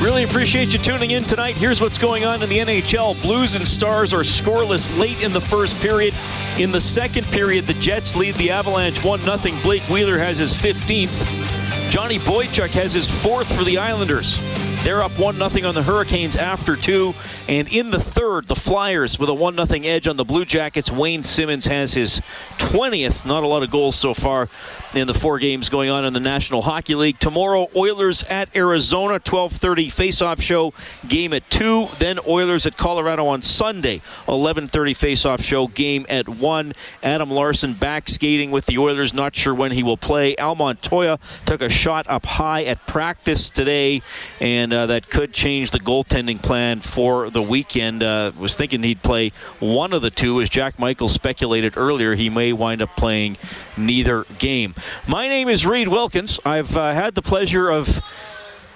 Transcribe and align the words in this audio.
Really 0.00 0.24
appreciate 0.24 0.72
you 0.72 0.78
tuning 0.78 1.10
in 1.10 1.24
tonight. 1.24 1.58
Here's 1.58 1.78
what's 1.78 1.98
going 1.98 2.24
on 2.24 2.42
in 2.42 2.48
the 2.48 2.56
NHL. 2.56 3.20
Blues 3.20 3.54
and 3.54 3.68
Stars 3.68 4.14
are 4.14 4.20
scoreless 4.20 4.98
late 4.98 5.22
in 5.22 5.30
the 5.30 5.42
first 5.42 5.76
period. 5.80 6.14
In 6.58 6.72
the 6.72 6.80
second 6.80 7.26
period, 7.26 7.66
the 7.66 7.74
Jets 7.74 8.16
lead 8.16 8.34
the 8.36 8.50
Avalanche 8.50 9.04
1 9.04 9.20
0. 9.20 9.36
Blake 9.62 9.82
Wheeler 9.90 10.16
has 10.16 10.38
his 10.38 10.54
15th. 10.54 11.90
Johnny 11.90 12.18
Boychuk 12.18 12.70
has 12.70 12.94
his 12.94 13.10
fourth 13.10 13.54
for 13.54 13.62
the 13.62 13.76
Islanders. 13.76 14.38
They're 14.82 15.02
up 15.02 15.12
1 15.18 15.34
0 15.34 15.68
on 15.68 15.74
the 15.74 15.82
Hurricanes 15.82 16.36
after 16.36 16.74
two. 16.74 17.14
And 17.48 17.68
in 17.68 17.90
the 17.90 18.00
third, 18.00 18.46
the 18.46 18.54
Flyers 18.54 19.18
with 19.18 19.28
a 19.28 19.34
1 19.34 19.66
0 19.66 19.80
edge 19.84 20.08
on 20.08 20.16
the 20.16 20.24
Blue 20.24 20.46
Jackets. 20.46 20.90
Wayne 20.90 21.22
Simmonds 21.22 21.66
has 21.66 21.92
his 21.92 22.22
20th. 22.56 23.26
Not 23.26 23.42
a 23.42 23.46
lot 23.46 23.62
of 23.62 23.70
goals 23.70 23.94
so 23.96 24.14
far 24.14 24.48
in 24.94 25.06
the 25.06 25.12
four 25.12 25.38
games 25.38 25.68
going 25.68 25.90
on 25.90 26.06
in 26.06 26.14
the 26.14 26.20
National 26.20 26.62
Hockey 26.62 26.94
League. 26.94 27.18
Tomorrow, 27.18 27.68
Oilers 27.76 28.22
at 28.24 28.48
Arizona, 28.56 29.20
12:30 29.20 29.90
face-off 29.90 30.40
show, 30.40 30.72
game 31.06 31.34
at 31.34 31.48
2. 31.50 31.88
Then 31.98 32.18
Oilers 32.26 32.64
at 32.64 32.78
Colorado 32.78 33.26
on 33.26 33.42
Sunday, 33.42 34.00
11:30 34.28 34.94
face-off 34.94 35.42
show, 35.42 35.66
game 35.66 36.06
at 36.08 36.26
1. 36.26 36.72
Adam 37.02 37.30
Larsson 37.30 37.74
back 37.74 38.08
skating 38.08 38.50
with 38.50 38.64
the 38.64 38.78
Oilers, 38.78 39.12
not 39.12 39.36
sure 39.36 39.54
when 39.54 39.72
he 39.72 39.82
will 39.82 39.98
play. 39.98 40.34
Al 40.36 40.54
Montoya 40.54 41.18
took 41.44 41.60
a 41.60 41.68
shot 41.68 42.06
up 42.08 42.24
high 42.24 42.64
at 42.64 42.86
practice 42.86 43.50
today, 43.50 44.00
and 44.40 44.69
uh, 44.72 44.86
that 44.86 45.10
could 45.10 45.32
change 45.32 45.70
the 45.70 45.80
goaltending 45.80 46.42
plan 46.42 46.80
for 46.80 47.30
the 47.30 47.42
weekend. 47.42 48.02
Uh, 48.02 48.32
was 48.38 48.54
thinking 48.54 48.82
he'd 48.82 49.02
play 49.02 49.30
one 49.58 49.92
of 49.92 50.02
the 50.02 50.10
two, 50.10 50.40
as 50.40 50.48
Jack 50.48 50.78
Michaels 50.78 51.12
speculated 51.12 51.76
earlier. 51.76 52.14
He 52.14 52.30
may 52.30 52.52
wind 52.52 52.82
up 52.82 52.96
playing 52.96 53.36
neither 53.76 54.24
game. 54.38 54.74
My 55.06 55.28
name 55.28 55.48
is 55.48 55.66
Reid 55.66 55.88
Wilkins. 55.88 56.38
I've 56.44 56.76
uh, 56.76 56.92
had 56.94 57.14
the 57.14 57.22
pleasure 57.22 57.70
of 57.70 58.00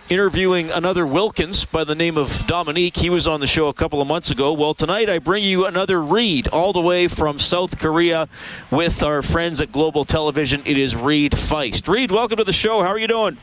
interviewing 0.09 0.71
another 0.71 1.07
Wilkins 1.07 1.65
by 1.65 1.83
the 1.83 1.95
name 1.95 2.19
of 2.19 2.47
Dominique. 2.47 2.97
He 2.97 3.09
was 3.09 3.27
on 3.27 3.41
the 3.41 3.47
show 3.47 3.69
a 3.69 3.75
couple 3.75 4.03
of 4.03 4.09
months 4.09 4.31
ago. 4.31 4.53
Well, 4.53 4.75
tonight 4.75 5.09
I 5.09 5.19
bring 5.19 5.43
you 5.43 5.65
another 5.65 6.03
Reid, 6.03 6.49
all 6.49 6.73
the 6.73 6.81
way 6.81 7.09
from 7.09 7.39
South 7.39 7.79
Korea 7.79 8.29
with 8.71 9.03
our 9.03 9.23
friends 9.23 9.61
at 9.61 9.73
Global 9.73 10.05
Television. 10.05 10.63
It 10.67 10.77
is 10.77 10.95
Reid 10.95 11.33
Fiest. 11.33 11.89
Reid, 11.89 12.11
welcome 12.11 12.37
to 12.37 12.45
the 12.45 12.53
show. 12.53 12.83
How 12.83 12.89
are 12.89 12.99
you 12.99 13.09
doing? 13.09 13.39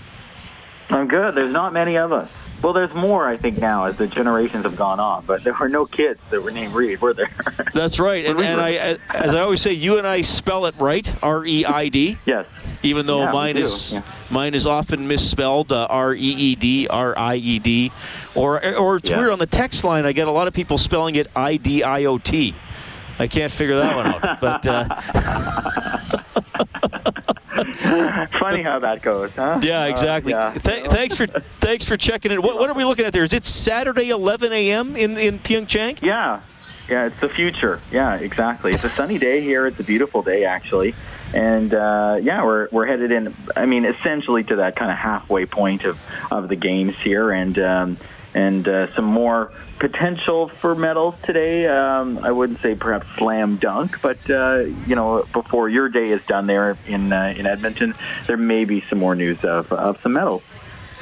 I'm 0.92 1.08
good. 1.08 1.36
There's 1.36 1.52
not 1.54 1.74
many 1.74 1.98
of 1.98 2.12
us. 2.12 2.30
Well, 2.62 2.74
there's 2.74 2.94
more, 2.94 3.28
I 3.28 3.38
think, 3.38 3.58
now 3.58 3.86
as 3.86 3.98
the 3.98 4.06
generations 4.06 4.66
have 4.66 4.76
gone 4.76 5.00
on. 5.00 5.26
But 5.26 5.44
there 5.44 5.54
were 5.54 5.68
no 5.70 5.86
kids 5.88 6.20
that 6.30 6.44
were 6.44 6.52
named 6.52 6.76
Reid, 6.76 7.02
were 7.02 7.14
there? 7.14 7.32
That's 7.74 7.98
right. 8.00 8.24
And, 8.26 8.40
and 8.40 8.62
I, 8.62 9.00
as 9.10 9.34
I 9.34 9.40
always 9.42 9.62
say, 9.62 9.72
you 9.74 9.98
and 9.98 10.06
I 10.06 10.22
spell 10.22 10.66
it 10.68 10.76
right, 10.78 11.12
R 11.24 11.44
E 11.44 11.66
I 11.66 11.88
D. 11.90 12.18
yes. 12.26 12.46
Even 12.84 13.06
though 13.06 13.24
Yeah, 13.24 13.32
mine 13.32 13.58
is 13.58 13.94
yeah. 13.94 14.02
mine 14.32 14.54
is 14.56 14.66
often 14.66 15.08
misspelled, 15.08 15.72
uh, 15.72 15.86
R 15.90 16.14
E 16.16 16.20
E 16.20 16.56
D, 16.56 16.88
R 16.88 17.18
I 17.18 17.36
E 17.36 17.60
D, 17.60 17.92
or 18.36 18.64
or 18.76 18.96
it's 18.98 19.10
Yeah. 19.10 19.18
weird 19.20 19.32
on 19.32 19.40
the 19.40 19.46
text 19.46 19.84
line. 19.84 20.06
I 20.06 20.14
get 20.14 20.28
a 20.28 20.32
lot 20.32 20.48
of 20.48 20.54
people 20.56 20.78
spelling 20.80 21.14
it 21.16 21.28
I 21.36 21.58
D 21.58 21.84
I 21.84 22.06
O 22.06 22.18
T. 22.18 22.56
I 23.22 23.28
can't 23.28 23.52
figure 23.52 23.76
that 23.78 23.96
one 23.96 24.08
out. 24.08 24.40
But 24.42 24.66
uh, 24.66 24.84
Funny 28.40 28.64
how 28.64 28.80
that 28.80 29.02
goes, 29.04 29.30
huh? 29.36 29.60
yeah, 29.62 29.82
Uh, 29.84 29.88
exactly. 29.90 30.32
yeah. 30.32 30.54
Th- 30.58 30.88
thanks 30.88 31.16
for 31.16 31.28
thanks 31.28 31.86
for 31.86 31.98
checking 31.98 32.32
in. 32.32 32.42
What, 32.42 32.58
what 32.58 32.70
are 32.70 32.74
we 32.74 32.84
looking 32.84 33.06
at 33.06 33.14
there? 33.14 33.22
Is 33.24 33.34
it 33.34 33.46
Saturday 33.46 34.10
11 34.10 34.52
a.m. 34.52 34.96
in 34.96 35.18
in 35.20 35.38
Pyeongchang? 35.40 36.02
Yeah. 36.02 36.42
Yeah, 36.90 37.06
it's 37.06 37.20
the 37.22 37.30
future. 37.30 37.80
Yeah, 37.92 38.16
exactly. 38.16 38.72
It's 38.72 38.84
a 38.84 38.90
sunny 38.90 39.18
day 39.20 39.40
here. 39.42 39.68
It's 39.68 39.80
a 39.80 39.84
beautiful 39.84 40.24
day, 40.24 40.44
actually. 40.44 40.94
And 41.34 41.74
uh, 41.74 42.18
yeah, 42.22 42.44
we're, 42.44 42.68
we're 42.72 42.86
headed 42.88 43.12
in, 43.14 43.34
I 43.56 43.66
mean, 43.66 43.86
essentially 43.86 44.44
to 44.46 44.58
that 44.58 44.76
kind 44.76 44.92
of 44.92 44.98
halfway 44.98 45.46
point 45.46 45.86
of, 45.86 45.98
of 46.32 46.50
the 46.50 46.58
games 46.58 46.98
here. 46.98 47.32
And, 47.32 47.58
um, 47.60 47.98
and 48.34 48.68
uh, 48.68 48.94
some 48.96 49.06
more 49.06 49.52
potential 49.80 50.48
for 50.48 50.76
medals 50.76 51.16
today. 51.24 51.68
Um, 51.68 52.20
I 52.20 52.32
wouldn't 52.32 52.60
say 52.60 52.76
perhaps 52.76 53.08
slam 53.16 53.58
dunk, 53.58 54.02
but, 54.02 54.18
uh, 54.30 54.66
you 54.86 54.96
know, 54.96 55.26
before 55.34 55.70
your 55.70 55.90
day 55.90 56.10
is 56.10 56.22
done 56.28 56.48
there 56.48 56.78
in, 56.88 57.12
uh, 57.12 57.34
in 57.36 57.46
Edmonton, 57.46 57.94
there 58.28 58.38
may 58.38 58.66
be 58.66 58.82
some 58.90 59.00
more 59.00 59.16
news 59.16 59.44
of, 59.44 59.72
of 59.72 60.00
some 60.02 60.14
medals. 60.14 60.44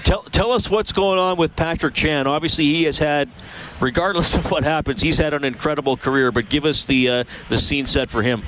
Tell, 0.03 0.23
tell 0.23 0.51
us 0.51 0.69
what's 0.69 0.91
going 0.91 1.19
on 1.19 1.37
with 1.37 1.55
Patrick 1.55 1.93
Chan. 1.93 2.25
Obviously, 2.25 2.65
he 2.65 2.83
has 2.85 2.97
had, 2.97 3.29
regardless 3.79 4.35
of 4.37 4.49
what 4.49 4.63
happens, 4.63 5.01
he's 5.01 5.17
had 5.17 5.33
an 5.33 5.43
incredible 5.43 5.97
career. 5.97 6.31
But 6.31 6.49
give 6.49 6.65
us 6.65 6.85
the 6.85 7.09
uh, 7.09 7.23
the 7.49 7.57
scene 7.57 7.85
set 7.85 8.09
for 8.09 8.23
him. 8.23 8.43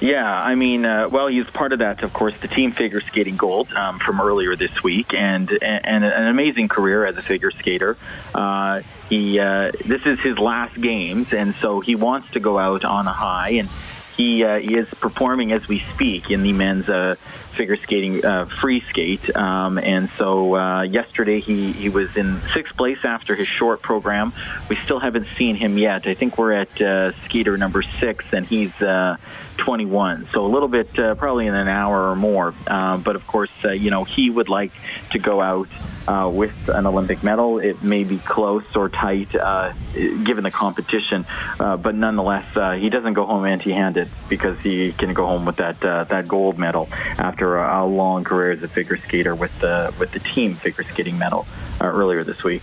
Yeah, 0.00 0.30
I 0.30 0.56
mean, 0.56 0.84
uh, 0.84 1.08
well, 1.08 1.28
he's 1.28 1.46
part 1.46 1.72
of 1.72 1.78
that, 1.78 2.02
of 2.02 2.12
course, 2.12 2.34
the 2.42 2.48
team 2.48 2.72
figure 2.72 3.00
skating 3.00 3.36
gold 3.36 3.72
um, 3.72 3.98
from 3.98 4.20
earlier 4.20 4.54
this 4.54 4.82
week, 4.82 5.14
and 5.14 5.50
and 5.62 6.04
an 6.04 6.26
amazing 6.26 6.68
career 6.68 7.06
as 7.06 7.16
a 7.16 7.22
figure 7.22 7.50
skater. 7.50 7.96
Uh, 8.34 8.82
he 9.08 9.38
uh, 9.38 9.72
this 9.86 10.04
is 10.04 10.20
his 10.20 10.38
last 10.38 10.78
games, 10.78 11.28
and 11.32 11.54
so 11.62 11.80
he 11.80 11.94
wants 11.94 12.30
to 12.32 12.40
go 12.40 12.58
out 12.58 12.84
on 12.84 13.06
a 13.06 13.12
high, 13.12 13.50
and 13.50 13.70
he 14.16 14.44
uh, 14.44 14.58
he 14.58 14.76
is 14.76 14.88
performing 15.00 15.52
as 15.52 15.68
we 15.68 15.84
speak 15.94 16.30
in 16.30 16.42
the 16.42 16.52
men's 16.52 16.88
uh, 16.88 17.16
figure 17.56 17.76
skating 17.76 18.24
uh, 18.24 18.46
free 18.60 18.82
skate. 18.88 19.34
Um, 19.34 19.78
and 19.78 20.10
so 20.18 20.54
uh, 20.54 20.82
yesterday 20.82 21.40
he, 21.40 21.72
he 21.72 21.88
was 21.88 22.14
in 22.16 22.40
sixth 22.54 22.76
place 22.76 22.98
after 23.04 23.34
his 23.34 23.48
short 23.48 23.82
program. 23.82 24.32
We 24.68 24.76
still 24.84 25.00
haven't 25.00 25.26
seen 25.36 25.56
him 25.56 25.78
yet. 25.78 26.06
I 26.06 26.14
think 26.14 26.38
we're 26.38 26.52
at 26.52 26.80
uh, 26.80 27.12
skater 27.24 27.56
number 27.56 27.82
six, 27.82 28.24
and 28.32 28.46
he's 28.46 28.72
uh, 28.80 29.16
21. 29.58 30.28
So 30.32 30.44
a 30.44 30.48
little 30.48 30.68
bit, 30.68 30.98
uh, 30.98 31.14
probably 31.14 31.46
in 31.46 31.54
an 31.54 31.68
hour 31.68 32.10
or 32.10 32.16
more. 32.16 32.54
Uh, 32.66 32.98
but 32.98 33.16
of 33.16 33.26
course, 33.26 33.50
you 33.64 33.90
know, 33.90 34.04
he 34.04 34.30
would 34.30 34.48
like 34.48 34.72
to 35.12 35.18
go 35.18 35.40
out 35.40 35.68
uh, 36.08 36.30
with 36.32 36.54
an 36.68 36.86
Olympic 36.86 37.22
medal. 37.22 37.58
It 37.58 37.82
may 37.82 38.04
be 38.04 38.18
close 38.18 38.64
or 38.74 38.88
tight 38.88 39.34
uh, 39.34 39.72
given 39.94 40.44
the 40.44 40.50
competition, 40.50 41.26
uh, 41.58 41.76
but 41.76 41.94
nonetheless, 41.94 42.56
uh, 42.56 42.72
he 42.72 42.90
doesn't 42.90 43.14
go 43.14 43.26
home 43.26 43.44
empty-handed 43.44 44.08
because 44.28 44.58
he 44.60 44.92
can 44.92 45.14
go 45.14 45.26
home 45.26 45.44
with 45.44 45.56
that 45.56 45.82
uh, 45.84 46.04
that 46.04 46.28
gold 46.28 46.58
medal 46.58 46.88
after 46.92 47.58
a, 47.58 47.84
a 47.84 47.86
long 47.86 48.24
career 48.24 48.52
as 48.52 48.62
a 48.62 48.68
figure 48.68 48.96
skater 48.98 49.34
with 49.34 49.56
the 49.60 49.92
with 49.98 50.12
the 50.12 50.20
team 50.20 50.56
figure 50.56 50.84
skating 50.84 51.18
medal 51.18 51.46
uh, 51.80 51.86
earlier 51.86 52.24
this 52.24 52.42
week. 52.42 52.62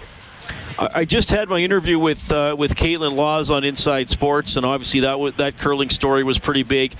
I 0.75 1.05
just 1.05 1.29
had 1.29 1.49
my 1.49 1.59
interview 1.59 1.99
with 1.99 2.31
with 2.31 2.75
Kaitlyn 2.75 3.15
Lawes 3.15 3.51
on 3.51 3.63
Inside 3.63 4.09
Sports, 4.09 4.57
and 4.57 4.65
obviously 4.65 5.01
that 5.01 5.19
wa- 5.19 5.31
that 5.37 5.59
curling 5.59 5.91
story 5.91 6.23
was 6.23 6.39
pretty 6.39 6.63
big. 6.63 6.95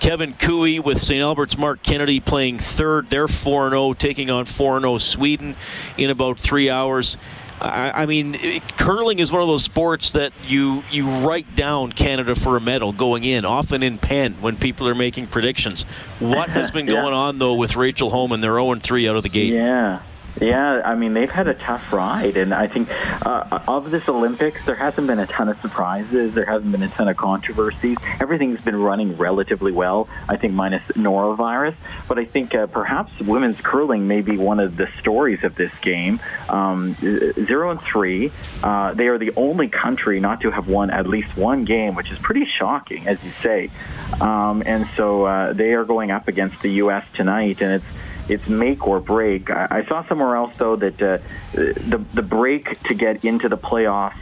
Kevin 0.00 0.34
Koe 0.34 0.80
with 0.80 1.00
St. 1.00 1.20
Albert's 1.22 1.58
Marc 1.58 1.82
Kennedy 1.82 2.20
playing 2.20 2.58
third. 2.58 3.08
They're 3.08 3.28
4 3.28 3.70
0, 3.70 3.92
taking 3.94 4.30
on 4.30 4.44
4 4.44 4.80
0 4.80 4.98
Sweden 4.98 5.56
in 5.96 6.10
about 6.10 6.38
three 6.38 6.70
hours. 6.70 7.18
I, 7.60 8.02
I 8.02 8.06
mean, 8.06 8.36
it- 8.36 8.76
curling 8.78 9.18
is 9.18 9.32
one 9.32 9.42
of 9.42 9.48
those 9.48 9.64
sports 9.64 10.12
that 10.12 10.32
you 10.46 10.84
you 10.92 11.08
write 11.08 11.56
down 11.56 11.90
Canada 11.92 12.36
for 12.36 12.56
a 12.56 12.60
medal 12.60 12.92
going 12.92 13.24
in, 13.24 13.44
often 13.44 13.82
in 13.82 13.98
pen 13.98 14.34
when 14.40 14.56
people 14.56 14.86
are 14.86 14.94
making 14.94 15.26
predictions. 15.26 15.82
What 16.20 16.50
has 16.50 16.70
been 16.76 16.86
Yeah. 16.86 16.92
going 17.02 17.14
on 17.14 17.38
though 17.38 17.54
with 17.54 17.74
Rachel 17.74 18.10
Homan? 18.10 18.40
They're 18.40 18.54
0 18.60 18.76
3 18.76 19.08
out 19.08 19.16
of 19.16 19.24
the 19.24 19.28
gate. 19.28 19.52
Yeah. 19.52 20.00
Yeah, 20.40 20.82
I 20.84 20.94
mean 20.94 21.14
they've 21.14 21.30
had 21.30 21.48
a 21.48 21.54
tough 21.54 21.92
ride, 21.92 22.36
and 22.36 22.54
I 22.54 22.68
think 22.68 22.88
uh, 23.26 23.60
of 23.66 23.90
this 23.90 24.08
Olympics, 24.08 24.64
there 24.66 24.76
hasn't 24.76 25.06
been 25.06 25.18
a 25.18 25.26
ton 25.26 25.48
of 25.48 25.60
surprises. 25.60 26.34
There 26.34 26.44
hasn't 26.44 26.70
been 26.70 26.82
a 26.82 26.88
ton 26.88 27.08
of 27.08 27.16
controversies. 27.16 27.96
Everything's 28.20 28.60
been 28.60 28.76
running 28.76 29.16
relatively 29.16 29.72
well. 29.72 30.08
I 30.28 30.36
think 30.36 30.54
minus 30.54 30.82
norovirus, 30.92 31.74
but 32.06 32.18
I 32.18 32.24
think 32.24 32.54
uh, 32.54 32.66
perhaps 32.66 33.18
women's 33.20 33.60
curling 33.60 34.06
may 34.06 34.20
be 34.20 34.36
one 34.36 34.60
of 34.60 34.76
the 34.76 34.88
stories 35.00 35.42
of 35.42 35.56
this 35.56 35.72
game. 35.82 36.20
Um, 36.48 36.94
zero 37.00 37.70
and 37.70 37.80
three, 37.80 38.30
uh, 38.62 38.94
they 38.94 39.08
are 39.08 39.18
the 39.18 39.32
only 39.34 39.68
country 39.68 40.20
not 40.20 40.42
to 40.42 40.50
have 40.50 40.68
won 40.68 40.90
at 40.90 41.08
least 41.08 41.36
one 41.36 41.64
game, 41.64 41.96
which 41.96 42.12
is 42.12 42.18
pretty 42.18 42.44
shocking, 42.44 43.08
as 43.08 43.18
you 43.24 43.32
say. 43.42 43.70
Um, 44.20 44.62
and 44.64 44.88
so 44.96 45.24
uh, 45.24 45.52
they 45.52 45.72
are 45.72 45.84
going 45.84 46.10
up 46.12 46.28
against 46.28 46.62
the 46.62 46.70
U.S. 46.74 47.04
tonight, 47.14 47.60
and 47.60 47.72
it's 47.72 47.84
it's 48.28 48.46
make 48.48 48.86
or 48.86 49.00
break. 49.00 49.50
I, 49.50 49.66
I 49.70 49.86
saw 49.86 50.06
somewhere 50.08 50.36
else 50.36 50.52
though 50.58 50.76
that 50.76 51.02
uh, 51.02 51.18
the 51.52 52.04
the 52.14 52.22
break 52.22 52.80
to 52.84 52.94
get 52.94 53.24
into 53.24 53.48
the 53.48 53.58
playoffs 53.58 54.18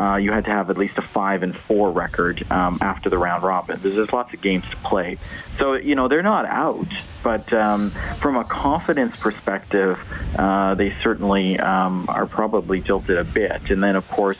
uh, 0.00 0.16
you 0.16 0.32
had 0.32 0.44
to 0.44 0.50
have 0.50 0.70
at 0.70 0.78
least 0.78 0.96
a 0.98 1.02
five 1.02 1.42
and 1.42 1.56
four 1.56 1.90
record 1.90 2.44
um, 2.50 2.78
after 2.80 3.10
the 3.10 3.18
round 3.18 3.42
robin. 3.42 3.80
There's, 3.82 3.96
there's 3.96 4.12
lots 4.12 4.32
of 4.32 4.40
games 4.40 4.64
to 4.70 4.76
play, 4.76 5.18
so 5.58 5.74
you 5.74 5.94
know 5.94 6.08
they're 6.08 6.22
not 6.22 6.46
out. 6.46 6.88
But 7.22 7.52
um, 7.52 7.90
from 8.20 8.36
a 8.36 8.44
confidence 8.44 9.16
perspective, 9.16 9.98
uh, 10.36 10.74
they 10.74 10.94
certainly 11.02 11.58
um, 11.58 12.06
are 12.08 12.26
probably 12.26 12.80
tilted 12.80 13.18
a 13.18 13.24
bit. 13.24 13.70
And 13.70 13.82
then 13.82 13.96
of 13.96 14.08
course 14.08 14.38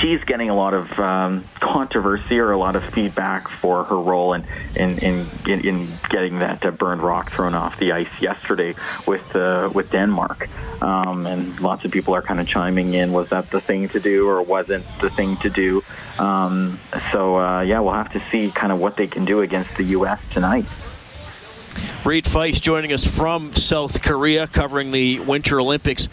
she's 0.00 0.22
getting 0.24 0.50
a 0.50 0.54
lot 0.54 0.74
of 0.74 0.98
um, 0.98 1.44
controversy 1.60 2.38
or 2.38 2.52
a 2.52 2.58
lot 2.58 2.76
of 2.76 2.84
feedback 2.92 3.48
for 3.60 3.84
her 3.84 3.98
role 3.98 4.34
in 4.34 4.44
in, 4.74 4.98
in, 4.98 5.26
in 5.46 5.88
getting 6.10 6.38
that 6.38 6.64
uh, 6.64 6.70
burned 6.70 7.02
rock 7.02 7.30
thrown 7.30 7.54
off 7.54 7.78
the 7.78 7.92
ice 7.92 8.08
yesterday 8.20 8.74
with 9.06 9.34
uh, 9.34 9.70
with 9.72 9.90
Denmark. 9.90 10.48
Um, 10.82 11.26
and 11.26 11.58
lots 11.60 11.84
of 11.84 11.90
people 11.90 12.14
are 12.14 12.22
kind 12.22 12.40
of 12.40 12.46
chiming 12.46 12.94
in: 12.94 13.12
was 13.12 13.28
that 13.30 13.50
the 13.50 13.60
thing 13.60 13.88
to 13.90 14.00
do, 14.00 14.28
or 14.28 14.42
wasn't 14.42 14.84
the 15.00 15.10
thing 15.10 15.36
to 15.38 15.50
do? 15.50 15.82
Um, 16.18 16.78
so 17.12 17.38
uh, 17.38 17.62
yeah, 17.62 17.80
we'll 17.80 17.92
have 17.92 18.12
to 18.12 18.22
see 18.30 18.50
kind 18.50 18.72
of 18.72 18.78
what 18.78 18.96
they 18.96 19.06
can 19.06 19.24
do 19.24 19.40
against 19.40 19.76
the 19.76 19.84
U.S. 19.84 20.20
tonight. 20.32 20.66
Reid 22.04 22.24
Fiest 22.24 22.62
joining 22.62 22.92
us 22.92 23.04
from 23.04 23.54
South 23.54 24.02
Korea, 24.02 24.46
covering 24.46 24.90
the 24.90 25.20
Winter 25.20 25.60
Olympics. 25.60 26.08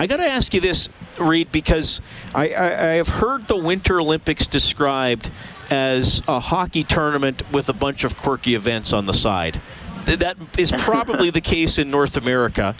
I 0.00 0.06
got 0.06 0.18
to 0.18 0.24
ask 0.24 0.54
you 0.54 0.60
this, 0.60 0.88
Reid, 1.18 1.50
because 1.50 2.00
I, 2.32 2.50
I, 2.50 2.90
I 2.90 2.94
have 2.94 3.08
heard 3.08 3.48
the 3.48 3.56
Winter 3.56 4.00
Olympics 4.00 4.46
described 4.46 5.28
as 5.70 6.22
a 6.28 6.38
hockey 6.38 6.84
tournament 6.84 7.42
with 7.50 7.68
a 7.68 7.72
bunch 7.72 8.04
of 8.04 8.16
quirky 8.16 8.54
events 8.54 8.92
on 8.92 9.06
the 9.06 9.12
side. 9.12 9.60
That 10.06 10.36
is 10.56 10.70
probably 10.70 11.30
the 11.38 11.40
case 11.40 11.80
in 11.80 11.90
North 11.90 12.16
America. 12.16 12.76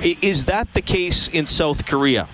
Is 0.00 0.46
that 0.46 0.72
the 0.72 0.80
case 0.80 1.28
in 1.28 1.44
South 1.44 1.84
Korea? 1.84 2.28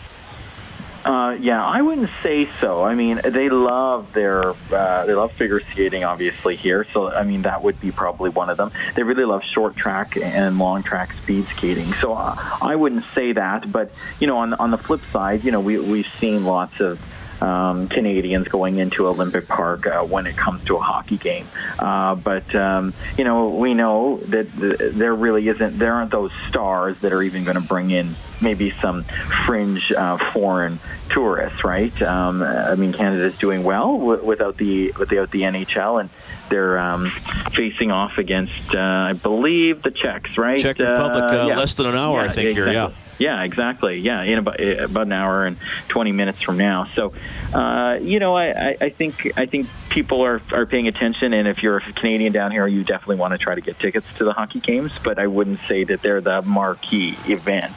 Uh, 1.04 1.36
yeah, 1.40 1.64
I 1.64 1.80
wouldn't 1.80 2.10
say 2.22 2.48
so. 2.60 2.84
I 2.84 2.94
mean, 2.94 3.20
they 3.24 3.48
love 3.48 4.12
their 4.12 4.50
uh, 4.70 5.06
they 5.06 5.14
love 5.14 5.32
figure 5.32 5.60
skating, 5.60 6.04
obviously 6.04 6.56
here. 6.56 6.86
So 6.92 7.10
I 7.10 7.24
mean, 7.24 7.42
that 7.42 7.62
would 7.62 7.80
be 7.80 7.90
probably 7.90 8.28
one 8.28 8.50
of 8.50 8.58
them. 8.58 8.70
They 8.94 9.02
really 9.02 9.24
love 9.24 9.42
short 9.42 9.76
track 9.76 10.18
and 10.18 10.58
long 10.58 10.82
track 10.82 11.14
speed 11.22 11.46
skating. 11.56 11.94
So 11.94 12.12
uh, 12.12 12.36
I 12.60 12.76
wouldn't 12.76 13.04
say 13.14 13.32
that. 13.32 13.72
But 13.72 13.92
you 14.18 14.26
know, 14.26 14.38
on 14.38 14.52
on 14.54 14.70
the 14.70 14.78
flip 14.78 15.00
side, 15.10 15.42
you 15.42 15.52
know, 15.52 15.60
we 15.60 15.78
we've 15.78 16.08
seen 16.18 16.44
lots 16.44 16.80
of 16.80 17.00
um, 17.40 17.88
Canadians 17.88 18.48
going 18.48 18.78
into 18.78 19.06
Olympic 19.06 19.48
Park 19.48 19.86
uh, 19.86 20.02
when 20.04 20.26
it 20.26 20.36
comes 20.36 20.64
to 20.64 20.76
a 20.76 20.80
hockey 20.80 21.16
game. 21.16 21.46
Uh, 21.78 22.14
but 22.14 22.54
um, 22.54 22.94
you 23.16 23.24
know, 23.24 23.48
we 23.48 23.74
know 23.74 24.18
that 24.28 24.52
th- 24.58 24.94
there 24.94 25.14
really 25.14 25.48
isn't. 25.48 25.78
There 25.78 25.92
aren't 25.92 26.10
those 26.10 26.32
stars 26.48 26.96
that 27.00 27.12
are 27.12 27.22
even 27.22 27.44
going 27.44 27.56
to 27.56 27.66
bring 27.66 27.90
in 27.90 28.14
maybe 28.42 28.72
some 28.80 29.04
fringe 29.46 29.92
uh, 29.92 30.18
foreign 30.32 30.78
tourists, 31.10 31.64
right? 31.64 32.00
Um, 32.02 32.42
I 32.42 32.74
mean, 32.74 32.92
Canada's 32.92 33.36
doing 33.38 33.64
well 33.64 33.98
w- 33.98 34.24
without 34.24 34.56
the 34.56 34.92
without 34.92 35.30
the 35.30 35.42
NHL 35.42 36.00
and. 36.00 36.10
They're 36.50 36.80
um, 36.80 37.12
facing 37.54 37.92
off 37.92 38.18
against, 38.18 38.74
uh, 38.74 38.80
I 38.80 39.12
believe, 39.12 39.82
the 39.82 39.92
Czechs, 39.92 40.36
right? 40.36 40.58
Czech 40.58 40.80
Republic, 40.80 41.22
uh, 41.22 41.46
yeah. 41.46 41.56
less 41.56 41.74
than 41.74 41.86
an 41.86 41.94
hour, 41.94 42.16
yeah, 42.18 42.24
I 42.24 42.28
think 42.28 42.50
exactly. 42.50 42.72
here. 42.72 42.88
Yeah. 42.88 42.90
Yeah, 43.20 43.42
exactly. 43.42 43.98
Yeah, 43.98 44.22
in 44.22 44.38
about, 44.38 44.60
about 44.60 45.02
an 45.02 45.12
hour 45.12 45.44
and 45.44 45.58
20 45.88 46.12
minutes 46.12 46.42
from 46.42 46.56
now. 46.56 46.88
So, 46.94 47.12
uh, 47.52 47.98
you 48.00 48.18
know, 48.18 48.34
I, 48.34 48.78
I 48.80 48.88
think 48.88 49.30
I 49.36 49.44
think 49.44 49.68
people 49.90 50.22
are, 50.24 50.40
are 50.52 50.64
paying 50.64 50.88
attention, 50.88 51.34
and 51.34 51.46
if 51.46 51.62
you're 51.62 51.76
a 51.76 51.92
Canadian 51.92 52.32
down 52.32 52.50
here, 52.50 52.66
you 52.66 52.82
definitely 52.82 53.16
want 53.16 53.32
to 53.32 53.38
try 53.38 53.54
to 53.54 53.60
get 53.60 53.78
tickets 53.78 54.06
to 54.16 54.24
the 54.24 54.32
hockey 54.32 54.60
games. 54.60 54.90
But 55.04 55.18
I 55.18 55.26
wouldn't 55.26 55.60
say 55.68 55.84
that 55.84 56.00
they're 56.00 56.22
the 56.22 56.40
marquee 56.40 57.18
event 57.26 57.76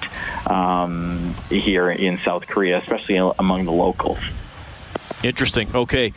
um, 0.49 1.35
here 1.49 1.91
in 1.91 2.19
South 2.19 2.47
Korea, 2.47 2.77
especially 2.79 3.17
among 3.17 3.65
the 3.65 3.73
locals. 3.73 4.19
Interesting. 5.23 5.73
Okay. 5.73 6.11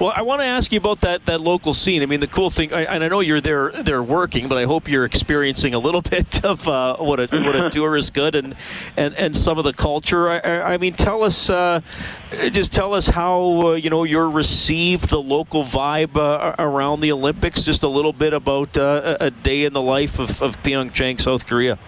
Well, 0.00 0.12
I 0.14 0.22
want 0.22 0.40
to 0.40 0.44
ask 0.44 0.72
you 0.72 0.78
about 0.78 1.02
that, 1.02 1.26
that 1.26 1.40
local 1.40 1.72
scene. 1.72 2.02
I 2.02 2.06
mean, 2.06 2.18
the 2.18 2.26
cool 2.26 2.50
thing, 2.50 2.72
I, 2.72 2.82
and 2.82 3.04
I 3.04 3.08
know 3.08 3.20
you're 3.20 3.40
there 3.40 3.70
there 3.70 4.02
working, 4.02 4.48
but 4.48 4.58
I 4.58 4.64
hope 4.64 4.88
you're 4.88 5.04
experiencing 5.04 5.74
a 5.74 5.78
little 5.78 6.02
bit 6.16 6.44
of 6.44 6.66
uh, 6.66 6.96
what 6.96 7.20
a 7.20 7.28
what 7.44 7.54
a 7.54 7.70
tour 7.70 7.96
is 7.96 8.10
good 8.10 8.34
and 8.34 8.56
and, 8.96 9.14
and 9.14 9.36
some 9.36 9.58
of 9.58 9.64
the 9.64 9.72
culture. 9.72 10.28
I, 10.28 10.74
I 10.74 10.76
mean, 10.76 10.94
tell 10.94 11.22
us, 11.22 11.48
uh, 11.48 11.82
just 12.50 12.72
tell 12.72 12.94
us 12.94 13.06
how 13.06 13.60
uh, 13.60 13.72
you 13.74 13.90
know 13.90 14.02
you're 14.02 14.30
received 14.30 15.10
the 15.10 15.22
local 15.22 15.62
vibe 15.62 16.16
uh, 16.16 16.56
around 16.58 17.00
the 17.00 17.12
Olympics. 17.12 17.62
Just 17.62 17.84
a 17.84 17.88
little 17.88 18.12
bit 18.12 18.34
about 18.34 18.76
uh, 18.76 19.18
a 19.20 19.30
day 19.30 19.66
in 19.66 19.72
the 19.72 19.82
life 19.82 20.18
of, 20.18 20.42
of 20.42 20.60
Pyeongchang, 20.64 21.20
South 21.20 21.46
Korea. 21.46 21.78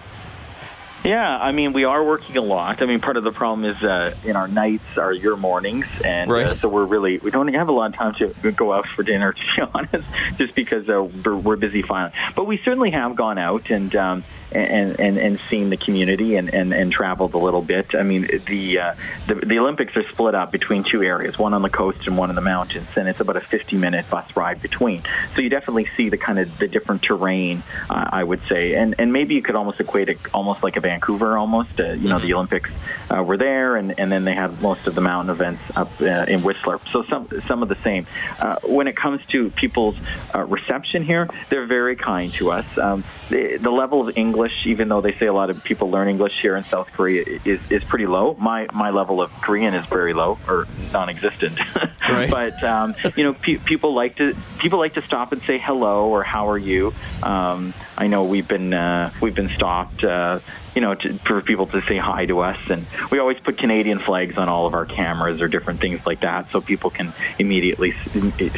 Yeah, 1.03 1.37
I 1.37 1.51
mean, 1.51 1.73
we 1.73 1.83
are 1.83 2.03
working 2.03 2.37
a 2.37 2.41
lot. 2.41 2.81
I 2.81 2.85
mean, 2.85 2.99
part 2.99 3.17
of 3.17 3.23
the 3.23 3.31
problem 3.31 3.65
is 3.65 3.81
uh, 3.83 4.15
in 4.23 4.35
our 4.35 4.47
nights 4.47 4.97
are 4.97 5.11
your 5.11 5.35
mornings, 5.35 5.87
and 6.03 6.29
right. 6.29 6.45
uh, 6.45 6.55
so 6.55 6.69
we're 6.69 6.85
really 6.85 7.17
we 7.17 7.31
don't 7.31 7.51
have 7.53 7.69
a 7.69 7.71
lot 7.71 7.91
of 7.91 7.95
time 7.95 8.15
to 8.15 8.51
go 8.51 8.71
out 8.71 8.87
for 8.87 9.01
dinner, 9.01 9.33
to 9.33 9.41
be 9.55 9.61
honest, 9.73 10.07
just 10.37 10.53
because 10.53 10.87
uh, 10.87 11.03
we're, 11.03 11.35
we're 11.35 11.55
busy 11.55 11.81
filing. 11.81 12.13
But 12.35 12.45
we 12.45 12.57
certainly 12.63 12.91
have 12.91 13.15
gone 13.15 13.37
out 13.37 13.69
and. 13.69 13.95
Um, 13.95 14.23
and, 14.51 14.99
and, 14.99 15.17
and 15.17 15.39
seen 15.49 15.69
the 15.69 15.77
community 15.77 16.35
and, 16.35 16.53
and, 16.53 16.73
and 16.73 16.91
traveled 16.91 17.33
a 17.33 17.37
little 17.37 17.61
bit. 17.61 17.95
I 17.95 18.03
mean, 18.03 18.27
the, 18.47 18.79
uh, 18.79 18.95
the 19.27 19.35
the 19.35 19.59
Olympics 19.59 19.95
are 19.97 20.07
split 20.09 20.35
up 20.35 20.51
between 20.51 20.83
two 20.83 21.03
areas, 21.03 21.37
one 21.37 21.53
on 21.53 21.61
the 21.61 21.69
coast 21.69 22.07
and 22.07 22.17
one 22.17 22.29
in 22.29 22.35
the 22.35 22.41
mountains, 22.41 22.87
and 22.95 23.07
it's 23.07 23.19
about 23.19 23.35
a 23.35 23.41
50-minute 23.41 24.09
bus 24.09 24.35
ride 24.35 24.61
between. 24.61 25.03
So 25.35 25.41
you 25.41 25.49
definitely 25.49 25.87
see 25.97 26.09
the 26.09 26.17
kind 26.17 26.39
of 26.39 26.57
the 26.57 26.67
different 26.67 27.01
terrain, 27.01 27.63
uh, 27.89 28.09
I 28.11 28.23
would 28.23 28.41
say, 28.47 28.73
and 28.75 28.95
and 28.99 29.13
maybe 29.13 29.35
you 29.35 29.41
could 29.41 29.55
almost 29.55 29.79
equate 29.79 30.09
it 30.09 30.17
almost 30.33 30.63
like 30.63 30.77
a 30.77 30.81
Vancouver, 30.81 31.37
almost. 31.37 31.79
Uh, 31.79 31.91
you 31.91 32.09
know, 32.09 32.19
the 32.19 32.33
Olympics 32.33 32.69
uh, 33.09 33.23
were 33.23 33.37
there, 33.37 33.75
and, 33.75 33.99
and 33.99 34.11
then 34.11 34.25
they 34.25 34.33
had 34.33 34.61
most 34.61 34.87
of 34.87 34.95
the 34.95 35.01
mountain 35.01 35.29
events 35.29 35.61
up 35.75 35.89
uh, 36.01 36.25
in 36.27 36.43
Whistler. 36.43 36.79
So 36.91 37.03
some 37.03 37.27
some 37.47 37.63
of 37.63 37.69
the 37.69 37.77
same. 37.83 38.07
Uh, 38.39 38.57
when 38.63 38.87
it 38.87 38.95
comes 38.95 39.21
to 39.27 39.49
people's 39.51 39.95
uh, 40.33 40.43
reception 40.43 41.03
here, 41.03 41.29
they're 41.49 41.65
very 41.65 41.95
kind 41.95 42.33
to 42.33 42.51
us. 42.51 42.65
Um, 42.77 43.03
the, 43.29 43.57
the 43.57 43.71
level 43.71 44.07
of 44.07 44.17
English 44.17 44.40
English, 44.41 44.65
even 44.65 44.89
though 44.89 45.01
they 45.01 45.13
say 45.17 45.27
a 45.27 45.33
lot 45.33 45.51
of 45.51 45.63
people 45.63 45.91
learn 45.91 46.07
English 46.07 46.33
here 46.41 46.55
in 46.55 46.63
South 46.63 46.91
Korea, 46.93 47.23
is, 47.45 47.59
is 47.69 47.83
pretty 47.83 48.07
low. 48.07 48.35
My 48.39 48.67
my 48.73 48.89
level 48.89 49.21
of 49.21 49.31
Korean 49.33 49.75
is 49.75 49.85
very 49.85 50.13
low 50.13 50.39
or 50.47 50.67
non-existent. 50.91 51.59
Right. 52.01 52.29
but 52.29 52.61
um, 52.63 52.95
you 53.15 53.23
know, 53.23 53.33
pe- 53.33 53.57
people 53.57 53.93
like 53.93 54.17
to 54.17 54.35
people 54.57 54.79
like 54.79 54.95
to 54.95 55.01
stop 55.03 55.31
and 55.31 55.41
say 55.43 55.59
hello 55.59 56.09
or 56.09 56.23
how 56.23 56.49
are 56.49 56.57
you. 56.57 56.93
Um, 57.23 57.73
I 57.95 58.07
know 58.07 58.25
we've 58.25 58.47
been 58.47 58.73
uh, 58.73 59.13
we've 59.21 59.35
been 59.35 59.51
stopped. 59.51 60.03
Uh, 60.03 60.39
you 60.75 60.81
know, 60.81 60.95
to, 60.95 61.13
for 61.19 61.41
people 61.41 61.67
to 61.67 61.81
say 61.83 61.97
hi 61.97 62.25
to 62.25 62.39
us. 62.39 62.57
And 62.69 62.85
we 63.11 63.19
always 63.19 63.39
put 63.39 63.57
Canadian 63.57 63.99
flags 63.99 64.37
on 64.37 64.49
all 64.49 64.67
of 64.67 64.73
our 64.73 64.85
cameras 64.85 65.41
or 65.41 65.47
different 65.49 65.79
things 65.81 66.05
like 66.05 66.21
that 66.21 66.49
so 66.51 66.61
people 66.61 66.89
can 66.89 67.13
immediately 67.39 67.93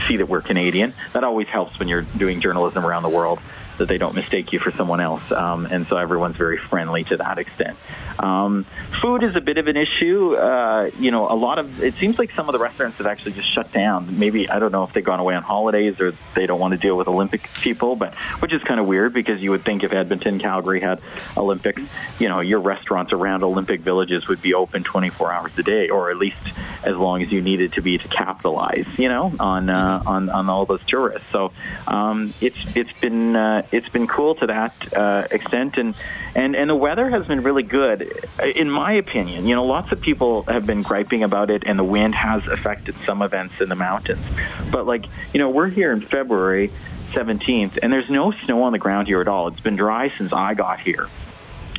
see 0.07 0.18
that 0.18 0.30
we're 0.30 0.41
Canadian. 0.41 0.94
That 1.13 1.24
always 1.24 1.47
helps 1.47 1.77
when 1.80 1.88
you're 1.88 2.03
doing 2.03 2.39
journalism 2.39 2.85
around 2.85 3.03
the 3.03 3.09
world 3.09 3.39
that 3.78 3.88
they 3.88 3.98
don't 3.98 4.16
mistake 4.16 4.54
you 4.54 4.60
for 4.60 4.72
someone 4.72 5.00
else. 5.00 5.24
Um, 5.31 5.66
and 5.66 5.88
so 5.88 5.98
everyone's 5.98 6.36
very 6.36 6.58
friendly 6.58 7.04
to 7.06 7.18
that 7.18 7.38
extent. 7.38 7.78
Um, 8.20 8.66
food 9.02 9.24
is 9.24 9.36
a 9.36 9.42
bit 9.42 9.58
of 9.58 9.68
an 9.68 9.78
issue. 9.78 10.36
Uh, 10.36 10.92
you 11.00 11.12
know, 11.12 11.30
a 11.30 11.36
lot 11.36 11.60
of 11.60 11.84
it 11.84 11.96
seems 11.96 12.20
like 12.20 12.31
some 12.31 12.47
of 12.47 12.54
the 12.54 12.59
restaurants 12.59 12.97
have 12.97 13.07
actually 13.07 13.33
just 13.33 13.52
shut 13.52 13.71
down. 13.71 14.19
Maybe 14.19 14.50
I 14.50 14.59
don't 14.59 14.71
know 14.71 14.83
if 14.83 14.94
they've 14.94 15.04
gone 15.04 15.19
away 15.19 15.36
on 15.36 15.44
holidays 15.44 16.00
or 16.00 16.14
they 16.36 16.45
don't 16.45 16.59
want 16.59 16.74
to 16.74 16.78
deal 16.78 16.97
with 16.97 17.07
Olympic 17.07 17.50
people, 17.56 17.95
but 17.95 18.14
which 18.40 18.54
is 18.54 18.62
kind 18.64 18.80
of 18.80 18.88
weird 18.88 19.14
because 19.14 19.42
you 19.42 19.52
would 19.52 19.66
think 19.66 19.83
if 19.83 19.94
Edmonton, 19.94 20.40
Calgary 20.40 20.80
had 20.80 21.02
Olympics, 21.36 21.81
you 22.19 22.30
know, 22.30 22.40
your 22.40 22.59
restaurants 22.59 23.12
around 23.12 23.44
Olympic 23.44 23.81
villages 23.81 24.28
would 24.28 24.42
be 24.42 24.54
open 24.54 24.83
24 24.83 25.31
hours 25.31 25.52
a 25.57 25.64
day, 25.64 25.90
or 25.90 26.12
at 26.12 26.18
least 26.18 26.38
as 26.83 26.95
long 26.95 27.21
as 27.21 27.31
you 27.31 27.42
needed 27.42 27.74
to 27.74 27.81
be 27.81 27.97
to 27.97 28.07
capitalize, 28.07 28.86
you 28.97 29.09
know, 29.09 29.33
on 29.40 29.69
uh, 29.69 30.04
on 30.06 30.30
on 30.30 30.50
all 30.50 30.66
those 30.66 30.83
tourists. 30.88 31.28
So 31.31 31.52
um, 31.88 32.33
it's 32.42 32.57
it's 32.76 32.94
been 33.02 33.36
uh, 33.36 33.63
it's 33.72 33.90
been 33.90 34.08
cool 34.08 34.36
to 34.36 34.48
that 34.48 34.94
uh, 34.94 35.28
extent, 35.32 35.78
and 35.78 35.96
and 36.36 36.56
and 36.56 36.70
the 36.70 36.76
weather 36.76 37.10
has 37.10 37.26
been 37.28 37.44
really 37.44 37.64
good 37.64 38.28
in 38.56 38.70
my 38.70 38.94
opinion, 38.94 39.48
you 39.48 39.56
know, 39.56 39.66
lots 39.66 39.92
of 39.92 40.02
people 40.02 40.44
have 40.44 40.66
been 40.66 40.82
griping 40.82 41.24
about 41.24 41.50
it, 41.50 41.64
and 41.66 41.78
the 41.78 41.84
wind 41.84 42.16
has 42.16 42.46
affected 42.48 42.96
some 43.06 43.22
events 43.22 43.56
in 43.60 43.70
the 43.70 43.76
mountains. 43.76 44.26
But 44.72 44.86
like, 44.86 45.06
you 45.34 45.40
know, 45.40 45.50
we're 45.50 45.70
here 45.70 45.92
in 45.92 46.02
February 46.02 46.72
17th, 47.12 47.80
and 47.82 47.92
there's 47.92 48.10
no 48.10 48.32
snow 48.32 48.64
on 48.64 48.74
the 48.74 48.80
ground 48.80 49.08
here 49.08 49.22
at 49.22 49.28
all. 49.28 49.48
It's 49.48 49.60
been 49.60 49.76
dry 49.76 50.12
since 50.18 50.34
I 50.34 50.54
got 50.54 50.80
here. 50.80 51.08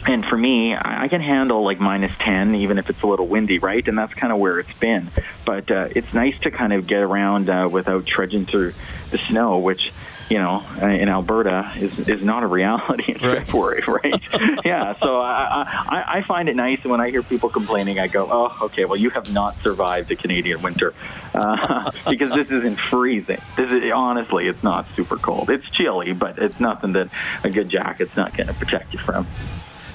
And 0.07 0.25
for 0.25 0.37
me, 0.37 0.77
I 0.77 1.09
can 1.09 1.23
handle 1.23 1.65
like 1.65 1.81
minus 1.81 2.13
10, 2.19 2.57
even 2.57 2.77
if 2.77 2.91
it's 2.91 3.01
a 3.01 3.07
little 3.07 3.27
windy, 3.27 3.59
right? 3.59 3.87
And 3.89 3.97
that's 3.97 4.13
kind 4.13 4.35
of 4.35 4.39
where 4.39 4.59
it's 4.59 4.73
been. 4.75 5.11
But 5.47 5.71
uh, 5.71 5.89
it's 5.93 6.13
nice 6.13 6.39
to 6.41 6.51
kind 6.51 6.75
of 6.75 6.87
get 6.87 7.01
around 7.01 7.49
uh, 7.49 7.71
without 7.73 8.05
trudging 8.05 8.45
through 8.45 8.75
the 9.11 9.19
snow, 9.19 9.59
which 9.59 9.93
you 10.31 10.39
know, 10.39 10.65
in 10.81 11.09
Alberta 11.09 11.73
is 11.77 12.09
is 12.09 12.23
not 12.23 12.43
a 12.43 12.47
reality 12.47 13.13
in 13.13 13.27
right. 13.27 13.47
February, 13.47 13.83
right? 13.87 14.23
yeah, 14.65 14.99
so 14.99 15.21
I, 15.21 15.65
I 15.67 16.05
I 16.19 16.23
find 16.23 16.49
it 16.49 16.57
nice, 16.57 16.81
and 16.83 16.91
when 16.91 17.01
I 17.01 17.11
hear 17.11 17.23
people 17.23 17.49
complaining, 17.49 17.99
I 17.99 18.09
go, 18.09 18.29
oh, 18.31 18.57
okay, 18.67 18.85
well, 18.85 18.97
you 18.97 19.11
have 19.11 19.33
not 19.33 19.57
survived 19.63 20.09
the 20.09 20.17
Canadian 20.17 20.63
winter 20.63 20.95
uh, 21.35 21.91
because 22.09 22.35
this 22.35 22.51
isn't 22.51 22.77
freezing. 22.77 23.41
This 23.57 23.71
is 23.71 23.93
honestly, 23.93 24.49
it's 24.49 24.63
not 24.63 24.87
super 24.97 25.17
cold. 25.17 25.51
It's 25.51 25.69
chilly, 25.71 26.13
but 26.13 26.39
it's 26.39 26.59
nothing 26.59 26.93
that 26.93 27.09
a 27.43 27.51
good 27.51 27.69
jacket's 27.69 28.17
not 28.17 28.37
going 28.37 28.47
to 28.47 28.55
protect 28.55 28.93
you 28.93 28.99
from. 29.01 29.27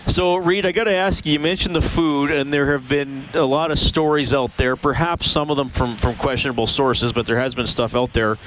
So, 0.08 0.38
Reid, 0.38 0.66
I 0.66 0.72
got 0.72 0.86
to 0.86 0.94
ask 0.94 1.26
you. 1.26 1.34
You 1.34 1.40
mentioned 1.40 1.76
the 1.76 1.82
food, 1.82 2.32
and 2.32 2.52
there 2.52 2.72
have 2.72 2.88
been 2.88 3.26
a 3.34 3.44
lot 3.44 3.70
of 3.70 3.78
stories 3.78 4.34
out 4.34 4.58
there. 4.58 4.76
Perhaps 4.76 5.30
some 5.30 5.52
of 5.52 5.58
them 5.58 5.70
from 5.70 5.98
from 5.98 6.16
questionable 6.16 6.68
sources, 6.68 7.14
but 7.14 7.26
there 7.26 7.40
has 7.40 7.54
been 7.54 7.68
stuff 7.68 7.96
out 7.96 8.14
there, 8.14 8.38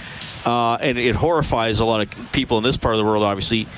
uh, 0.45 0.75
and 0.75 0.99
it 0.99 1.15
horrifies 1.15 1.79
a 1.79 1.85
lot 1.85 2.01
of 2.01 2.33
people 2.33 2.59
in 2.59 2.65
this 2.65 2.77
part 2.77 2.95
of 2.95 2.99
the 2.99 3.05
world. 3.05 3.23
Obviously, 3.23 3.69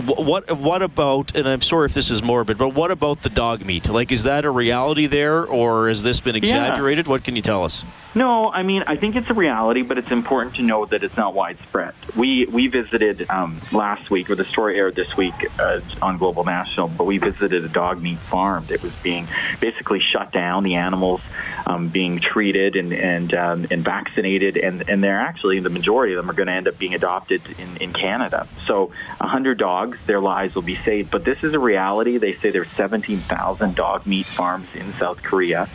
what 0.00 0.50
what 0.58 0.82
about? 0.82 1.34
And 1.34 1.48
I'm 1.48 1.60
sorry 1.60 1.86
if 1.86 1.94
this 1.94 2.10
is 2.10 2.22
morbid, 2.22 2.58
but 2.58 2.70
what 2.74 2.90
about 2.90 3.22
the 3.22 3.30
dog 3.30 3.64
meat? 3.64 3.88
Like, 3.88 4.12
is 4.12 4.24
that 4.24 4.44
a 4.44 4.50
reality 4.50 5.06
there, 5.06 5.44
or 5.44 5.88
has 5.88 6.02
this 6.02 6.20
been 6.20 6.36
exaggerated? 6.36 7.06
Yeah. 7.06 7.10
What 7.10 7.24
can 7.24 7.36
you 7.36 7.42
tell 7.42 7.64
us? 7.64 7.84
No, 8.14 8.50
I 8.50 8.62
mean 8.62 8.82
I 8.86 8.96
think 8.96 9.16
it's 9.16 9.30
a 9.30 9.34
reality, 9.34 9.82
but 9.82 9.98
it's 9.98 10.10
important 10.10 10.56
to 10.56 10.62
know 10.62 10.84
that 10.86 11.04
it's 11.04 11.16
not 11.16 11.34
widespread. 11.34 11.94
We 12.16 12.46
we 12.46 12.66
visited 12.66 13.30
um, 13.30 13.60
last 13.72 14.10
week, 14.10 14.30
or 14.30 14.34
the 14.34 14.44
story 14.44 14.78
aired 14.78 14.96
this 14.96 15.16
week 15.16 15.34
uh, 15.58 15.80
on 16.02 16.18
Global 16.18 16.44
National, 16.44 16.88
but 16.88 17.04
we 17.04 17.18
visited 17.18 17.64
a 17.64 17.68
dog 17.68 18.02
meat 18.02 18.18
farm 18.30 18.66
that 18.66 18.82
was 18.82 18.92
being 19.02 19.28
basically 19.60 20.00
shut 20.00 20.32
down. 20.32 20.64
The 20.64 20.74
animals 20.74 21.20
um, 21.66 21.88
being 21.88 22.20
treated 22.20 22.76
and 22.76 22.92
and 22.92 23.34
um, 23.34 23.66
and 23.70 23.84
vaccinated, 23.84 24.56
and 24.56 24.88
and 24.88 25.02
they're 25.02 25.20
actually 25.20 25.60
the 25.60 25.70
majority 25.70 26.14
of 26.14 26.16
them 26.16 26.30
are 26.30 26.34
going 26.34 26.48
to 26.48 26.52
end 26.52 26.68
up 26.68 26.78
being 26.78 26.94
adopted 26.94 27.42
in 27.58 27.76
in 27.76 27.92
Canada. 27.92 28.48
So 28.66 28.92
a 29.20 29.28
hundred 29.28 29.58
dogs, 29.58 29.89
their 30.06 30.20
lives 30.20 30.54
will 30.54 30.62
be 30.62 30.76
saved. 30.84 31.10
But 31.10 31.24
this 31.24 31.42
is 31.42 31.54
a 31.54 31.58
reality. 31.58 32.18
They 32.18 32.34
say 32.34 32.50
there's 32.50 32.70
17,000 32.76 33.74
dog 33.74 34.06
meat 34.06 34.26
farms 34.36 34.68
in 34.74 34.92
South 34.98 35.22
Korea, 35.22 35.68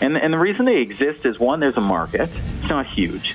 and 0.00 0.16
and 0.16 0.32
the 0.32 0.38
reason 0.38 0.64
they 0.64 0.78
exist 0.78 1.24
is 1.24 1.38
one, 1.38 1.60
there's 1.60 1.76
a 1.76 1.80
market. 1.80 2.30
It's 2.60 2.68
not 2.68 2.86
huge. 2.86 3.34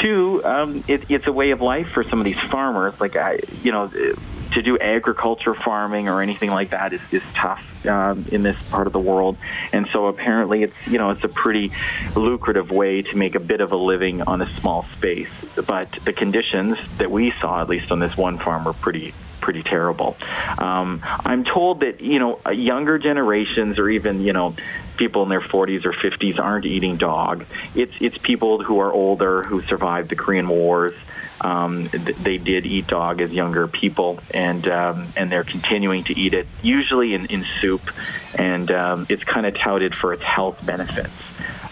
Two, 0.00 0.42
um, 0.44 0.84
it, 0.88 1.10
it's 1.10 1.26
a 1.26 1.32
way 1.32 1.50
of 1.50 1.60
life 1.60 1.88
for 1.88 2.02
some 2.02 2.18
of 2.18 2.24
these 2.24 2.40
farmers. 2.50 2.94
Like 2.98 3.16
I, 3.16 3.40
you 3.62 3.72
know, 3.72 3.88
to 4.52 4.62
do 4.62 4.78
agriculture 4.78 5.54
farming 5.54 6.08
or 6.08 6.20
anything 6.22 6.50
like 6.50 6.70
that 6.70 6.92
is, 6.92 7.00
is 7.10 7.22
tough 7.34 7.62
um, 7.86 8.26
in 8.30 8.42
this 8.42 8.56
part 8.70 8.86
of 8.86 8.92
the 8.92 9.00
world. 9.00 9.36
And 9.72 9.88
so 9.92 10.06
apparently, 10.06 10.62
it's 10.62 10.86
you 10.86 10.98
know, 10.98 11.10
it's 11.10 11.24
a 11.24 11.28
pretty 11.28 11.72
lucrative 12.14 12.70
way 12.70 13.02
to 13.02 13.16
make 13.16 13.34
a 13.34 13.40
bit 13.40 13.60
of 13.60 13.72
a 13.72 13.76
living 13.76 14.22
on 14.22 14.42
a 14.42 14.60
small 14.60 14.86
space. 14.96 15.30
But 15.54 15.90
the 16.04 16.12
conditions 16.12 16.78
that 16.98 17.10
we 17.10 17.32
saw, 17.40 17.60
at 17.60 17.68
least 17.68 17.90
on 17.90 17.98
this 17.98 18.16
one 18.16 18.38
farm, 18.38 18.64
were 18.64 18.74
pretty 18.74 19.14
pretty 19.42 19.62
terrible. 19.62 20.16
Um, 20.56 21.02
I'm 21.04 21.44
told 21.44 21.80
that 21.80 22.00
you 22.00 22.18
know 22.18 22.40
younger 22.50 22.98
generations, 22.98 23.78
or 23.78 23.90
even 23.90 24.22
you 24.22 24.32
know 24.32 24.56
people 24.96 25.22
in 25.22 25.28
their 25.28 25.40
40s 25.40 25.84
or 25.84 25.92
50s, 25.92 26.38
aren't 26.38 26.64
eating 26.64 26.96
dog. 26.96 27.44
It's 27.74 27.92
it's 28.00 28.16
people 28.18 28.62
who 28.62 28.80
are 28.80 28.92
older 28.92 29.42
who 29.42 29.62
survived 29.62 30.08
the 30.08 30.16
Korean 30.16 30.48
Wars. 30.48 30.92
Um, 31.40 31.90
they 32.22 32.38
did 32.38 32.66
eat 32.66 32.86
dog 32.86 33.20
as 33.20 33.32
younger 33.32 33.66
people, 33.66 34.20
and 34.30 34.66
um, 34.68 35.12
and 35.16 35.30
they're 35.30 35.44
continuing 35.44 36.04
to 36.04 36.18
eat 36.18 36.34
it, 36.34 36.46
usually 36.62 37.14
in, 37.14 37.26
in 37.26 37.44
soup, 37.60 37.82
and 38.34 38.70
um, 38.70 39.06
it's 39.08 39.24
kind 39.24 39.44
of 39.44 39.58
touted 39.58 39.94
for 39.94 40.12
its 40.12 40.22
health 40.22 40.64
benefits. 40.64 41.10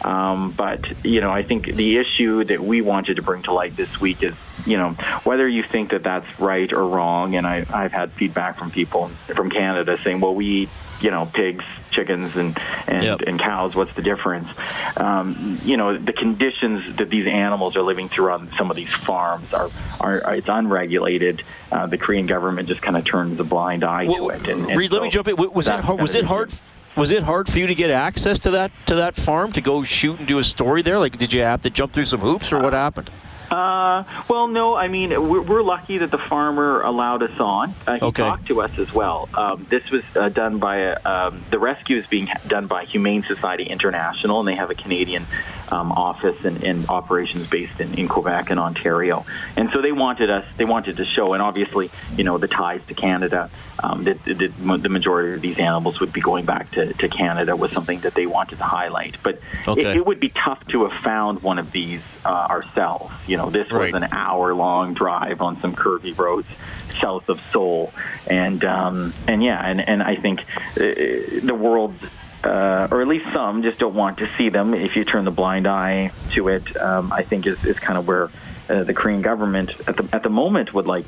Um, 0.03 0.53
but 0.53 1.05
you 1.05 1.21
know, 1.21 1.31
I 1.31 1.45
think 1.45 1.67
the 1.67 1.99
issue 1.99 2.45
that 2.45 2.61
we 2.61 2.81
wanted 2.81 3.17
to 3.17 3.23
bring 3.23 3.45
to 3.45 3.53
light 3.53 3.77
this 3.77 4.00
week 4.00 4.23
is, 4.23 4.35
you 4.67 4.76
know, 4.76 4.90
whether 5.25 5.49
you 5.49 5.62
think 5.62 5.90
that 5.90 6.02
that's 6.02 6.40
right 6.40 6.73
or 6.73 6.87
wrong. 6.87 7.37
And 7.37 7.47
I, 7.47 7.67
I've 7.73 7.93
had 7.93 8.12
feedback 8.12 8.59
from 8.59 8.71
people 8.71 9.11
from 9.35 9.50
Canada 9.50 9.99
saying, 10.05 10.21
well, 10.21 10.35
we 10.35 10.47
eat, 10.47 10.69
you 11.00 11.11
know, 11.11 11.26
pigs, 11.26 11.64
chickens, 11.90 12.37
and 12.37 12.59
and, 12.87 13.02
yep. 13.02 13.21
and 13.26 13.40
cows. 13.40 13.75
What's 13.75 13.95
the 13.95 14.02
difference? 14.02 14.49
Um, 14.97 15.59
you 15.64 15.76
know, 15.76 15.97
the 15.97 16.12
conditions 16.12 16.97
that 16.97 17.11
these 17.11 17.26
animals 17.26 17.76
are 17.76 17.83
living 17.83 18.09
through 18.09 18.31
on 18.33 18.50
some 18.59 18.71
of 18.71 18.76
these 18.76 18.93
farms 19.05 19.52
are 19.52 19.71
are, 20.00 20.25
are 20.25 20.35
it's 20.35 20.49
unregulated. 20.49 21.43
Uh, 21.73 21.87
the 21.87 21.99
Korean 21.99 22.26
government 22.26 22.69
just 22.69 22.83
kind 22.83 22.97
of 22.97 23.05
turns 23.05 23.40
a 23.40 23.45
blind 23.45 23.85
eye 23.85 24.07
well, 24.07 24.29
to 24.29 24.31
it. 24.31 24.49
And, 24.49 24.67
and 24.67 24.79
Reid, 24.79 24.90
so 24.90 24.97
let 24.97 25.05
me 25.05 25.11
jump 25.11 25.29
in. 25.29 25.37
Was 25.37 25.69
it 25.69 25.81
hard, 25.81 26.00
was 26.00 26.14
it 26.14 26.25
hard? 26.25 26.52
was 26.97 27.11
it 27.11 27.23
hard 27.23 27.49
for 27.49 27.59
you 27.59 27.67
to 27.67 27.75
get 27.75 27.90
access 27.90 28.38
to 28.40 28.50
that 28.50 28.73
to 28.87 28.95
that 28.97 29.17
farm 29.17 29.52
to 29.52 29.61
go 29.61 29.83
shoot 29.83 30.19
and 30.19 30.29
do 30.29 30.38
a 30.38 30.45
story 30.45 30.83
there? 30.83 30.99
Like, 30.99 31.17
did 31.19 31.33
you 31.33 31.43
have 31.43 31.62
to 31.62 31.71
jump 31.71 31.93
through 31.93 32.05
some 32.05 32.21
hoops, 32.21 32.52
or 32.52 32.61
what 32.61 32.73
happened? 32.73 33.11
Uh, 33.50 34.04
well, 34.28 34.47
no. 34.47 34.75
I 34.76 34.87
mean, 34.87 35.11
we're, 35.11 35.40
we're, 35.40 35.62
lucky 35.62 35.99
that 35.99 36.11
the 36.11 36.19
farmer 36.19 36.83
allowed 36.83 37.23
us 37.23 37.38
on. 37.40 37.75
Uh, 37.87 37.95
he 37.95 38.00
okay. 38.07 38.23
talked 38.23 38.47
to 38.47 38.62
us 38.62 38.78
as 38.78 38.92
well. 38.92 39.28
Um, 39.35 39.66
this 39.69 39.88
was 39.90 40.04
uh, 40.14 40.28
done 40.28 40.59
by 40.59 40.92
um, 40.92 41.45
the 41.50 41.59
rescue 41.59 41.99
is 41.99 42.07
being 42.07 42.28
done 42.47 42.69
by 42.69 42.85
Humane 42.85 43.25
Society 43.25 43.64
International, 43.64 44.38
and 44.38 44.49
they 44.49 44.54
have 44.54 44.71
a 44.71 44.75
Canadian 44.75 45.26
um, 45.71 45.92
office 45.92 46.45
and, 46.45 46.62
and, 46.64 46.88
operations 46.88 47.47
based 47.47 47.80
in, 47.80 47.95
in 47.95 48.09
Quebec 48.09 48.50
and 48.50 48.59
Ontario. 48.59 49.25
And 49.57 49.71
so 49.73 49.83
they 49.83 49.92
wanted 49.92 50.30
us. 50.30 50.45
They 50.57 50.64
wanted 50.64 50.97
to 50.97 51.04
show, 51.04 51.33
and 51.33 51.42
obviously, 51.42 51.90
you 52.16 52.25
know, 52.25 52.38
the 52.38 52.49
ties 52.49 52.85
to 52.87 52.95
Canada. 52.95 53.50
Um, 53.83 54.04
that, 54.04 54.23
that 54.26 54.83
the 54.83 54.88
majority 54.90 55.33
of 55.33 55.40
these 55.40 55.59
animals 55.59 56.00
would 56.00 56.12
be 56.12 56.21
going 56.21 56.45
back 56.45 56.71
to, 56.73 56.92
to 56.92 57.09
Canada 57.09 57.57
was 57.57 57.73
something 57.73 58.00
that 58.00 58.14
they 58.14 58.26
wanted 58.26 58.59
to 58.59 58.64
highlight. 58.64 59.16
But 59.23 59.40
okay. 59.66 59.92
it, 59.92 59.97
it, 59.97 60.07
would 60.07 60.21
be 60.21 60.28
tough 60.28 60.62
to 60.69 60.87
have 60.87 61.02
found 61.02 61.42
one 61.42 61.59
of 61.59 61.73
these 61.73 62.02
uh, 62.26 62.28
ourselves. 62.28 63.11
You 63.26 63.38
know, 63.38 63.40
this 63.49 63.71
right. 63.71 63.93
was 63.93 64.03
an 64.03 64.09
hour-long 64.13 64.93
drive 64.93 65.41
on 65.41 65.61
some 65.63 65.75
curvy 65.75 66.17
roads 66.19 66.49
south 67.01 67.29
of 67.29 67.41
Seoul, 67.53 67.93
and 68.27 68.63
um, 68.65 69.15
and 69.27 69.43
yeah, 69.43 69.59
and 69.65 69.81
and 69.81 70.03
I 70.03 70.17
think 70.17 70.41
uh, 70.41 71.41
the 71.43 71.57
world. 71.59 71.95
Uh, 72.43 72.89
or 72.91 73.03
at 73.03 73.07
least 73.07 73.27
some 73.35 73.63
just 73.63 73.79
don't 73.79 73.95
want 73.95 74.17
to 74.17 74.31
see 74.39 74.49
them. 74.49 74.73
If 74.73 74.97
you 74.97 75.05
turn 75.05 75.27
the 75.27 75.31
blind 75.31 75.69
eye 75.69 76.11
to 76.33 76.49
it, 76.49 76.75
um, 76.81 77.13
I 77.13 77.23
think 77.23 77.47
is, 77.47 77.63
is 77.67 77.79
kind 77.79 77.99
of 77.99 78.09
where 78.09 78.31
uh, 78.71 78.83
the 78.85 78.95
Korean 78.95 79.21
government 79.21 79.73
at 79.87 79.99
the 79.99 80.09
at 80.11 80.23
the 80.23 80.31
moment 80.31 80.73
would 80.73 80.87
like 80.87 81.05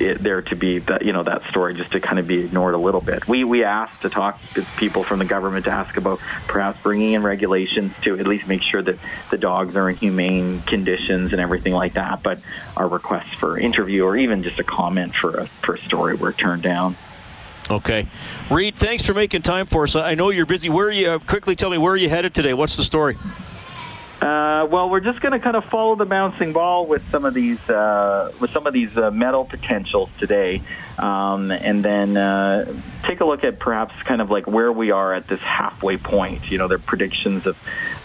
it, 0.00 0.22
there 0.22 0.42
to 0.42 0.56
be 0.56 0.78
that 0.80 1.04
you 1.04 1.12
know 1.12 1.22
that 1.22 1.42
story 1.50 1.74
just 1.74 1.92
to 1.92 2.00
kind 2.00 2.18
of 2.18 2.26
be 2.26 2.44
ignored 2.44 2.74
a 2.74 2.78
little 2.78 3.00
bit. 3.00 3.26
We 3.26 3.44
we 3.44 3.64
asked 3.64 4.02
to 4.02 4.10
talk 4.10 4.40
to 4.54 4.66
people 4.76 5.04
from 5.04 5.18
the 5.18 5.24
government 5.24 5.64
to 5.66 5.70
ask 5.70 5.96
about 5.96 6.20
perhaps 6.46 6.80
bringing 6.82 7.12
in 7.12 7.22
regulations 7.22 7.92
to 8.02 8.18
at 8.18 8.26
least 8.26 8.46
make 8.46 8.62
sure 8.62 8.82
that 8.82 8.98
the 9.30 9.38
dogs 9.38 9.76
are 9.76 9.88
in 9.90 9.96
humane 9.96 10.62
conditions 10.62 11.32
and 11.32 11.40
everything 11.40 11.72
like 11.72 11.94
that. 11.94 12.22
But 12.22 12.40
our 12.76 12.88
requests 12.88 13.34
for 13.34 13.58
interview 13.58 14.04
or 14.04 14.16
even 14.16 14.42
just 14.42 14.58
a 14.58 14.64
comment 14.64 15.14
for 15.14 15.34
a 15.38 15.46
for 15.62 15.74
a 15.74 15.84
story 15.84 16.14
were 16.14 16.32
turned 16.32 16.62
down. 16.62 16.96
Okay, 17.70 18.06
Reid, 18.50 18.76
thanks 18.76 19.04
for 19.04 19.12
making 19.12 19.42
time 19.42 19.66
for 19.66 19.84
us. 19.84 19.94
I 19.94 20.14
know 20.14 20.30
you're 20.30 20.46
busy. 20.46 20.70
Where 20.70 20.86
are 20.86 20.90
you? 20.90 21.10
Uh, 21.10 21.18
quickly 21.18 21.54
tell 21.54 21.68
me 21.68 21.76
where 21.76 21.92
are 21.92 21.98
you 21.98 22.08
headed 22.08 22.34
today? 22.34 22.54
What's 22.54 22.76
the 22.76 22.82
story? 22.82 23.16
Uh, 24.20 24.66
well, 24.68 24.90
we're 24.90 24.98
just 24.98 25.20
going 25.20 25.30
to 25.30 25.38
kind 25.38 25.54
of 25.54 25.64
follow 25.66 25.94
the 25.94 26.04
bouncing 26.04 26.52
ball 26.52 26.86
with 26.86 27.08
some 27.10 27.24
of 27.24 27.34
these 27.34 27.58
uh, 27.68 28.32
with 28.40 28.50
some 28.50 28.66
of 28.66 28.72
these 28.72 28.96
uh, 28.96 29.12
medal 29.12 29.44
potentials 29.44 30.10
today, 30.18 30.60
um, 30.98 31.52
and 31.52 31.84
then 31.84 32.16
uh, 32.16 32.80
take 33.04 33.20
a 33.20 33.24
look 33.24 33.44
at 33.44 33.60
perhaps 33.60 33.94
kind 34.02 34.20
of 34.20 34.28
like 34.28 34.48
where 34.48 34.72
we 34.72 34.90
are 34.90 35.14
at 35.14 35.28
this 35.28 35.38
halfway 35.40 35.98
point. 35.98 36.50
You 36.50 36.58
know, 36.58 36.66
their 36.66 36.80
predictions 36.80 37.46
of 37.46 37.56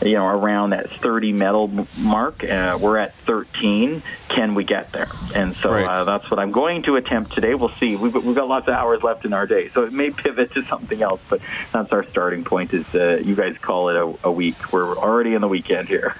you 0.03 0.13
know 0.13 0.25
around 0.27 0.71
that 0.71 0.89
30 1.01 1.33
medal 1.33 1.87
mark. 1.97 2.43
Uh, 2.43 2.77
we're 2.79 2.97
at 2.97 3.15
13. 3.25 4.03
Can 4.29 4.55
we 4.55 4.63
get 4.63 4.91
there? 4.91 5.09
And 5.35 5.55
so 5.55 5.71
right. 5.71 5.85
Uh, 5.85 6.03
that's 6.03 6.29
what 6.29 6.39
I'm 6.39 6.51
going 6.51 6.83
to 6.83 6.95
attempt 6.95 7.31
today. 7.33 7.55
We'll 7.55 7.73
see. 7.79 7.95
We've, 7.95 8.13
we've 8.13 8.35
got 8.35 8.47
lots 8.47 8.67
of 8.67 8.73
hours 8.73 9.03
left 9.03 9.25
in 9.25 9.33
our 9.33 9.47
day, 9.47 9.69
so 9.69 9.83
it 9.83 9.93
may 9.93 10.11
pivot 10.11 10.51
to 10.53 10.63
something 10.65 11.01
else. 11.01 11.21
But 11.29 11.41
that's 11.71 11.91
our 11.91 12.05
starting 12.09 12.43
point. 12.43 12.73
Is 12.73 12.85
you 12.93 13.35
guys 13.35 13.57
call 13.57 13.89
it 13.89 13.95
a, 13.95 14.27
a 14.27 14.31
week? 14.31 14.73
We're 14.73 14.95
already 14.97 15.33
in 15.33 15.41
the 15.41 15.47
weekend 15.47 15.87
here. 15.87 16.15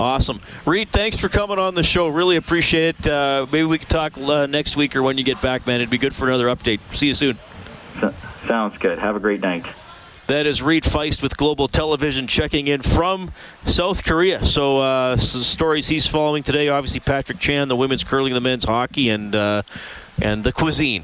Awesome. 0.00 0.40
Reid, 0.66 0.90
thanks 0.90 1.16
for 1.16 1.28
coming 1.28 1.58
on 1.58 1.74
the 1.74 1.82
show. 1.82 2.08
Really 2.08 2.36
appreciate 2.36 2.96
it. 2.98 3.08
Uh, 3.08 3.46
maybe 3.52 3.64
we 3.64 3.78
can 3.78 3.88
talk 3.88 4.18
uh, 4.18 4.46
next 4.46 4.76
week 4.76 4.96
or 4.96 5.02
when 5.02 5.18
you 5.18 5.24
get 5.24 5.40
back, 5.40 5.66
man. 5.66 5.76
It'd 5.76 5.90
be 5.90 5.98
good 5.98 6.14
for 6.14 6.26
another 6.26 6.46
update. 6.46 6.80
See 6.92 7.08
you 7.08 7.14
soon. 7.14 7.38
Sounds 8.48 8.76
good. 8.78 8.98
Have 8.98 9.16
a 9.16 9.20
great 9.20 9.40
night. 9.40 9.64
That 10.32 10.46
is 10.46 10.62
Reid 10.62 10.84
Fiest 10.84 11.20
with 11.20 11.36
Global 11.36 11.68
Television 11.68 12.26
checking 12.26 12.66
in 12.66 12.80
from 12.80 13.32
South 13.66 14.02
Korea. 14.02 14.42
So, 14.46 14.78
uh, 14.78 15.18
stories 15.18 15.88
he's 15.88 16.06
following 16.06 16.42
today. 16.42 16.70
Obviously, 16.70 17.00
Patrick 17.00 17.38
Chan, 17.38 17.68
the 17.68 17.76
women's 17.76 18.02
curling, 18.02 18.32
the 18.32 18.40
men's 18.40 18.64
hockey, 18.64 19.10
and 19.10 19.36
uh, 19.36 19.60
and 20.22 20.42
the 20.42 20.50
cuisine, 20.50 21.02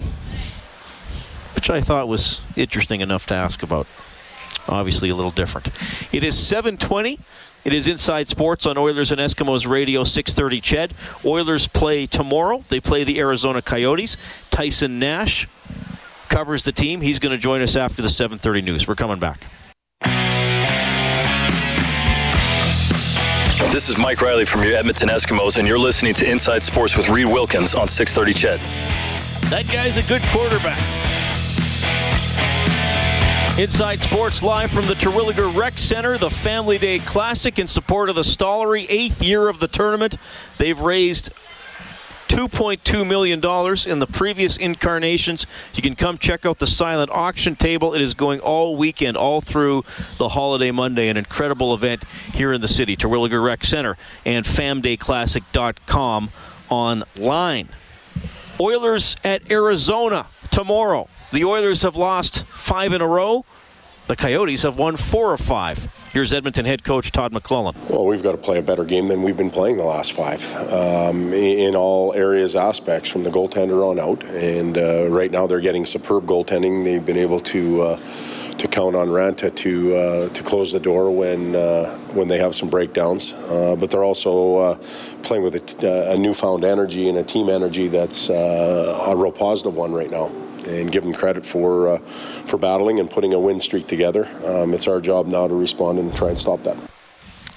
which 1.55 1.69
I 1.69 1.83
thought 1.83 2.09
was 2.09 2.41
interesting 2.57 3.03
enough 3.03 3.27
to 3.27 3.35
ask 3.35 3.63
about. 3.63 3.87
Obviously, 4.67 5.11
a 5.11 5.15
little 5.15 5.31
different. 5.31 5.69
It 6.11 6.25
is 6.25 6.35
720. 6.39 7.21
It 7.65 7.75
is 7.75 7.87
Inside 7.87 8.29
Sports 8.29 8.65
on 8.65 8.79
Oilers 8.79 9.13
and 9.13 9.21
Eskimos 9.21 9.69
Radio, 9.69 10.05
6:30. 10.05 10.59
CHED. 10.63 10.95
Oilers 11.27 11.69
play 11.69 12.07
tomorrow. 12.07 12.65
They 12.71 12.81
play 12.81 13.05
the 13.05 13.19
Arizona 13.19 13.61
Coyotes. 13.61 14.17
Tyson 14.51 14.99
Nash 14.99 15.47
covers 16.29 16.65
the 16.65 16.73
team. 16.73 17.01
He's 17.01 17.19
going 17.19 17.33
to 17.33 17.39
join 17.39 17.63
us 17.63 17.77
after 17.77 18.03
the 18.03 18.09
7:30 18.09 18.63
news. 18.63 18.87
We're 18.87 18.95
coming 18.95 19.19
back. 19.19 19.47
This 23.73 23.89
is 23.89 23.99
Mike 23.99 24.21
Reilly 24.21 24.45
from 24.45 24.63
your 24.63 24.75
Edmonton 24.75 25.09
Eskimos, 25.09 25.59
and 25.59 25.69
you're 25.69 25.79
listening 25.79 26.15
to 26.15 26.29
Inside 26.29 26.63
Sports 26.63 26.97
with 26.97 27.09
Reid 27.11 27.27
Wilkins 27.27 27.75
on 27.75 27.87
6:30. 27.87 28.33
CHED. 28.33 28.61
That 29.51 29.67
guy's 29.73 29.97
a 29.97 30.03
good 30.03 30.23
quarterback. 30.33 30.79
Inside 33.59 34.01
Sports 34.01 34.43
live 34.43 34.71
from 34.71 34.87
the 34.87 34.95
Terwillegar 34.95 35.55
Rec 35.57 35.79
Center, 35.79 36.17
the 36.17 36.31
Family 36.31 36.79
Day 36.79 37.01
Classic 37.01 37.59
in 37.59 37.67
support 37.67 38.09
of 38.09 38.15
the 38.15 38.23
Stollery, 38.23 38.87
eighth 38.89 39.21
year 39.21 39.49
of 39.49 39.59
the 39.59 39.67
tournament. 39.67 40.17
They've 40.59 40.79
raised 40.79 41.31
$2.2 42.29 43.07
million 43.07 43.39
in 43.91 43.99
the 43.99 44.07
previous 44.07 44.57
incarnations. 44.57 45.47
You 45.75 45.83
can 45.83 45.97
come 45.97 46.19
check 46.19 46.47
out 46.47 46.59
the 46.59 46.67
silent 46.67 47.11
auction 47.11 47.57
table. 47.57 47.95
It 47.95 48.01
is 48.01 48.15
going 48.15 48.41
all 48.41 48.77
weekend, 48.77 49.17
all 49.17 49.41
through 49.41 49.85
the 50.19 50.29
holiday 50.29 50.71
Monday. 50.71 51.09
An 51.09 51.17
incredible 51.17 51.75
event 51.75 52.05
here 52.33 52.53
in 52.53 52.61
the 52.61 52.69
city. 52.69 52.97
Terwillegar 52.97 53.43
Rec 53.43 53.65
Center 53.65 53.97
and 54.25 54.45
famdayclassic.com 54.45 56.31
online. 56.69 57.69
Oilers 58.61 59.17
at 59.25 59.51
Arizona 59.51 60.27
tomorrow. 60.51 61.09
The 61.33 61.45
Oilers 61.45 61.83
have 61.83 61.97
lost 61.97 62.45
five 62.45 62.93
in 62.93 63.01
a 63.01 63.07
row. 63.07 63.45
The 64.09 64.17
Coyotes 64.17 64.63
have 64.63 64.79
won 64.79 64.97
four 64.97 65.35
of 65.35 65.41
five. 65.41 65.87
Here's 66.15 66.33
Edmonton 66.33 66.65
head 66.65 66.83
coach 66.83 67.13
Todd 67.13 67.31
McLellan. 67.31 67.77
Well, 67.91 68.07
we've 68.07 68.23
got 68.23 68.33
to 68.33 68.39
play 68.39 68.59
a 68.59 68.63
better 68.63 68.87
game 68.87 69.09
than 69.09 69.23
we've 69.23 69.37
been 69.37 69.51
playing 69.51 69.77
the 69.77 69.85
last 69.85 70.15
five 70.15 70.43
um, 70.73 71.35
in 71.35 71.77
all 71.77 72.15
areas, 72.15 72.57
aspects, 72.57 73.11
from 73.11 73.25
the 73.25 73.29
goaltender 73.29 73.87
on 73.87 74.01
out. 74.01 74.25
And 74.25 74.79
uh, 74.79 75.11
right 75.11 75.31
now, 75.31 75.47
they're 75.47 75.61
getting 75.61 75.85
superb 75.85 76.25
goaltending. 76.25 76.85
They've 76.85 77.05
been 77.05 77.19
able 77.19 77.41
to. 77.41 77.83
Uh, 77.83 78.01
to 78.59 78.67
count 78.67 78.97
on 78.97 79.07
Raanta 79.07 79.55
to 79.55 79.95
uh, 79.95 80.29
to 80.31 80.43
close 80.43 80.73
the 80.73 80.81
door 80.81 81.17
when 81.17 81.55
uh, 81.55 81.97
when 82.15 82.27
they 82.27 82.39
have 82.39 82.57
some 82.57 82.69
breakdowns, 82.69 83.33
uh, 83.33 83.77
but 83.79 83.93
they're 83.93 84.03
also 84.03 84.57
uh, 84.57 84.75
playing 85.23 85.45
with 85.45 85.55
a, 85.55 85.61
t- 85.61 85.87
a 85.87 86.19
newfound 86.19 86.65
energy 86.65 87.09
and 87.09 87.17
a 87.17 87.23
team 87.23 87.49
energy 87.49 87.87
that's 87.87 88.31
a 88.31 89.15
real 89.17 89.31
positive 89.31 89.77
one 89.77 89.93
right 89.93 90.11
now 90.11 90.29
and 90.69 90.93
give 90.93 91.03
them 91.03 91.13
credit 91.13 91.45
for 91.45 91.89
uh, 91.89 91.99
for 92.47 92.59
battling 92.59 93.01
and 93.01 93.11
putting 93.11 93.35
a 93.35 93.41
win 93.41 93.61
streak 93.61 93.87
together. 93.87 94.27
Um, 94.47 94.75
it's 94.75 94.87
our 94.87 95.01
job 95.01 95.27
now 95.27 95.49
to 95.49 95.55
respond 95.55 95.99
and 95.99 96.15
try 96.15 96.29
and 96.29 96.39
stop 96.39 96.63
that. 96.65 96.77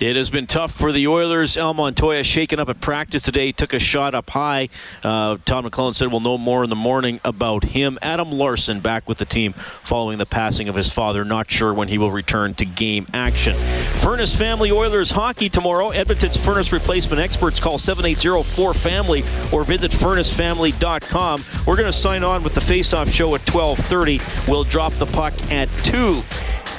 It 0.02 0.16
has 0.16 0.32
been 0.32 0.48
tough 0.48 0.72
for 0.72 0.92
the 0.92 1.08
Oilers. 1.08 1.58
Al 1.58 1.76
Montoya 1.76 2.24
shaken 2.24 2.60
up 2.60 2.70
at 2.70 2.82
practice 2.82 3.22
today, 3.22 3.52
took 3.52 3.72
a 3.72 3.78
shot 3.78 4.16
up 4.16 4.32
high. 4.32 4.70
Uh, 5.04 5.38
Todd 5.46 5.64
McLellan 5.64 5.94
said 5.94 6.12
we'll 6.12 6.22
know 6.22 6.40
more 6.40 6.64
in 6.64 6.72
the 6.72 6.76
morning 6.76 7.20
about 7.24 7.66
him. 7.66 8.00
Adam 8.02 8.32
Larsson 8.32 8.80
back 8.80 9.08
with 9.08 9.20
the 9.20 9.26
team 9.26 9.54
following 9.54 10.18
the 10.18 10.26
passing 10.26 10.68
of 10.68 10.74
his 10.74 10.92
father. 10.92 11.24
Not 11.24 11.52
sure 11.52 11.72
when 11.72 11.88
he 11.88 12.00
will 12.00 12.12
return 12.12 12.56
to 12.56 12.66
game 12.66 13.06
action. 13.14 13.54
Furnace 14.02 14.36
Family 14.36 14.72
Oilers 14.72 15.12
hockey 15.12 15.50
tomorrow. 15.50 15.90
Edmonton's 15.90 16.36
furnace 16.36 16.72
replacement 16.72 17.22
experts 17.22 17.60
call 17.60 17.78
780-4FAMILY 17.78 19.54
or 19.54 19.64
visit 19.64 19.92
furnacefamily.com. 19.92 21.42
We're 21.68 21.78
going 21.78 21.86
to 21.86 21.94
sign 21.94 22.24
on 22.24 22.42
with 22.42 22.56
the 22.56 22.62
face-off 22.62 23.08
show 23.08 23.36
at 23.36 23.42
12:30. 23.42 24.48
We'll 24.48 24.64
drop 24.64 24.94
the 24.94 25.06
puck 25.06 25.34
at 25.52 25.70
2. 25.84 26.24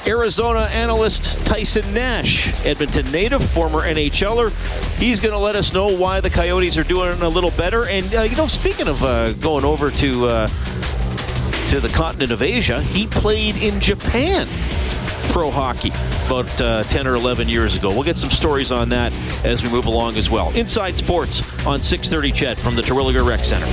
Arizona 0.05 0.63
analyst 0.71 1.45
Tyson 1.45 1.93
Nash, 1.93 2.53
Edmonton 2.65 3.09
native, 3.11 3.43
former 3.43 3.79
NHLer. 3.79 4.51
He's 4.97 5.21
going 5.21 5.33
to 5.33 5.39
let 5.39 5.55
us 5.55 5.73
know 5.73 5.97
why 5.97 6.19
the 6.19 6.29
Coyotes 6.29 6.77
are 6.77 6.83
doing 6.83 7.21
a 7.21 7.29
little 7.29 7.51
better. 7.51 7.87
And, 7.87 8.13
uh, 8.13 8.21
you 8.23 8.35
know, 8.35 8.47
speaking 8.47 8.89
of 8.89 9.01
uh, 9.03 9.31
going 9.33 9.63
over 9.63 9.89
to, 9.91 10.25
uh, 10.25 10.47
to 11.69 11.79
the 11.79 11.91
continent 11.93 12.31
of 12.31 12.41
Asia, 12.41 12.81
he 12.81 13.07
played 13.07 13.55
in 13.55 13.79
Japan 13.79 14.47
pro 15.31 15.49
hockey 15.49 15.91
about 16.25 16.61
uh, 16.61 16.83
10 16.83 17.07
or 17.07 17.15
11 17.15 17.47
years 17.47 17.75
ago. 17.75 17.87
We'll 17.87 18.03
get 18.03 18.17
some 18.17 18.29
stories 18.29 18.71
on 18.71 18.89
that 18.89 19.17
as 19.45 19.63
we 19.63 19.69
move 19.69 19.85
along 19.85 20.17
as 20.17 20.29
well. 20.29 20.51
Inside 20.51 20.97
Sports 20.97 21.41
on 21.65 21.81
630 21.81 22.31
CHED 22.31 22.57
from 22.57 22.75
the 22.75 22.81
Terwillegar 22.81 23.25
Rec 23.25 23.39
Center. 23.39 23.67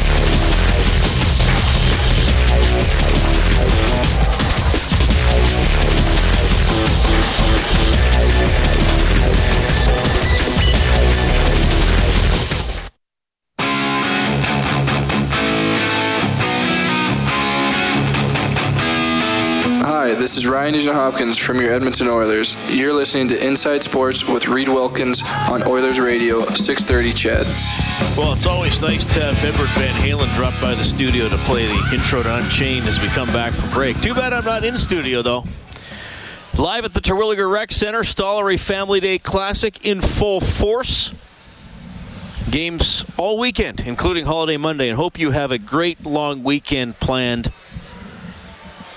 Hi, 19.83 20.15
this 20.15 20.37
is 20.37 20.47
Ryan 20.47 20.73
Nugent 20.73 20.95
Hopkins 20.95 21.39
from 21.39 21.61
your 21.61 21.73
Edmonton 21.73 22.09
Oilers. 22.09 22.57
You're 22.71 22.93
listening 22.93 23.29
to 23.29 23.47
Inside 23.47 23.83
Sports 23.83 24.27
with 24.27 24.49
Reid 24.49 24.69
Wilkins 24.69 25.23
on 25.51 25.67
Oilers 25.69 26.01
Radio, 26.01 26.41
630 26.41 27.13
CHED. 27.13 27.47
Well, 28.17 28.33
it's 28.33 28.47
always 28.47 28.81
nice 28.81 29.05
to 29.15 29.21
have 29.21 29.45
Edward 29.45 29.69
Van 29.79 29.95
Halen 30.03 30.35
drop 30.35 30.59
by 30.61 30.75
the 30.75 30.83
studio 30.83 31.29
to 31.29 31.37
play 31.39 31.67
the 31.67 31.95
intro 31.95 32.23
to 32.23 32.37
Unchained 32.37 32.87
as 32.87 33.01
we 33.01 33.09
come 33.09 33.29
back 33.29 33.53
from 33.53 33.71
break. 33.71 34.01
Too 34.01 34.15
bad 34.15 34.33
I'm 34.33 34.45
not 34.45 34.65
in 34.65 34.77
studio, 34.77 35.23
though. 35.23 35.45
Live 36.61 36.85
at 36.85 36.93
the 36.93 37.01
Terwillegar 37.01 37.51
Rec 37.51 37.73
Center, 37.73 38.03
Stollery 38.03 38.61
Family 38.61 39.01
Day 39.01 39.19
Classic 39.19 39.83
in 39.83 40.03
full 40.03 40.41
force. 40.41 41.11
Games 42.51 43.03
all 43.17 43.39
weekend, 43.39 43.81
including 43.81 44.27
Holiday 44.27 44.59
Monday, 44.59 44.91
and 44.91 44.97
hope 44.97 45.19
you 45.19 45.31
have 45.31 45.53
a 45.53 45.59
great 45.59 46.05
long 46.05 46.43
weekend 46.43 47.01
planned 47.01 47.51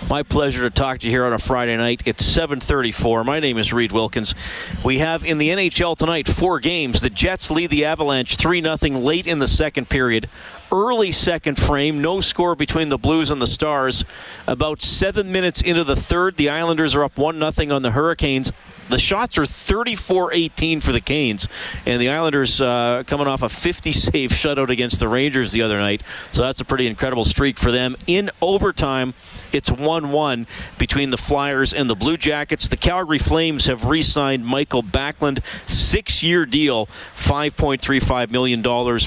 my 0.10 0.24
pleasure 0.24 0.64
to 0.64 0.70
talk 0.70 1.00
to 1.00 1.08
you 1.08 1.12
here 1.12 1.24
on 1.24 1.32
a 1.32 1.40
Friday 1.40 1.78
night. 1.78 2.04
It's 2.06 2.26
7:34. 2.26 3.24
My 3.24 3.40
name 3.40 3.58
is 3.58 3.72
Reid 3.72 3.94
Wilkins. 3.94 4.36
We 4.84 5.00
have 5.00 5.24
in 5.24 5.38
the 5.38 5.50
NHL 5.50 5.96
tonight 5.96 6.28
four 6.28 6.60
games. 6.60 7.00
The 7.00 7.10
Jets 7.10 7.50
lead 7.50 7.70
the 7.70 7.86
Avalanche 7.86 8.36
3-0 8.36 9.02
late 9.02 9.26
in 9.26 9.40
the 9.40 9.48
second 9.48 9.88
period. 9.88 10.28
Early 10.74 11.12
second 11.12 11.60
frame, 11.60 12.02
no 12.02 12.20
score 12.20 12.56
between 12.56 12.90
the 12.90 12.98
Blues 12.98 13.30
and 13.30 13.40
the 13.40 13.46
Stars. 13.46 14.06
About 14.48 14.82
7 14.82 15.32
minutes 15.32 15.62
into 15.62 15.84
the 15.84 15.96
third, 15.96 16.36
the 16.36 16.50
Islanders 16.50 16.96
are 16.96 17.04
up 17.04 17.14
1-0 17.14 17.76
on 17.76 17.84
the 17.84 17.92
Hurricanes. 17.92 18.52
The 18.90 18.98
shots 18.98 19.38
are 19.38 19.44
34-18 19.44 20.84
for 20.84 20.92
the 20.92 21.00
Canes, 21.00 21.48
and 21.86 22.02
the 22.02 22.10
Islanders 22.10 22.60
uh, 22.60 23.04
coming 23.08 23.28
off 23.28 23.44
a 23.44 23.48
50-save 23.48 24.32
shutout 24.32 24.70
against 24.70 25.00
the 25.00 25.08
Rangers 25.08 25.52
the 25.52 25.62
other 25.62 25.78
night. 25.78 26.02
So 26.32 26.42
that's 26.42 26.60
a 26.60 26.66
pretty 26.66 26.88
incredible 26.88 27.24
streak 27.24 27.58
for 27.58 27.72
them. 27.72 27.96
In 28.08 28.30
overtime, 28.42 29.14
it's 29.54 29.72
1 29.72 30.12
1 30.12 30.48
between 30.78 31.12
the 31.12 31.18
Flyers 31.18 31.74
and 31.74 31.90
the 31.90 31.96
Blue 31.96 32.18
Jackets. 32.18 32.68
The 32.68 32.78
Calgary 32.78 33.20
Flames 33.20 33.68
have 33.68 33.86
re 33.86 34.02
signed 34.02 34.46
Mikael 34.46 34.84
Backlund, 34.84 35.40
six 35.66 36.22
year 36.24 36.46
deal, 36.46 36.88
$5.35 37.16 38.32
million 38.32 38.64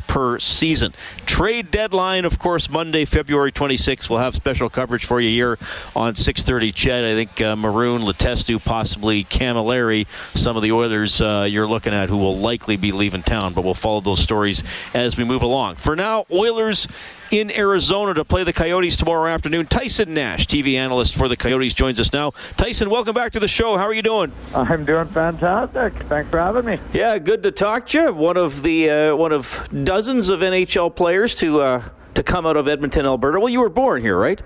per 0.06 0.38
season. 0.38 0.94
Trade 1.26 1.55
deadline, 1.62 2.24
of 2.24 2.38
course, 2.38 2.68
Monday, 2.68 3.04
February 3.04 3.52
26th. 3.52 4.08
We'll 4.08 4.18
have 4.18 4.34
special 4.34 4.68
coverage 4.68 5.04
for 5.04 5.20
you 5.20 5.30
here 5.30 5.58
on 5.94 6.14
6:30. 6.14 6.74
CHED, 6.74 7.04
I 7.04 7.14
think 7.14 7.40
uh, 7.40 7.56
Maroon, 7.56 8.02
Letestu, 8.02 8.62
possibly 8.62 9.24
Cammalleri, 9.24 10.06
some 10.34 10.56
of 10.56 10.62
the 10.62 10.72
Oilers 10.72 11.20
uh, 11.20 11.46
you're 11.48 11.66
looking 11.66 11.94
at 11.94 12.08
who 12.08 12.16
will 12.16 12.36
likely 12.36 12.76
be 12.76 12.92
leaving 12.92 13.22
town, 13.22 13.54
but 13.54 13.64
we'll 13.64 13.74
follow 13.74 14.00
those 14.00 14.20
stories 14.20 14.64
as 14.94 15.16
we 15.16 15.24
move 15.24 15.42
along. 15.42 15.76
For 15.76 15.96
now, 15.96 16.24
Oilers 16.32 16.88
in 17.30 17.50
Arizona 17.50 18.14
to 18.14 18.24
play 18.24 18.44
the 18.44 18.52
Coyotes 18.52 18.96
tomorrow 18.96 19.30
afternoon. 19.32 19.66
Tyson 19.66 20.14
Nash, 20.14 20.46
TV 20.46 20.74
analyst 20.74 21.16
for 21.16 21.28
the 21.28 21.36
Coyotes, 21.36 21.74
joins 21.74 21.98
us 22.00 22.12
now. 22.12 22.30
Tyson, 22.56 22.90
welcome 22.90 23.14
back 23.14 23.32
to 23.32 23.40
the 23.40 23.48
show. 23.48 23.76
How 23.76 23.84
are 23.84 23.94
you 23.94 24.02
doing? 24.02 24.32
I'm 24.54 24.84
doing 24.84 25.08
fantastic. 25.08 25.94
Thanks 26.04 26.30
for 26.30 26.38
having 26.38 26.64
me. 26.64 26.78
Yeah, 26.92 27.18
good 27.18 27.42
to 27.42 27.50
talk 27.50 27.86
to 27.86 28.00
you. 28.00 28.12
One 28.12 28.36
of 28.36 28.62
the 28.62 28.90
uh, 28.90 29.16
one 29.16 29.32
of 29.32 29.68
dozens 29.84 30.28
of 30.28 30.40
NHL 30.40 30.94
players 30.94 31.34
to 31.36 31.45
uh, 31.48 31.88
to 32.14 32.22
come 32.22 32.46
out 32.46 32.56
of 32.56 32.68
Edmonton, 32.68 33.06
Alberta. 33.06 33.38
Well, 33.38 33.48
you 33.48 33.60
were 33.60 33.70
born 33.70 34.02
here, 34.02 34.16
right? 34.16 34.40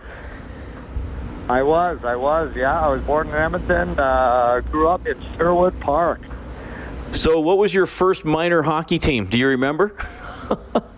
I 1.49 1.63
was. 1.63 2.05
I 2.05 2.17
was. 2.17 2.55
Yeah, 2.55 2.81
I 2.81 2.89
was 2.89 3.03
born 3.03 3.29
in 3.29 3.35
Edmonton. 3.35 3.99
Uh, 3.99 4.61
grew 4.71 4.89
up 4.89 5.07
in 5.07 5.17
Sherwood 5.37 5.79
Park. 5.81 6.21
So, 7.13 7.41
what 7.41 7.59
was 7.59 7.75
your 7.75 7.87
first 7.87 8.25
minor 8.25 8.63
hockey 8.63 8.99
team? 8.99 9.27
Do 9.27 9.37
you 9.37 9.49
remember? 9.49 9.97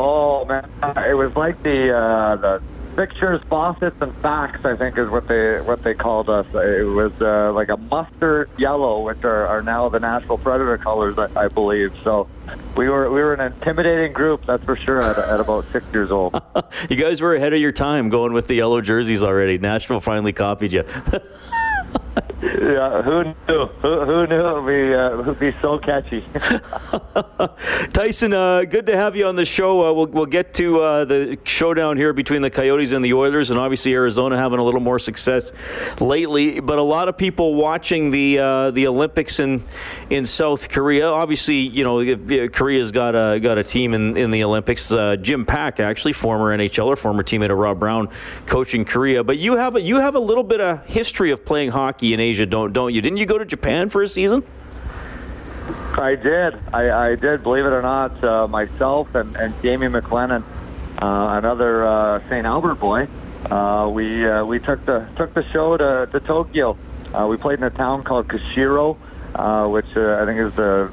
Oh 0.00 0.44
man, 0.44 0.70
it 1.08 1.14
was 1.14 1.34
like 1.34 1.60
the 1.64 1.96
uh, 1.96 2.36
the 2.36 2.62
fixtures, 2.98 3.40
faucets, 3.44 4.02
and 4.02 4.12
facts. 4.16 4.64
I 4.64 4.74
think 4.74 4.98
is 4.98 5.08
what 5.08 5.28
they 5.28 5.60
what 5.60 5.84
they 5.84 5.94
called 5.94 6.28
us. 6.28 6.46
It 6.52 6.84
was 6.84 7.12
uh, 7.22 7.52
like 7.52 7.68
a 7.68 7.76
mustard 7.76 8.50
yellow, 8.58 9.02
which 9.02 9.22
are, 9.22 9.46
are 9.46 9.62
now 9.62 9.88
the 9.88 10.00
Nashville 10.00 10.36
Predator 10.36 10.76
colors, 10.78 11.16
I, 11.16 11.44
I 11.44 11.46
believe. 11.46 11.96
So 12.02 12.28
we 12.76 12.88
were 12.88 13.08
we 13.08 13.20
were 13.20 13.34
an 13.34 13.52
intimidating 13.52 14.12
group, 14.12 14.44
that's 14.46 14.64
for 14.64 14.74
sure. 14.74 15.00
At, 15.00 15.16
at 15.16 15.38
about 15.38 15.66
six 15.70 15.86
years 15.92 16.10
old, 16.10 16.42
you 16.90 16.96
guys 16.96 17.22
were 17.22 17.36
ahead 17.36 17.52
of 17.52 17.60
your 17.60 17.70
time 17.70 18.08
going 18.08 18.32
with 18.32 18.48
the 18.48 18.56
yellow 18.56 18.80
jerseys 18.80 19.22
already. 19.22 19.58
Nashville 19.58 20.00
finally 20.00 20.32
copied 20.32 20.72
you. 20.72 20.82
yeah, 22.42 23.02
who 23.02 23.24
knew? 23.24 23.66
Who, 23.66 24.04
who 24.04 24.26
knew 24.26 24.46
it 24.46 24.62
would 24.62 24.66
be, 24.66 24.94
uh, 24.94 25.22
would 25.22 25.38
be 25.40 25.52
so 25.60 25.78
catchy? 25.78 26.24
Tyson, 27.92 28.32
uh, 28.32 28.64
good 28.64 28.86
to 28.86 28.96
have 28.96 29.16
you 29.16 29.26
on 29.26 29.36
the 29.36 29.44
show. 29.44 29.90
Uh, 29.90 29.94
we'll, 29.94 30.06
we'll 30.06 30.26
get 30.26 30.54
to 30.54 30.80
uh, 30.80 31.04
the 31.04 31.38
showdown 31.44 31.96
here 31.96 32.12
between 32.12 32.42
the 32.42 32.50
Coyotes 32.50 32.92
and 32.92 33.04
the 33.04 33.14
Oilers, 33.14 33.50
and 33.50 33.58
obviously 33.58 33.92
Arizona 33.94 34.38
having 34.38 34.58
a 34.58 34.62
little 34.62 34.80
more 34.80 34.98
success 34.98 35.52
lately. 36.00 36.60
But 36.60 36.78
a 36.78 36.82
lot 36.82 37.08
of 37.08 37.18
people 37.18 37.54
watching 37.54 38.10
the 38.10 38.38
uh, 38.38 38.70
the 38.70 38.86
Olympics 38.86 39.40
in 39.40 39.64
in 40.10 40.24
South 40.24 40.68
Korea. 40.68 41.08
Obviously, 41.08 41.56
you 41.56 41.84
know 41.84 42.48
Korea's 42.48 42.92
got 42.92 43.14
a 43.14 43.40
got 43.40 43.58
a 43.58 43.64
team 43.64 43.94
in, 43.94 44.16
in 44.16 44.30
the 44.30 44.44
Olympics. 44.44 44.92
Uh, 44.92 45.16
Jim 45.16 45.44
Paek, 45.44 45.80
actually, 45.80 46.12
former 46.12 46.56
NHLer, 46.56 46.96
former 46.96 47.22
teammate 47.22 47.50
of 47.50 47.58
Rob 47.58 47.80
Brown, 47.80 48.08
coaching 48.46 48.84
Korea. 48.84 49.24
But 49.24 49.38
you 49.38 49.56
have 49.56 49.76
a, 49.76 49.80
you 49.80 49.96
have 49.96 50.14
a 50.14 50.20
little 50.20 50.44
bit 50.44 50.60
of 50.60 50.86
history 50.86 51.30
of 51.30 51.44
playing 51.44 51.70
hockey 51.70 52.14
in 52.14 52.20
Asia, 52.28 52.46
don't 52.46 52.72
don't 52.72 52.92
you? 52.94 53.00
Didn't 53.00 53.18
you 53.18 53.26
go 53.26 53.38
to 53.38 53.46
Japan 53.46 53.88
for 53.88 54.02
a 54.02 54.08
season? 54.08 54.42
I 55.96 56.14
did. 56.14 56.54
I, 56.72 56.90
I 56.90 57.14
did. 57.16 57.42
Believe 57.42 57.64
it 57.64 57.72
or 57.72 57.82
not, 57.82 58.22
uh, 58.22 58.46
myself 58.46 59.14
and, 59.14 59.34
and 59.36 59.52
Jamie 59.62 59.88
McLennan, 59.88 60.42
uh, 61.02 61.38
another 61.38 61.84
uh, 61.84 62.20
St. 62.28 62.46
Albert 62.46 62.76
boy, 62.76 63.08
uh, 63.50 63.90
we 63.92 64.28
uh, 64.28 64.44
we 64.44 64.58
took 64.58 64.84
the 64.84 65.08
took 65.16 65.32
the 65.34 65.42
show 65.50 65.76
to, 65.76 66.08
to 66.12 66.20
Tokyo. 66.20 66.76
Uh, 67.12 67.26
we 67.28 67.36
played 67.36 67.58
in 67.58 67.64
a 67.64 67.70
town 67.70 68.04
called 68.04 68.28
Kushiro, 68.28 68.96
uh, 69.34 69.66
which 69.68 69.96
uh, 69.96 70.22
I 70.22 70.26
think 70.26 70.38
is 70.38 70.54
the 70.54 70.92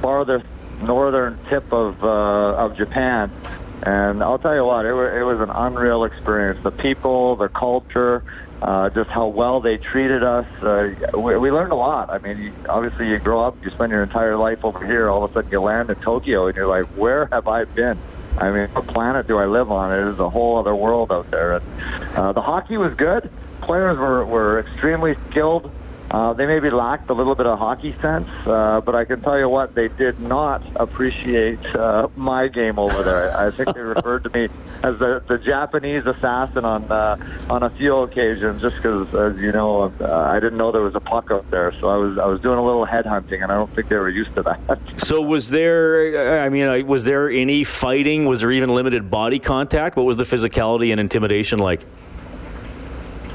farthest 0.00 0.46
northern 0.82 1.38
tip 1.48 1.72
of 1.72 2.04
uh, 2.04 2.64
of 2.64 2.76
Japan. 2.76 3.30
And 3.82 4.22
I'll 4.22 4.38
tell 4.38 4.54
you 4.54 4.64
what, 4.64 4.86
it 4.86 4.92
was, 4.92 5.14
it 5.14 5.22
was 5.22 5.40
an 5.40 5.50
unreal 5.50 6.04
experience. 6.04 6.62
The 6.62 6.70
people, 6.70 7.36
the 7.36 7.48
culture, 7.48 8.22
uh, 8.62 8.90
just 8.90 9.10
how 9.10 9.28
well 9.28 9.60
they 9.60 9.76
treated 9.76 10.22
us. 10.22 10.46
Uh, 10.62 10.94
we, 11.14 11.36
we 11.36 11.50
learned 11.50 11.72
a 11.72 11.76
lot. 11.76 12.10
I 12.10 12.18
mean, 12.18 12.38
you, 12.38 12.52
obviously, 12.68 13.08
you 13.08 13.18
grow 13.18 13.44
up, 13.44 13.62
you 13.64 13.70
spend 13.70 13.92
your 13.92 14.02
entire 14.02 14.36
life 14.36 14.64
over 14.64 14.84
here. 14.84 15.08
All 15.10 15.24
of 15.24 15.30
a 15.30 15.34
sudden, 15.34 15.50
you 15.50 15.60
land 15.60 15.90
in 15.90 15.96
Tokyo, 15.96 16.46
and 16.46 16.56
you're 16.56 16.66
like, 16.66 16.86
where 16.96 17.26
have 17.26 17.48
I 17.48 17.64
been? 17.64 17.98
I 18.38 18.50
mean, 18.50 18.68
what 18.68 18.86
planet 18.86 19.26
do 19.26 19.38
I 19.38 19.46
live 19.46 19.70
on? 19.70 19.92
It 19.92 20.10
is 20.12 20.18
a 20.18 20.28
whole 20.28 20.58
other 20.58 20.74
world 20.74 21.10
out 21.10 21.30
there. 21.30 21.54
And 21.54 21.64
uh, 22.14 22.32
the 22.32 22.42
hockey 22.42 22.76
was 22.76 22.94
good. 22.94 23.30
Players 23.62 23.98
were, 23.98 24.24
were 24.24 24.60
extremely 24.60 25.14
skilled. 25.30 25.70
Uh, 26.10 26.32
they 26.32 26.46
maybe 26.46 26.70
lacked 26.70 27.10
a 27.10 27.12
little 27.12 27.34
bit 27.34 27.46
of 27.46 27.58
hockey 27.58 27.92
sense, 27.94 28.28
uh, 28.46 28.80
but 28.84 28.94
I 28.94 29.04
can 29.04 29.20
tell 29.20 29.38
you 29.38 29.48
what, 29.48 29.74
they 29.74 29.88
did 29.88 30.20
not 30.20 30.62
appreciate 30.76 31.64
uh, 31.74 32.08
my 32.16 32.46
game 32.48 32.78
over 32.78 33.02
there. 33.02 33.36
I 33.36 33.50
think 33.50 33.74
they 33.74 33.80
referred 33.96 34.22
to 34.24 34.30
me 34.30 34.48
as 34.82 34.98
the, 34.98 35.22
the 35.26 35.38
Japanese 35.38 36.06
assassin 36.06 36.64
on 36.64 36.84
uh, 36.84 37.16
on 37.50 37.62
a 37.64 37.70
few 37.70 37.96
occasions, 37.98 38.62
just 38.62 38.76
because, 38.76 39.12
as 39.14 39.36
you 39.38 39.50
know, 39.50 39.92
uh, 40.00 40.14
I 40.14 40.38
didn't 40.38 40.58
know 40.58 40.70
there 40.70 40.82
was 40.82 40.94
a 40.94 41.00
puck 41.00 41.30
up 41.30 41.48
there, 41.50 41.72
so 41.72 41.88
I 41.88 41.96
was 41.96 42.18
I 42.18 42.26
was 42.26 42.40
doing 42.40 42.58
a 42.58 42.64
little 42.64 42.86
headhunting, 42.86 43.42
and 43.42 43.50
I 43.50 43.56
don't 43.56 43.70
think 43.70 43.88
they 43.88 43.96
were 43.96 44.08
used 44.08 44.34
to 44.34 44.42
that. 44.42 44.60
So 45.06 45.20
was 45.22 45.50
there? 45.50 46.42
I 46.42 46.48
mean, 46.48 46.66
uh, 46.66 46.78
was 46.84 47.04
there 47.04 47.30
any 47.30 47.62
fighting? 47.62 48.24
Was 48.24 48.40
there 48.40 48.50
even 48.50 48.70
limited 48.70 49.08
body 49.08 49.38
contact? 49.38 49.96
What 49.96 50.04
was 50.04 50.16
the 50.16 50.24
physicality 50.24 50.90
and 50.90 50.98
intimidation 50.98 51.60
like? 51.60 51.82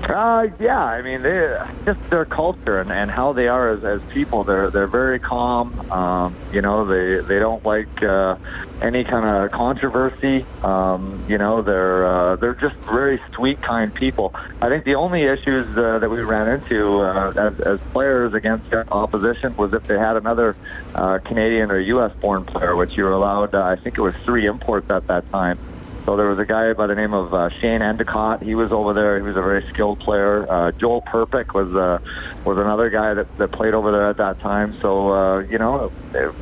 Uh, 0.04 0.48
yeah, 0.60 0.84
I 0.84 1.02
mean, 1.02 1.22
they 1.22 1.58
just 1.86 2.10
their 2.10 2.26
culture 2.26 2.80
and, 2.80 2.92
and 2.92 3.10
how 3.12 3.34
they 3.34 3.48
are 3.48 3.70
as, 3.70 3.84
as 3.84 4.02
people. 4.12 4.44
They're 4.44 4.70
they're 4.70 4.88
very 4.88 5.20
calm. 5.20 5.92
Um, 5.92 6.36
you 6.52 6.62
know, 6.62 6.86
they 6.86 7.26
they 7.26 7.40
don't 7.40 7.64
like 7.64 8.02
uh, 8.02 8.36
any 8.82 9.04
kind 9.04 9.26
of 9.26 9.52
controversy. 9.52 10.46
Um, 10.64 11.24
you 11.28 11.38
know, 11.38 11.62
they're 11.62 12.06
uh, 12.06 12.36
they're 12.36 12.56
just 12.56 12.76
very 12.78 13.22
sweet, 13.36 13.62
kind 13.62 13.94
people. 13.94 14.34
I 14.62 14.70
think 14.70 14.86
the 14.86 14.96
only 14.96 15.24
issues 15.24 15.78
uh, 15.78 16.00
that 16.00 16.10
we 16.10 16.22
ran 16.22 16.48
into 16.48 17.02
uh, 17.02 17.34
as, 17.36 17.60
as 17.60 17.80
players 17.92 18.34
against 18.34 18.74
opposition 18.74 19.56
was 19.56 19.74
if 19.74 19.84
they 19.88 19.98
had 19.98 20.18
another 20.18 20.56
uh, 20.96 21.20
Canadian 21.20 21.72
or 21.72 21.80
U.S. 21.80 22.14
born 22.16 22.44
player, 22.44 22.76
which 22.76 22.98
you 22.98 23.04
were 23.04 23.12
allowed. 23.12 23.54
Uh, 23.54 23.64
I 23.64 23.76
think 23.76 23.98
it 23.98 24.02
was 24.02 24.16
three 24.18 24.48
imports 24.48 24.90
at 24.90 25.08
that 25.08 25.30
time. 25.32 25.60
So 26.06 26.16
there 26.16 26.30
was 26.30 26.40
a 26.40 26.46
guy 26.46 26.74
by 26.74 26.88
the 26.88 26.96
name 26.96 27.14
of 27.14 27.34
uh, 27.34 27.50
Shane 27.50 27.82
Endicott. 27.82 28.42
He 28.42 28.56
was 28.56 28.72
over 28.72 28.94
there. 28.94 29.18
He 29.18 29.22
was 29.22 29.38
a 29.38 29.42
very 29.42 29.62
skilled 29.68 30.00
player. 30.00 30.52
Uh, 30.52 30.72
Joel 30.72 31.02
Prpic 31.02 31.54
was 31.54 31.76
uh, 31.76 32.00
was 32.44 32.58
another 32.58 32.90
guy 32.90 33.14
that, 33.14 33.38
that 33.38 33.52
played 33.52 33.74
over 33.74 33.92
there 33.92 34.10
at 34.10 34.18
that 34.18 34.40
time. 34.40 34.74
So 34.80 35.12
uh, 35.14 35.40
you 35.40 35.60
know, 35.60 35.90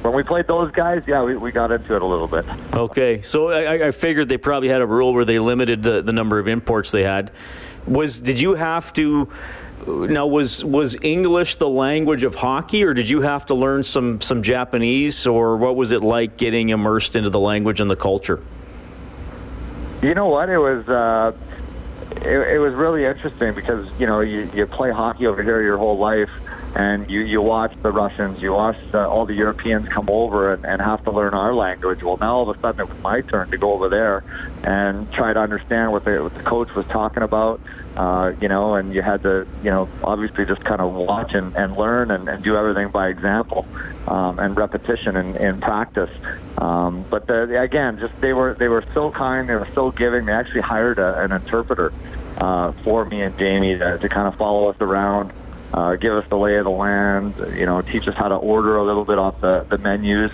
when 0.01 0.13
we 0.13 0.23
played 0.23 0.47
those 0.47 0.71
guys, 0.71 1.03
yeah, 1.07 1.23
we, 1.23 1.35
we 1.35 1.51
got 1.51 1.71
into 1.71 1.95
it 1.95 2.01
a 2.01 2.05
little 2.05 2.27
bit. 2.27 2.45
Okay, 2.73 3.21
so 3.21 3.51
I, 3.51 3.87
I 3.87 3.91
figured 3.91 4.29
they 4.29 4.37
probably 4.37 4.69
had 4.69 4.81
a 4.81 4.87
rule 4.87 5.13
where 5.13 5.25
they 5.25 5.39
limited 5.39 5.83
the, 5.83 6.01
the 6.01 6.13
number 6.13 6.39
of 6.39 6.47
imports 6.47 6.91
they 6.91 7.03
had. 7.03 7.31
Was 7.85 8.21
did 8.21 8.39
you 8.39 8.55
have 8.55 8.93
to? 8.93 9.29
Now, 9.87 10.27
was 10.27 10.63
was 10.63 10.97
English 11.01 11.57
the 11.57 11.69
language 11.69 12.23
of 12.23 12.35
hockey, 12.35 12.83
or 12.83 12.93
did 12.93 13.09
you 13.09 13.21
have 13.21 13.45
to 13.47 13.55
learn 13.55 13.83
some 13.83 14.21
some 14.21 14.41
Japanese, 14.41 15.27
or 15.27 15.57
what 15.57 15.75
was 15.75 15.91
it 15.91 16.01
like 16.01 16.37
getting 16.37 16.69
immersed 16.69 17.15
into 17.15 17.29
the 17.29 17.39
language 17.39 17.81
and 17.81 17.89
the 17.89 17.95
culture? 17.95 18.41
You 20.01 20.13
know 20.13 20.27
what? 20.27 20.49
It 20.49 20.57
was 20.57 20.87
uh, 20.87 21.33
it, 22.21 22.55
it 22.55 22.59
was 22.59 22.73
really 22.73 23.03
interesting 23.05 23.53
because 23.53 23.87
you 23.99 24.07
know 24.07 24.21
you, 24.21 24.49
you 24.53 24.65
play 24.65 24.91
hockey 24.91 25.27
over 25.27 25.43
here 25.43 25.61
your 25.61 25.77
whole 25.77 25.97
life, 25.97 26.29
and 26.75 27.09
you 27.09 27.21
you 27.21 27.41
watch 27.41 27.73
the 27.81 27.91
Russians, 27.91 28.41
you 28.41 28.53
watch 28.53 28.77
uh, 28.93 29.07
all 29.07 29.25
the 29.25 29.33
Europeans 29.33 29.87
come 29.87 30.09
over 30.09 30.53
and, 30.53 30.65
and 30.65 30.81
have 30.81 31.03
to 31.05 31.11
learn 31.11 31.33
our 31.33 31.53
language. 31.53 32.03
Well, 32.03 32.17
now 32.17 32.37
all 32.37 32.49
of 32.49 32.55
a 32.55 32.59
sudden 32.59 32.81
it 32.81 32.89
was 32.89 33.01
my 33.01 33.21
turn 33.21 33.49
to 33.51 33.57
go 33.57 33.73
over 33.73 33.89
there 33.89 34.23
and 34.63 35.11
try 35.11 35.33
to 35.33 35.39
understand 35.39 35.91
what 35.91 36.05
the 36.05 36.21
what 36.21 36.33
the 36.35 36.43
coach 36.43 36.73
was 36.75 36.85
talking 36.87 37.23
about. 37.23 37.59
Uh, 37.97 38.33
you 38.39 38.47
know, 38.47 38.75
and 38.75 38.93
you 38.93 39.01
had 39.01 39.21
to, 39.23 39.45
you 39.61 39.69
know, 39.69 39.89
obviously 40.05 40.45
just 40.45 40.63
kind 40.63 40.79
of 40.79 40.93
watch 40.93 41.33
and, 41.33 41.53
and 41.57 41.75
learn 41.75 42.11
and, 42.11 42.29
and 42.29 42.41
do 42.41 42.55
everything 42.55 42.87
by 42.87 43.09
example 43.09 43.67
um, 44.07 44.39
and 44.39 44.55
repetition 44.55 45.17
and, 45.17 45.35
and 45.35 45.61
practice. 45.61 46.11
Um, 46.57 47.03
but 47.09 47.27
the, 47.27 47.59
again, 47.59 47.99
just 47.99 48.19
they 48.21 48.31
were 48.31 48.53
they 48.53 48.69
were 48.69 48.85
so 48.93 49.11
kind, 49.11 49.49
they 49.49 49.55
were 49.55 49.67
so 49.73 49.91
giving. 49.91 50.25
They 50.25 50.33
actually 50.33 50.61
hired 50.61 50.97
a, 50.97 51.19
an 51.23 51.31
interpreter 51.31 51.91
uh, 52.37 52.71
for 52.71 53.03
me 53.05 53.21
and 53.21 53.37
Jamie 53.37 53.77
to, 53.77 53.97
to 53.97 54.09
kind 54.09 54.27
of 54.27 54.35
follow 54.35 54.69
us 54.69 54.77
around 54.79 55.33
uh, 55.73 55.95
give 55.95 56.13
us 56.13 56.27
the 56.29 56.37
lay 56.37 56.55
of 56.55 56.63
the 56.63 56.71
land, 56.71 57.35
you 57.55 57.65
know, 57.65 57.81
teach 57.81 58.07
us 58.07 58.15
how 58.15 58.27
to 58.27 58.35
order 58.35 58.77
a 58.77 58.83
little 58.83 59.05
bit 59.05 59.19
off 59.19 59.39
the, 59.41 59.65
the 59.69 59.77
menus, 59.77 60.31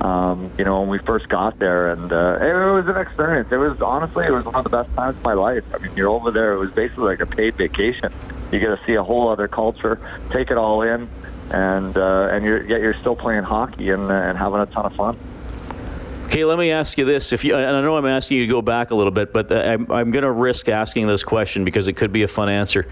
um, 0.00 0.50
you 0.56 0.64
know, 0.64 0.80
when 0.80 0.88
we 0.88 0.98
first 0.98 1.28
got 1.28 1.58
there. 1.58 1.90
And 1.90 2.12
uh, 2.12 2.38
it, 2.40 2.52
was 2.52 2.86
an 2.86 2.96
experience. 2.96 3.50
It 3.50 3.56
was, 3.56 3.80
honestly, 3.82 4.26
it 4.26 4.30
was 4.30 4.44
one 4.44 4.54
of 4.54 4.64
the 4.64 4.70
best 4.70 4.94
times 4.94 5.16
of 5.16 5.24
my 5.24 5.32
life. 5.32 5.64
I 5.74 5.78
mean, 5.78 5.92
you're 5.96 6.08
over 6.08 6.30
there, 6.30 6.52
it 6.52 6.58
was 6.58 6.72
basically 6.72 7.04
like 7.04 7.20
a 7.20 7.26
paid 7.26 7.54
vacation. 7.54 8.12
You 8.52 8.60
get 8.60 8.68
to 8.68 8.80
see 8.86 8.94
a 8.94 9.02
whole 9.02 9.28
other 9.28 9.48
culture, 9.48 9.98
take 10.30 10.50
it 10.52 10.56
all 10.56 10.82
in, 10.82 11.08
and 11.50 11.96
uh, 11.96 12.28
and 12.30 12.44
you're, 12.44 12.62
yet 12.62 12.80
you're 12.80 12.94
still 12.94 13.16
playing 13.16 13.42
hockey 13.42 13.90
and, 13.90 14.10
uh, 14.10 14.14
and 14.14 14.38
having 14.38 14.60
a 14.60 14.66
ton 14.66 14.86
of 14.86 14.94
fun. 14.94 15.16
Okay, 16.26 16.44
let 16.44 16.58
me 16.58 16.70
ask 16.70 16.96
you 16.98 17.04
this. 17.04 17.32
If 17.32 17.44
you, 17.44 17.56
and 17.56 17.64
I 17.64 17.80
know 17.80 17.96
I'm 17.96 18.06
asking 18.06 18.38
you 18.38 18.46
to 18.46 18.52
go 18.52 18.62
back 18.62 18.90
a 18.90 18.94
little 18.94 19.10
bit, 19.10 19.32
but 19.32 19.50
uh, 19.50 19.56
I'm, 19.56 19.90
I'm 19.90 20.10
going 20.10 20.24
to 20.24 20.30
risk 20.30 20.68
asking 20.68 21.06
this 21.06 21.24
question 21.24 21.64
because 21.64 21.88
it 21.88 21.94
could 21.94 22.12
be 22.12 22.22
a 22.22 22.28
fun 22.28 22.48
answer. 22.48 22.86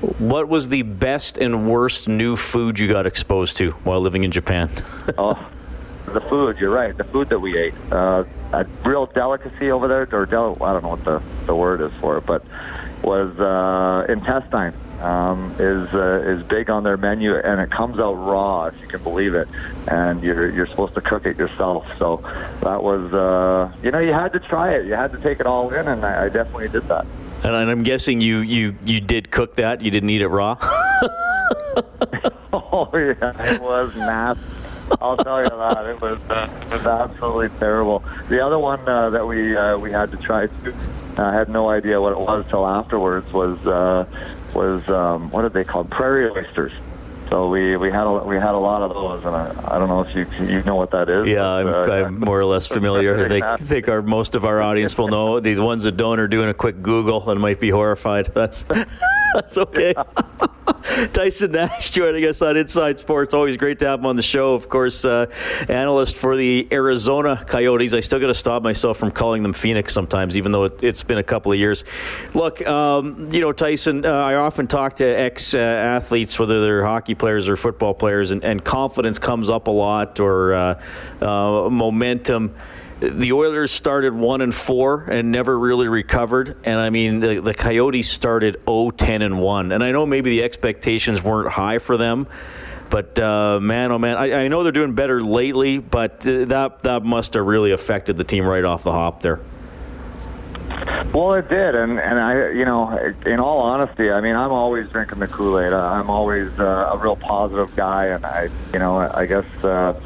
What 0.00 0.48
was 0.48 0.70
the 0.70 0.82
best 0.82 1.36
and 1.36 1.68
worst 1.68 2.08
new 2.08 2.34
food 2.34 2.78
you 2.78 2.88
got 2.88 3.06
exposed 3.06 3.58
to 3.58 3.72
while 3.84 4.00
living 4.00 4.24
in 4.24 4.30
Japan? 4.30 4.70
oh, 5.18 5.50
the 6.06 6.20
food. 6.22 6.58
You're 6.58 6.70
right. 6.74 6.96
The 6.96 7.04
food 7.04 7.28
that 7.28 7.38
we 7.38 7.58
ate. 7.58 7.74
Uh, 7.90 8.24
a 8.52 8.64
real 8.84 9.06
delicacy 9.06 9.70
over 9.70 9.88
there, 9.88 10.08
or 10.12 10.26
del- 10.26 10.62
I 10.62 10.72
don't 10.72 10.82
know 10.82 10.90
what 10.90 11.04
the, 11.04 11.22
the 11.44 11.54
word 11.54 11.82
is 11.82 11.92
for 12.00 12.16
it, 12.16 12.26
but 12.26 12.42
was 13.02 13.38
uh, 13.38 14.06
intestine. 14.10 14.74
Um, 15.00 15.54
is 15.58 15.94
uh, 15.94 16.22
is 16.26 16.42
big 16.42 16.68
on 16.68 16.82
their 16.82 16.98
menu, 16.98 17.34
and 17.34 17.58
it 17.58 17.70
comes 17.70 17.98
out 17.98 18.12
raw, 18.12 18.66
if 18.66 18.78
you 18.82 18.86
can 18.86 19.02
believe 19.02 19.34
it. 19.34 19.48
And 19.88 20.22
you're 20.22 20.50
you're 20.50 20.66
supposed 20.66 20.94
to 20.94 21.00
cook 21.00 21.24
it 21.24 21.38
yourself. 21.38 21.86
So 21.96 22.18
that 22.60 22.82
was, 22.82 23.12
uh, 23.14 23.72
you 23.82 23.90
know, 23.92 23.98
you 23.98 24.12
had 24.12 24.34
to 24.34 24.40
try 24.40 24.74
it. 24.74 24.84
You 24.84 24.94
had 24.94 25.12
to 25.12 25.18
take 25.18 25.40
it 25.40 25.46
all 25.46 25.70
in, 25.72 25.88
and 25.88 26.04
I, 26.04 26.26
I 26.26 26.28
definitely 26.28 26.68
did 26.68 26.82
that. 26.88 27.06
And 27.42 27.54
I'm 27.54 27.82
guessing 27.82 28.20
you, 28.20 28.38
you, 28.38 28.76
you 28.84 29.00
did 29.00 29.30
cook 29.30 29.56
that. 29.56 29.80
You 29.82 29.90
didn't 29.90 30.10
eat 30.10 30.20
it 30.20 30.28
raw. 30.28 30.56
oh 32.52 32.90
yeah, 32.94 33.54
it 33.54 33.62
was 33.62 33.96
nasty. 33.96 34.60
I'll 35.00 35.16
tell 35.16 35.42
you 35.42 35.48
that 35.48 35.86
it 35.86 36.00
was 36.00 36.20
uh, 36.28 36.48
it 36.62 36.72
was 36.72 36.86
absolutely 36.86 37.48
terrible. 37.58 38.02
The 38.28 38.44
other 38.44 38.58
one 38.58 38.86
uh, 38.88 39.10
that 39.10 39.26
we 39.26 39.56
uh, 39.56 39.78
we 39.78 39.90
had 39.90 40.10
to 40.10 40.16
try 40.16 40.46
too, 40.46 40.74
I 41.16 41.32
had 41.32 41.48
no 41.48 41.70
idea 41.70 42.00
what 42.00 42.12
it 42.12 42.18
was 42.18 42.46
till 42.48 42.66
afterwards. 42.66 43.32
Was 43.32 43.64
uh, 43.66 44.04
was 44.54 44.88
um, 44.88 45.30
what 45.30 45.42
did 45.42 45.52
they 45.52 45.64
call 45.64 45.84
prairie 45.84 46.28
oysters? 46.28 46.72
So 47.30 47.48
we, 47.48 47.76
we 47.76 47.92
had 47.92 48.08
a, 48.08 48.12
we 48.24 48.34
had 48.34 48.54
a 48.54 48.58
lot 48.58 48.82
of 48.82 48.92
those, 48.92 49.24
and 49.24 49.36
I, 49.36 49.76
I 49.76 49.78
don't 49.78 49.88
know 49.88 50.02
if 50.02 50.12
you 50.16 50.26
you 50.44 50.64
know 50.64 50.74
what 50.74 50.90
that 50.90 51.08
is. 51.08 51.28
Yeah, 51.28 51.46
I'm, 51.46 51.68
uh, 51.68 51.84
I'm 51.84 52.18
more 52.18 52.40
or 52.40 52.44
less 52.44 52.66
familiar. 52.66 53.24
I 53.24 53.28
think, 53.28 53.58
think 53.60 53.88
our 53.88 54.02
most 54.02 54.34
of 54.34 54.44
our 54.44 54.60
audience 54.60 54.98
will 54.98 55.06
know. 55.06 55.38
The 55.38 55.56
ones 55.58 55.84
that 55.84 55.96
don't 55.96 56.18
are 56.18 56.26
doing 56.26 56.48
a 56.48 56.54
quick 56.54 56.82
Google 56.82 57.30
and 57.30 57.40
might 57.40 57.60
be 57.60 57.70
horrified. 57.70 58.26
That's 58.34 58.64
that's 59.34 59.56
okay. 59.56 59.94
Yeah. 59.96 60.46
Tyson 61.12 61.52
Nash 61.52 61.90
joining 61.90 62.24
us 62.24 62.42
on 62.42 62.56
Inside 62.56 62.98
Sports. 62.98 63.32
Always 63.34 63.56
great 63.56 63.78
to 63.80 63.86
have 63.86 64.00
him 64.00 64.06
on 64.06 64.16
the 64.16 64.22
show. 64.22 64.54
Of 64.54 64.68
course, 64.68 65.04
uh, 65.04 65.26
analyst 65.68 66.16
for 66.16 66.36
the 66.36 66.66
Arizona 66.72 67.42
Coyotes. 67.46 67.94
I 67.94 68.00
still 68.00 68.18
got 68.18 68.26
to 68.26 68.34
stop 68.34 68.62
myself 68.62 68.96
from 68.96 69.10
calling 69.10 69.42
them 69.42 69.52
Phoenix 69.52 69.92
sometimes, 69.92 70.36
even 70.36 70.52
though 70.52 70.64
it, 70.64 70.80
has 70.80 71.02
been 71.02 71.18
a 71.18 71.22
couple 71.22 71.52
of 71.52 71.58
years. 71.58 71.84
Look, 72.34 72.66
um, 72.66 73.28
you 73.30 73.40
know, 73.40 73.52
Tyson, 73.52 74.04
uh, 74.04 74.10
I 74.10 74.34
often 74.36 74.66
talk 74.66 74.94
to 74.94 75.04
ex 75.04 75.54
uh, 75.54 75.58
athletes, 75.58 76.38
whether 76.38 76.60
they're 76.60 76.84
hockey 76.84 77.14
players 77.14 77.48
or 77.48 77.56
football 77.56 77.94
players, 77.94 78.30
and, 78.32 78.42
and 78.42 78.64
confidence 78.64 79.18
comes 79.18 79.48
up 79.48 79.68
a 79.68 79.72
lot 79.72 80.18
or 80.18 80.54
uh, 80.54 80.82
uh 81.20 81.68
momentum 81.70 82.54
the 83.00 83.32
Oilers 83.32 83.70
started 83.70 84.14
one 84.14 84.42
and 84.42 84.54
four 84.54 85.04
and 85.04 85.32
never 85.32 85.58
really 85.58 85.88
recovered. 85.88 86.56
And 86.64 86.78
I 86.78 86.90
mean, 86.90 87.20
the, 87.20 87.40
the 87.40 87.54
Coyotes 87.54 88.08
started 88.08 88.56
0 88.66 88.90
10 88.90 89.22
and 89.22 89.40
one. 89.40 89.72
And 89.72 89.82
I 89.82 89.90
know 89.92 90.04
maybe 90.04 90.30
the 90.30 90.42
expectations 90.42 91.22
weren't 91.22 91.50
high 91.50 91.78
for 91.78 91.96
them. 91.96 92.26
But 92.90 93.18
uh, 93.18 93.60
man, 93.60 93.92
oh 93.92 93.98
man, 93.98 94.16
I, 94.16 94.44
I, 94.44 94.48
know 94.48 94.64
they're 94.64 94.72
doing 94.72 94.94
better 94.94 95.22
lately, 95.22 95.78
but 95.78 96.26
uh, 96.26 96.44
that 96.46 96.82
that 96.82 97.04
must 97.04 97.34
have 97.34 97.46
really 97.46 97.70
affected 97.70 98.16
the 98.16 98.24
team 98.24 98.44
right 98.44 98.64
off 98.64 98.82
the 98.82 98.90
hop 98.90 99.22
there. 99.22 99.40
Well, 101.14 101.34
it 101.34 101.48
did, 101.48 101.76
and 101.76 102.00
and 102.00 102.18
I, 102.18 102.50
you 102.50 102.64
know, 102.64 102.90
in 103.24 103.38
all 103.38 103.60
honesty, 103.60 104.10
I 104.10 104.20
mean, 104.20 104.34
I'm 104.34 104.50
always 104.50 104.88
drinking 104.88 105.20
the 105.20 105.28
Kool 105.28 105.60
Aid. 105.60 105.72
I'm 105.72 106.10
always 106.10 106.48
uh, 106.58 106.90
a 106.92 106.98
real 106.98 107.14
positive 107.14 107.74
guy, 107.76 108.06
and 108.06 108.26
I, 108.26 108.48
you 108.72 108.80
know, 108.80 108.98
I 108.98 109.24
guess. 109.24 109.46
Uh, 109.64 109.98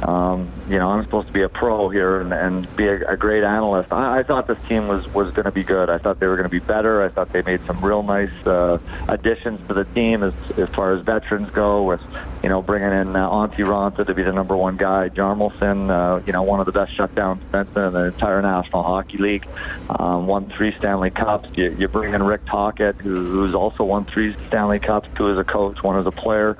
um, 0.00 0.48
you 0.68 0.78
know, 0.78 0.90
I'm 0.90 1.04
supposed 1.04 1.28
to 1.28 1.32
be 1.32 1.42
a 1.42 1.48
pro 1.48 1.88
here 1.88 2.20
and, 2.20 2.32
and 2.32 2.76
be 2.76 2.86
a, 2.86 3.12
a 3.12 3.16
great 3.16 3.44
analyst. 3.44 3.92
I, 3.92 4.20
I 4.20 4.22
thought 4.22 4.46
this 4.46 4.62
team 4.64 4.88
was, 4.88 5.06
was 5.14 5.32
going 5.32 5.44
to 5.44 5.52
be 5.52 5.62
good. 5.62 5.90
I 5.90 5.98
thought 5.98 6.18
they 6.18 6.26
were 6.26 6.36
going 6.36 6.48
to 6.48 6.50
be 6.50 6.60
better. 6.60 7.02
I 7.02 7.08
thought 7.08 7.30
they 7.30 7.42
made 7.42 7.60
some 7.66 7.80
real 7.84 8.02
nice 8.02 8.46
uh, 8.46 8.78
additions 9.08 9.66
to 9.68 9.74
the 9.74 9.84
team 9.84 10.22
as, 10.22 10.34
as 10.58 10.68
far 10.70 10.94
as 10.94 11.04
veterans 11.04 11.50
go, 11.50 11.84
with, 11.84 12.02
you 12.42 12.48
know, 12.48 12.62
bringing 12.62 12.90
in 12.90 13.14
uh, 13.14 13.28
Antti 13.28 13.64
Raanta 13.64 14.06
to 14.06 14.14
be 14.14 14.22
the 14.22 14.32
number 14.32 14.56
one 14.56 14.76
guy, 14.76 15.08
Hjalmarsson, 15.10 15.90
uh, 15.90 16.22
you 16.26 16.32
know, 16.32 16.42
one 16.42 16.60
of 16.60 16.66
the 16.66 16.72
best 16.72 16.94
shutdown 16.96 17.38
defensemen 17.38 17.88
in 17.88 17.94
the 17.94 18.04
entire 18.06 18.42
National 18.42 18.82
Hockey 18.82 19.18
League, 19.18 19.46
um, 19.90 20.26
won 20.26 20.46
three 20.46 20.72
Stanley 20.72 21.10
Cups. 21.10 21.48
You, 21.54 21.76
you 21.78 21.86
bring 21.88 22.14
in 22.14 22.22
Rick 22.22 22.46
Tocchet, 22.46 22.96
who, 22.96 23.24
who's 23.26 23.54
also 23.54 23.84
won 23.84 24.04
three 24.04 24.34
Stanley 24.48 24.80
Cups, 24.80 25.08
two 25.14 25.30
as 25.30 25.38
a 25.38 25.44
coach, 25.44 25.82
one 25.82 25.98
as 25.98 26.06
a 26.06 26.12
player 26.12 26.56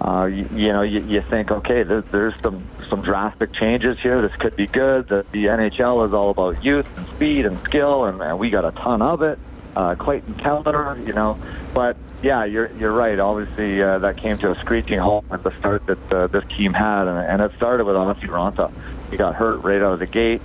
uh, 0.00 0.24
you, 0.24 0.48
you 0.54 0.68
know, 0.68 0.82
you, 0.82 1.00
you 1.02 1.20
think, 1.20 1.50
okay, 1.50 1.82
there, 1.82 2.00
there's 2.00 2.38
some 2.40 2.62
some 2.88 3.02
drastic 3.02 3.52
changes 3.52 4.00
here. 4.00 4.20
This 4.22 4.34
could 4.36 4.56
be 4.56 4.66
good. 4.66 5.08
The, 5.08 5.24
the 5.30 5.46
NHL 5.46 6.06
is 6.06 6.12
all 6.12 6.30
about 6.30 6.64
youth 6.64 6.96
and 6.96 7.06
speed 7.08 7.46
and 7.46 7.58
skill, 7.60 8.04
and, 8.04 8.20
and 8.20 8.38
we 8.38 8.50
got 8.50 8.64
a 8.64 8.72
ton 8.72 9.02
of 9.02 9.22
it. 9.22 9.38
Uh, 9.76 9.94
Clayton 9.94 10.34
Keller, 10.34 10.98
you 10.98 11.12
know, 11.12 11.38
but 11.74 11.96
yeah, 12.22 12.44
you're 12.44 12.70
you're 12.72 12.92
right. 12.92 13.18
Obviously, 13.18 13.80
uh, 13.82 13.98
that 14.00 14.16
came 14.16 14.36
to 14.38 14.50
a 14.50 14.54
screeching 14.56 14.98
halt 14.98 15.24
at 15.30 15.42
the 15.42 15.56
start 15.58 15.86
that 15.86 16.12
uh, 16.12 16.26
this 16.26 16.44
team 16.48 16.72
had, 16.72 17.06
and, 17.06 17.18
and 17.18 17.42
it 17.42 17.56
started 17.56 17.84
with 17.84 17.94
Antti 17.94 18.26
Raanta. 18.26 18.72
He 19.10 19.16
got 19.16 19.34
hurt 19.34 19.62
right 19.62 19.80
out 19.80 19.92
of 19.92 19.98
the 19.98 20.06
gate. 20.06 20.42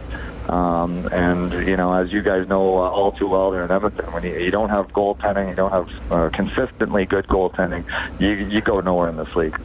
Um, 0.49 1.07
and 1.11 1.51
you 1.67 1.75
know, 1.75 1.93
as 1.93 2.11
you 2.11 2.21
guys 2.21 2.47
know 2.47 2.77
uh, 2.77 2.89
all 2.89 3.11
too 3.11 3.27
well, 3.27 3.51
there 3.51 3.65
in 3.65 3.71
Edmonton, 3.71 4.11
when 4.11 4.23
you, 4.23 4.37
you 4.37 4.51
don't 4.51 4.69
have 4.69 4.91
goaltending, 4.91 5.49
you 5.49 5.55
don't 5.55 5.71
have 5.71 5.89
uh, 6.11 6.29
consistently 6.29 7.05
good 7.05 7.27
goaltending, 7.27 7.83
you 8.19 8.29
you 8.29 8.61
go 8.61 8.79
nowhere 8.79 9.09
in 9.09 9.15
this 9.15 9.35
league. 9.35 9.59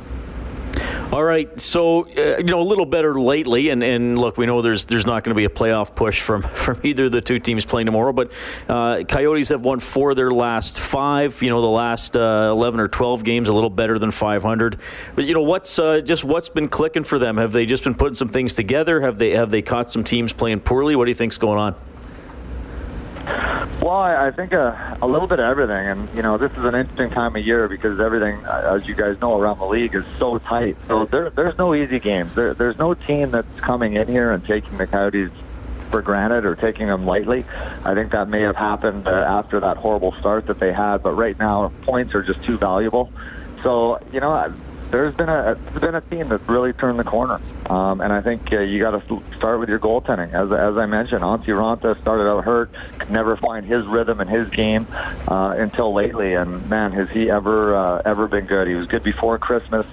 All 1.12 1.24
right, 1.24 1.60
so 1.60 2.06
uh, 2.06 2.36
you 2.38 2.44
know 2.44 2.60
a 2.60 2.62
little 2.62 2.86
better 2.86 3.20
lately, 3.20 3.70
and, 3.70 3.82
and 3.82 4.16
look, 4.16 4.38
we 4.38 4.46
know 4.46 4.62
there's 4.62 4.86
there's 4.86 5.06
not 5.06 5.24
going 5.24 5.34
to 5.34 5.36
be 5.36 5.44
a 5.44 5.48
playoff 5.48 5.92
push 5.92 6.20
from 6.20 6.42
from 6.64 6.78
either 6.84 7.06
of 7.06 7.12
the 7.12 7.20
two 7.20 7.40
teams 7.40 7.64
playing 7.64 7.86
tomorrow, 7.86 8.12
but 8.12 8.30
uh, 8.68 9.02
Coyotes 9.08 9.48
have 9.48 9.64
won 9.64 9.80
four 9.80 10.10
of 10.10 10.16
their 10.16 10.30
last 10.30 10.78
five. 10.78 11.42
You 11.42 11.50
know, 11.50 11.60
the 11.62 11.66
last 11.66 12.14
uh, 12.14 12.50
eleven 12.52 12.78
or 12.78 12.86
twelve 12.86 13.24
games 13.24 13.48
a 13.48 13.52
little 13.52 13.70
better 13.70 13.98
than 13.98 14.12
500. 14.12 14.76
But 15.16 15.24
you 15.24 15.34
know, 15.34 15.42
what's 15.42 15.80
uh, 15.80 16.00
just 16.00 16.22
what's 16.22 16.48
been 16.48 16.68
clicking 16.68 17.02
for 17.02 17.18
them? 17.18 17.38
Have 17.38 17.50
they 17.50 17.66
just 17.66 17.82
been 17.82 17.96
putting 17.96 18.14
some 18.14 18.28
things 18.28 18.52
together? 18.52 19.00
Have 19.00 19.18
they 19.18 19.30
have 19.30 19.50
they 19.50 19.62
caught 19.62 19.90
some 19.90 20.04
teams 20.04 20.32
playing 20.32 20.60
poorly? 20.60 20.94
What 20.94 21.06
do 21.06 21.10
you 21.10 21.16
think's 21.16 21.38
going 21.38 21.58
on? 21.58 21.74
Well, 23.82 23.96
I, 23.96 24.26
I 24.26 24.30
think 24.30 24.52
a, 24.52 24.98
a 25.00 25.06
little 25.06 25.26
bit 25.26 25.38
of 25.38 25.46
everything, 25.46 25.86
and 25.86 26.08
you 26.14 26.22
know, 26.22 26.36
this 26.36 26.52
is 26.52 26.64
an 26.64 26.74
interesting 26.74 27.10
time 27.10 27.34
of 27.34 27.46
year 27.46 27.66
because 27.68 27.98
everything, 27.98 28.44
uh, 28.44 28.76
as 28.76 28.86
you 28.86 28.94
guys 28.94 29.20
know, 29.20 29.38
around 29.38 29.58
the 29.58 29.66
league 29.66 29.94
is 29.94 30.04
so 30.18 30.38
tight. 30.38 30.76
So 30.86 31.06
there, 31.06 31.30
there's 31.30 31.56
no 31.56 31.74
easy 31.74 31.98
games. 31.98 32.34
There, 32.34 32.52
there's 32.52 32.78
no 32.78 32.94
team 32.94 33.30
that's 33.30 33.60
coming 33.60 33.94
in 33.94 34.06
here 34.06 34.32
and 34.32 34.44
taking 34.44 34.76
the 34.76 34.86
Coyotes 34.86 35.30
for 35.90 36.02
granted 36.02 36.44
or 36.44 36.54
taking 36.54 36.86
them 36.86 37.06
lightly. 37.06 37.44
I 37.84 37.94
think 37.94 38.12
that 38.12 38.28
may 38.28 38.42
have 38.42 38.56
happened 38.56 39.06
uh, 39.06 39.10
after 39.10 39.60
that 39.60 39.76
horrible 39.76 40.12
start 40.12 40.46
that 40.46 40.60
they 40.60 40.72
had, 40.72 41.02
but 41.02 41.12
right 41.12 41.38
now 41.38 41.72
points 41.82 42.14
are 42.14 42.22
just 42.22 42.42
too 42.44 42.58
valuable. 42.58 43.10
So 43.62 43.98
you 44.12 44.20
know, 44.20 44.54
there's 44.90 45.14
been 45.14 45.28
a 45.28 45.54
there's 45.54 45.80
been 45.80 45.94
a 45.94 46.00
team 46.00 46.28
that's 46.28 46.48
really 46.48 46.72
turned 46.72 46.98
the 46.98 47.04
corner, 47.04 47.40
um, 47.68 48.00
and 48.00 48.12
I 48.12 48.20
think 48.20 48.52
uh, 48.52 48.60
you 48.60 48.80
got 48.80 48.90
to 48.90 49.22
start 49.36 49.60
with 49.60 49.68
your 49.68 49.78
goaltending. 49.78 50.32
As 50.32 50.52
as 50.52 50.76
I 50.76 50.86
mentioned, 50.86 51.22
Antti 51.22 51.54
Raanta 51.54 51.98
started 52.00 52.28
out 52.28 52.44
hurt, 52.44 52.72
could 52.98 53.10
never 53.10 53.36
find 53.36 53.64
his 53.64 53.86
rhythm 53.86 54.20
and 54.20 54.28
his 54.28 54.48
game 54.50 54.86
uh, 55.28 55.54
until 55.56 55.92
lately. 55.92 56.34
And 56.34 56.68
man, 56.68 56.92
has 56.92 57.08
he 57.10 57.30
ever 57.30 57.74
uh, 57.74 58.02
ever 58.04 58.26
been 58.26 58.46
good? 58.46 58.68
He 58.68 58.74
was 58.74 58.86
good 58.86 59.02
before 59.02 59.38
Christmas, 59.38 59.86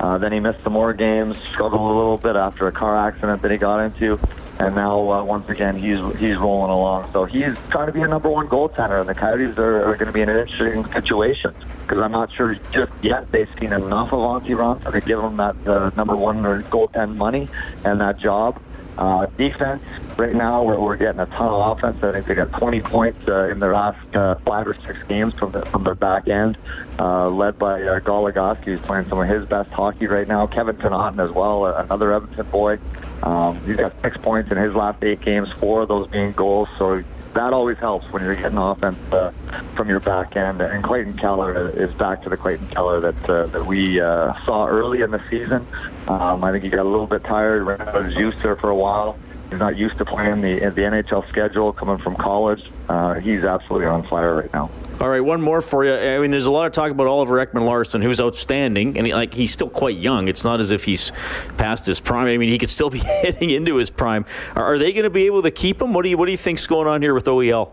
uh, 0.00 0.18
then 0.18 0.32
he 0.32 0.40
missed 0.40 0.62
some 0.62 0.72
more 0.72 0.94
games, 0.94 1.36
struggled 1.38 1.80
a 1.80 1.94
little 1.94 2.18
bit 2.18 2.36
after 2.36 2.66
a 2.68 2.72
car 2.72 2.96
accident 2.96 3.42
that 3.42 3.50
he 3.50 3.56
got 3.56 3.80
into 3.80 4.18
and 4.58 4.74
now 4.74 5.10
uh, 5.10 5.24
once 5.24 5.48
again 5.48 5.76
he's 5.76 5.98
he's 6.18 6.36
rolling 6.36 6.70
along. 6.70 7.10
So 7.12 7.24
he's 7.24 7.56
trying 7.70 7.86
to 7.86 7.92
be 7.92 8.02
a 8.02 8.08
number 8.08 8.28
one 8.28 8.48
goaltender, 8.48 9.00
and 9.00 9.08
the 9.08 9.14
Coyotes 9.14 9.58
are, 9.58 9.84
are 9.84 9.96
going 9.96 10.06
to 10.06 10.12
be 10.12 10.22
in 10.22 10.28
an 10.28 10.38
interesting 10.38 10.84
situation 10.92 11.54
because 11.82 11.98
I'm 11.98 12.12
not 12.12 12.32
sure 12.32 12.54
just 12.72 12.92
yet 13.02 13.30
they've 13.32 13.48
seen 13.58 13.72
enough 13.72 14.12
of 14.12 14.20
Antti 14.20 14.56
Raanta 14.56 14.92
to 14.92 15.00
give 15.00 15.20
him 15.20 15.36
that 15.38 15.56
uh, 15.66 15.90
number 15.96 16.16
one 16.16 16.44
or 16.46 16.62
goaltend 16.62 17.16
money 17.16 17.48
and 17.84 18.00
that 18.00 18.18
job. 18.18 18.60
Uh, 18.96 19.26
defense 19.36 19.82
right 20.18 20.34
now 20.34 20.62
we're, 20.62 20.78
we're 20.78 20.96
getting 20.96 21.20
a 21.20 21.26
ton 21.26 21.48
of 21.48 21.76
offense. 21.76 22.02
I 22.02 22.12
think 22.12 22.26
they 22.26 22.34
got 22.34 22.52
20 22.52 22.80
points 22.80 23.28
uh, 23.28 23.48
in 23.48 23.58
their 23.58 23.72
last 23.72 24.14
uh, 24.14 24.36
five 24.36 24.66
or 24.66 24.74
six 24.74 25.02
games 25.08 25.34
from 25.34 25.52
the, 25.52 25.64
from 25.66 25.84
their 25.84 25.94
back 25.94 26.28
end, 26.28 26.56
uh, 26.98 27.28
led 27.28 27.58
by 27.58 27.82
uh, 27.82 28.00
Goligoski, 28.00 28.64
who's 28.64 28.80
playing 28.80 29.06
some 29.08 29.18
of 29.18 29.28
his 29.28 29.46
best 29.48 29.72
hockey 29.72 30.06
right 30.06 30.28
now. 30.28 30.46
Kevin 30.46 30.76
Connauton 30.76 31.18
as 31.24 31.30
well, 31.32 31.66
another 31.66 32.12
Edmonton 32.12 32.46
boy. 32.46 32.78
Um, 33.22 33.58
he's 33.64 33.76
got 33.76 34.00
six 34.02 34.16
points 34.18 34.50
in 34.50 34.58
his 34.58 34.74
last 34.74 35.02
eight 35.02 35.20
games, 35.20 35.50
four 35.52 35.82
of 35.82 35.88
those 35.88 36.08
being 36.08 36.32
goals. 36.32 36.68
So 36.78 37.02
that 37.34 37.52
always 37.52 37.78
helps 37.78 38.10
when 38.12 38.22
you're 38.22 38.36
getting 38.36 38.58
offense 38.58 38.98
uh, 39.12 39.30
from 39.74 39.88
your 39.88 40.00
back 40.00 40.36
end. 40.36 40.60
And 40.60 40.82
Clayton 40.82 41.16
Keller 41.16 41.68
is 41.70 41.92
back 41.92 42.22
to 42.22 42.28
the 42.28 42.36
Clayton 42.36 42.68
Keller 42.68 43.00
that 43.00 43.30
uh, 43.30 43.46
that 43.46 43.66
we 43.66 44.00
uh, 44.00 44.34
saw 44.44 44.66
early 44.66 45.02
in 45.02 45.10
the 45.10 45.22
season. 45.30 45.66
Um, 46.08 46.44
I 46.44 46.52
think 46.52 46.64
he 46.64 46.70
got 46.70 46.86
a 46.86 46.88
little 46.88 47.06
bit 47.06 47.24
tired, 47.24 47.62
ran 47.64 47.80
out 47.80 47.96
of 47.96 48.12
juice 48.12 48.40
there 48.42 48.56
for 48.56 48.70
a 48.70 48.76
while. 48.76 49.18
He's 49.54 49.60
not 49.60 49.76
used 49.76 49.98
to 49.98 50.04
playing 50.04 50.40
the 50.40 50.58
the 50.70 50.80
NHL 50.80 51.28
schedule 51.28 51.72
coming 51.72 51.96
from 51.96 52.16
college. 52.16 52.68
Uh, 52.88 53.14
he's 53.14 53.44
absolutely 53.44 53.86
on 53.86 54.02
fire 54.02 54.34
right 54.34 54.52
now. 54.52 54.68
All 55.00 55.08
right, 55.08 55.20
one 55.20 55.40
more 55.40 55.60
for 55.60 55.84
you. 55.84 55.94
I 55.94 56.18
mean, 56.18 56.32
there's 56.32 56.46
a 56.46 56.50
lot 56.50 56.66
of 56.66 56.72
talk 56.72 56.90
about 56.90 57.06
Oliver 57.06 57.34
Ekman 57.44 57.64
Larsson, 57.64 58.02
who's 58.02 58.20
outstanding, 58.20 58.98
and 58.98 59.06
he, 59.06 59.14
like 59.14 59.32
he's 59.32 59.52
still 59.52 59.70
quite 59.70 59.96
young. 59.96 60.26
It's 60.26 60.44
not 60.44 60.58
as 60.58 60.72
if 60.72 60.86
he's 60.86 61.12
past 61.56 61.86
his 61.86 62.00
prime. 62.00 62.26
I 62.26 62.36
mean, 62.36 62.48
he 62.48 62.58
could 62.58 62.68
still 62.68 62.90
be 62.90 62.98
heading 63.22 63.50
into 63.50 63.76
his 63.76 63.90
prime. 63.90 64.26
Are, 64.56 64.72
are 64.74 64.78
they 64.78 64.92
going 64.92 65.04
to 65.04 65.10
be 65.10 65.26
able 65.26 65.42
to 65.42 65.52
keep 65.52 65.80
him? 65.80 65.92
What 65.92 66.02
do 66.02 66.08
you 66.08 66.18
What 66.18 66.26
do 66.26 66.32
you 66.32 66.38
think's 66.38 66.66
going 66.66 66.88
on 66.88 67.00
here 67.00 67.14
with 67.14 67.26
OEL? 67.26 67.70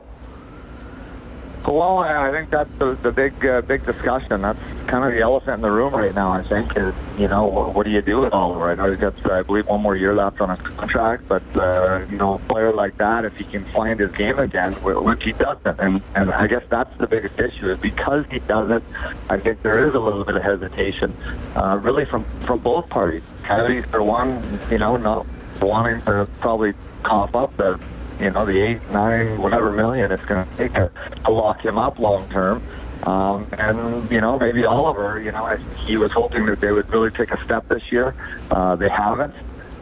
Well, 1.65 1.99
I 1.99 2.31
think 2.31 2.49
that's 2.49 2.71
the, 2.73 2.95
the 2.95 3.11
big 3.11 3.45
uh, 3.45 3.61
big 3.61 3.85
discussion. 3.85 4.41
That's 4.41 4.59
kind 4.87 5.05
of 5.05 5.13
the 5.13 5.21
elephant 5.21 5.55
in 5.55 5.61
the 5.61 5.71
room 5.71 5.93
right 5.93 6.13
now. 6.13 6.31
I 6.31 6.41
think 6.41 6.75
is 6.75 6.93
you 7.19 7.27
know 7.27 7.45
what, 7.45 7.75
what 7.75 7.83
do 7.85 7.91
you 7.91 8.01
do 8.01 8.21
with 8.21 8.33
Oliver? 8.33 8.71
I 8.71 8.75
know 8.75 8.89
he's 8.89 8.99
got 8.99 9.31
I 9.31 9.43
believe 9.43 9.67
one 9.67 9.81
more 9.81 9.95
year 9.95 10.15
left 10.15 10.41
on 10.41 10.49
his 10.49 10.59
contract, 10.67 11.27
but 11.27 11.43
uh, 11.55 12.03
you 12.09 12.17
know 12.17 12.35
a 12.35 12.39
player 12.39 12.73
like 12.73 12.97
that, 12.97 13.25
if 13.25 13.37
he 13.37 13.43
can 13.43 13.63
find 13.65 13.99
his 13.99 14.11
game 14.11 14.39
again, 14.39 14.73
which 14.73 15.23
he 15.23 15.33
doesn't, 15.33 15.79
and 15.79 16.01
and 16.15 16.31
I 16.31 16.47
guess 16.47 16.63
that's 16.67 16.95
the 16.97 17.07
biggest 17.07 17.39
issue 17.39 17.69
is 17.69 17.79
because 17.79 18.25
he 18.31 18.39
doesn't. 18.39 18.83
I 19.29 19.37
think 19.37 19.61
there 19.61 19.87
is 19.87 19.93
a 19.93 19.99
little 19.99 20.23
bit 20.25 20.35
of 20.35 20.43
hesitation, 20.43 21.15
uh, 21.55 21.79
really 21.81 22.05
from 22.05 22.23
from 22.41 22.59
both 22.59 22.89
parties. 22.89 23.23
Coyotes 23.43 23.85
for 23.85 24.01
one, 24.01 24.41
you 24.71 24.79
know, 24.79 24.97
not 24.97 25.27
wanting 25.61 26.01
to 26.01 26.27
probably 26.39 26.73
cough 27.03 27.35
up 27.35 27.55
the 27.57 27.79
you 28.21 28.31
know, 28.31 28.45
the 28.45 28.59
eight, 28.59 28.79
nine, 28.91 29.41
whatever 29.41 29.71
million 29.71 30.11
it's 30.11 30.25
going 30.25 30.47
to 30.47 30.57
take 30.57 30.73
to, 30.73 30.91
to 31.25 31.31
lock 31.31 31.63
him 31.63 31.77
up 31.77 31.99
long 31.99 32.27
term. 32.29 32.61
Um, 33.03 33.47
and 33.57 34.09
you 34.11 34.21
know, 34.21 34.37
maybe 34.37 34.65
Oliver, 34.65 35.19
you 35.19 35.31
know, 35.31 35.45
he 35.85 35.97
was 35.97 36.11
hoping 36.11 36.45
that 36.45 36.59
they 36.59 36.71
would 36.71 36.89
really 36.89 37.09
take 37.09 37.31
a 37.31 37.43
step 37.43 37.67
this 37.67 37.91
year. 37.91 38.13
Uh, 38.49 38.75
they 38.75 38.89
haven't. 38.89 39.33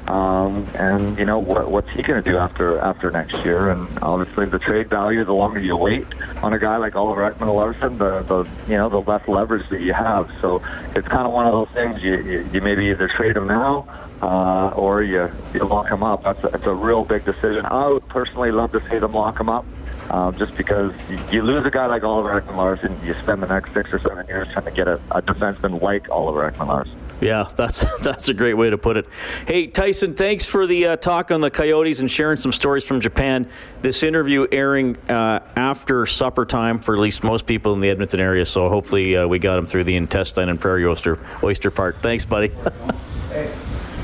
Um, 0.08 0.65
and 0.73 1.19
you 1.19 1.25
know 1.25 1.38
what, 1.38 1.69
what's 1.69 1.89
he 1.91 2.02
going 2.02 2.23
to 2.23 2.28
do 2.28 2.38
after 2.38 2.80
after 2.80 3.12
next 3.12 3.45
year? 3.45 3.69
And 3.69 3.88
obviously, 4.02 4.47
the 4.47 4.58
trade 4.58 4.89
value, 4.89 5.23
the 5.23 5.34
longer 5.34 5.60
you 5.60 5.75
wait 5.75 6.08
on 6.41 6.54
a 6.54 6.58
guy 6.58 6.78
like 6.78 6.95
Oliver 6.95 7.30
Ekman 7.30 7.54
Larsson, 7.54 7.97
the, 7.99 8.21
the 8.21 8.49
you 8.67 8.78
know 8.78 8.89
the 8.89 9.02
less 9.02 9.28
leverage 9.28 9.69
that 9.69 9.82
you 9.82 9.93
have. 9.93 10.32
So 10.41 10.63
it's 10.95 11.08
kind 11.08 11.28
of 11.28 11.34
one 11.34 11.45
of 11.45 11.54
those 11.54 11.69
things. 11.69 12.02
You, 12.02 12.17
you, 12.23 12.49
you 12.52 12.62
maybe 12.62 12.88
either 12.88 13.08
trade 13.08 13.38
him 13.38 13.45
now 13.45 13.86
uh, 14.21 14.73
or 14.75 15.01
you, 15.01 15.29
you 15.53 15.62
lock 15.62 15.89
him 15.89 16.03
up. 16.03 16.23
That's 16.23 16.43
a, 16.43 16.49
that's 16.49 16.65
a 16.65 16.73
real 16.73 17.05
big 17.05 17.25
decision. 17.25 17.65
I 17.65 17.88
would 17.88 18.08
personally 18.08 18.51
love 18.51 18.71
to 18.73 18.82
see 18.89 18.97
them 18.97 19.13
lock 19.13 19.39
him 19.39 19.49
up. 19.49 19.65
Um, 20.10 20.36
just 20.38 20.58
because 20.58 20.91
you, 21.08 21.19
you 21.32 21.41
lose 21.43 21.63
a 21.65 21.71
guy 21.71 21.86
like 21.86 22.03
Oliver 22.03 22.41
Ekman 22.41 22.55
Larsson, 22.55 22.97
you 23.05 23.13
spend 23.15 23.43
the 23.43 23.47
next 23.47 23.73
six 23.73 23.93
or 23.93 23.99
seven 23.99 24.25
years 24.27 24.47
trying 24.51 24.65
to 24.65 24.71
get 24.71 24.88
a, 24.88 24.95
a 25.12 25.21
defenseman 25.21 25.82
like 25.82 26.10
Oliver 26.10 26.49
Ekman 26.49 26.67
Larsson. 26.67 26.97
Yeah, 27.21 27.47
that's 27.55 27.86
that's 28.01 28.29
a 28.29 28.34
great 28.34 28.55
way 28.55 28.69
to 28.69 28.77
put 28.77 28.97
it. 28.97 29.05
Hey, 29.45 29.67
Tyson, 29.67 30.15
thanks 30.15 30.47
for 30.47 30.65
the 30.65 30.88
uh, 30.88 30.95
talk 30.95 31.32
on 31.32 31.41
the 31.41 31.51
Coyotes 31.51 31.99
and 31.99 32.10
sharing 32.10 32.38
some 32.38 32.51
stories 32.51 32.88
from 32.88 33.01
Japan. 33.01 33.47
This 33.82 34.03
interview 34.03 34.47
airing 34.51 34.97
uh, 35.10 35.41
after 35.55 36.05
supper 36.05 36.45
time 36.45 36.79
for 36.79 36.93
at 36.93 36.99
least 36.99 37.23
most 37.23 37.45
people 37.45 37.73
in 37.73 37.79
the 37.82 37.89
Edmonton 37.89 38.19
area, 38.19 38.45
so 38.45 38.69
hopefully 38.69 39.15
uh, 39.15 39.27
we 39.27 39.38
got 39.38 39.58
them 39.58 39.65
through 39.65 39.84
the 39.84 39.95
intestine 39.95 40.49
and 40.49 40.60
prairie 40.60 40.86
oyster 40.86 41.19
oyster 41.43 41.71
part. 41.71 42.01
Thanks, 42.01 42.25
buddy. 42.25 42.51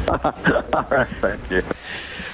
All 0.08 0.88
right, 0.90 1.08
thank 1.22 1.50
you. 1.50 1.64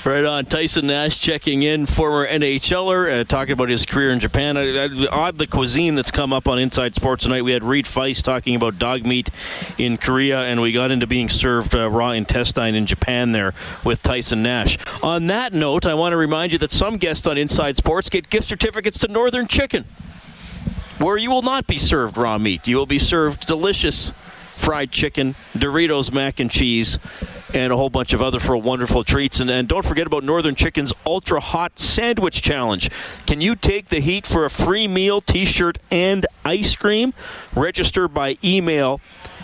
Right 0.04 0.26
on. 0.26 0.46
Tyson 0.46 0.88
Nash 0.88 1.20
checking 1.20 1.62
in, 1.62 1.86
former 1.86 2.28
NHLer, 2.28 3.20
uh, 3.20 3.24
talking 3.24 3.54
about 3.54 3.70
his 3.70 3.86
career 3.86 4.10
in 4.10 4.20
Japan. 4.20 4.58
Uh, 4.58 5.06
odd 5.12 5.38
the 5.38 5.46
cuisine 5.46 5.94
that's 5.94 6.10
come 6.10 6.34
up 6.34 6.48
on 6.48 6.58
Inside 6.58 6.96
Sports 6.96 7.26
tonight. 7.26 7.44
We 7.44 7.52
had 7.52 7.64
Reid 7.64 7.86
Fiest 7.86 8.24
talking 8.24 8.56
about 8.56 8.80
dog 8.80 9.06
meat 9.06 9.30
in 9.78 9.98
Korea, 9.98 10.42
and 10.42 10.60
we 10.60 10.72
got 10.72 10.90
into 10.90 11.06
being 11.06 11.30
served 11.30 11.76
uh, 11.76 11.88
raw 11.88 12.12
intestine 12.12 12.74
in 12.74 12.88
Japan 12.88 13.32
there 13.32 13.54
with 13.84 14.02
Tyson 14.02 14.42
Nash. 14.42 14.80
On 15.04 15.28
that 15.28 15.54
note, 15.54 15.86
I 15.86 15.94
want 15.94 16.14
to 16.14 16.18
remind 16.18 16.52
you 16.52 16.58
that 16.58 16.72
some 16.72 16.98
guests 16.98 17.28
on 17.28 17.38
Inside 17.38 17.78
Sports 17.78 18.10
get 18.10 18.28
gift 18.32 18.48
certificates 18.48 18.98
to 19.00 19.08
Northern 19.08 19.46
Chicken, 19.46 19.86
where 20.98 21.18
you 21.18 21.30
will 21.30 21.44
not 21.44 21.68
be 21.68 21.78
served 21.78 22.18
raw 22.18 22.40
meat. 22.40 22.68
You 22.68 22.78
will 22.78 22.88
be 22.88 22.98
served 22.98 23.46
delicious 23.46 24.14
fried 24.62 24.92
chicken, 24.92 25.36
Doritos 25.54 26.14
mac 26.14 26.40
and 26.40 26.50
cheese, 26.50 27.00
and 27.54 27.74
a 27.74 27.78
whole 27.78 27.90
bunch 27.90 28.14
of 28.14 28.22
other 28.22 28.40
for 28.40 28.56
wonderful 28.58 29.04
treats. 29.04 29.40
And, 29.40 29.50
and 29.50 29.68
don't 29.68 29.86
forget 29.86 30.08
about 30.08 30.24
Northern 30.24 30.56
Chicken's 30.56 30.94
Ultra 31.06 31.40
Hot 31.40 31.80
Sandwich 31.80 32.42
Challenge. 32.42 32.90
Can 33.26 33.42
you 33.42 33.56
take 33.56 33.90
the 33.90 34.00
heat 34.00 34.26
for 34.26 34.46
a 34.46 34.50
free 34.50 34.88
meal, 34.88 35.22
t 35.22 35.46
shirt, 35.46 35.78
and 35.90 36.26
ice 36.46 36.76
cream? 36.76 37.14
Register 37.56 38.08
by 38.08 38.38
email 38.44 39.02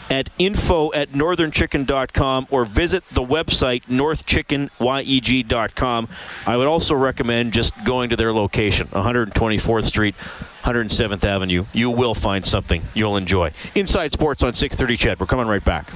at 0.09 0.29
info 0.39 0.91
at 0.93 1.11
northernchicken.com 1.11 2.47
or 2.49 2.65
visit 2.65 3.03
the 3.11 3.21
website 3.21 3.83
northchickenyeg.com. 3.83 6.07
I 6.45 6.57
would 6.57 6.67
also 6.67 6.95
recommend 6.95 7.53
just 7.53 7.73
going 7.83 8.09
to 8.09 8.15
their 8.15 8.33
location, 8.33 8.87
124th 8.87 9.83
Street, 9.83 10.15
107th 10.63 11.23
Avenue. 11.23 11.65
You 11.73 11.89
will 11.89 12.13
find 12.13 12.45
something 12.45 12.83
you'll 12.93 13.17
enjoy. 13.17 13.51
Inside 13.75 14.11
Sports 14.11 14.43
on 14.43 14.53
630 14.53 14.97
Chad. 14.97 15.19
We're 15.19 15.27
coming 15.27 15.47
right 15.47 15.63
back. 15.63 15.91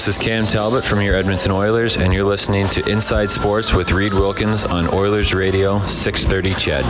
This 0.00 0.06
is 0.06 0.16
Cam 0.16 0.46
Talbot 0.46 0.82
from 0.82 1.02
your 1.02 1.14
Edmonton 1.14 1.50
Oilers, 1.50 1.96
and 1.96 2.14
you're 2.14 2.24
listening 2.24 2.64
to 2.68 2.88
Inside 2.88 3.28
Sports 3.28 3.74
with 3.74 3.92
Reid 3.92 4.14
Wilkins 4.14 4.64
on 4.64 4.88
Oilers 4.94 5.34
Radio 5.34 5.76
630 5.78 6.54
CHED. 6.54 6.84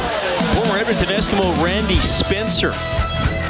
Former 0.55 0.79
Edmonton 0.79 1.09
Eskimo 1.09 1.65
Randy 1.65 1.97
Spencer. 1.97 2.71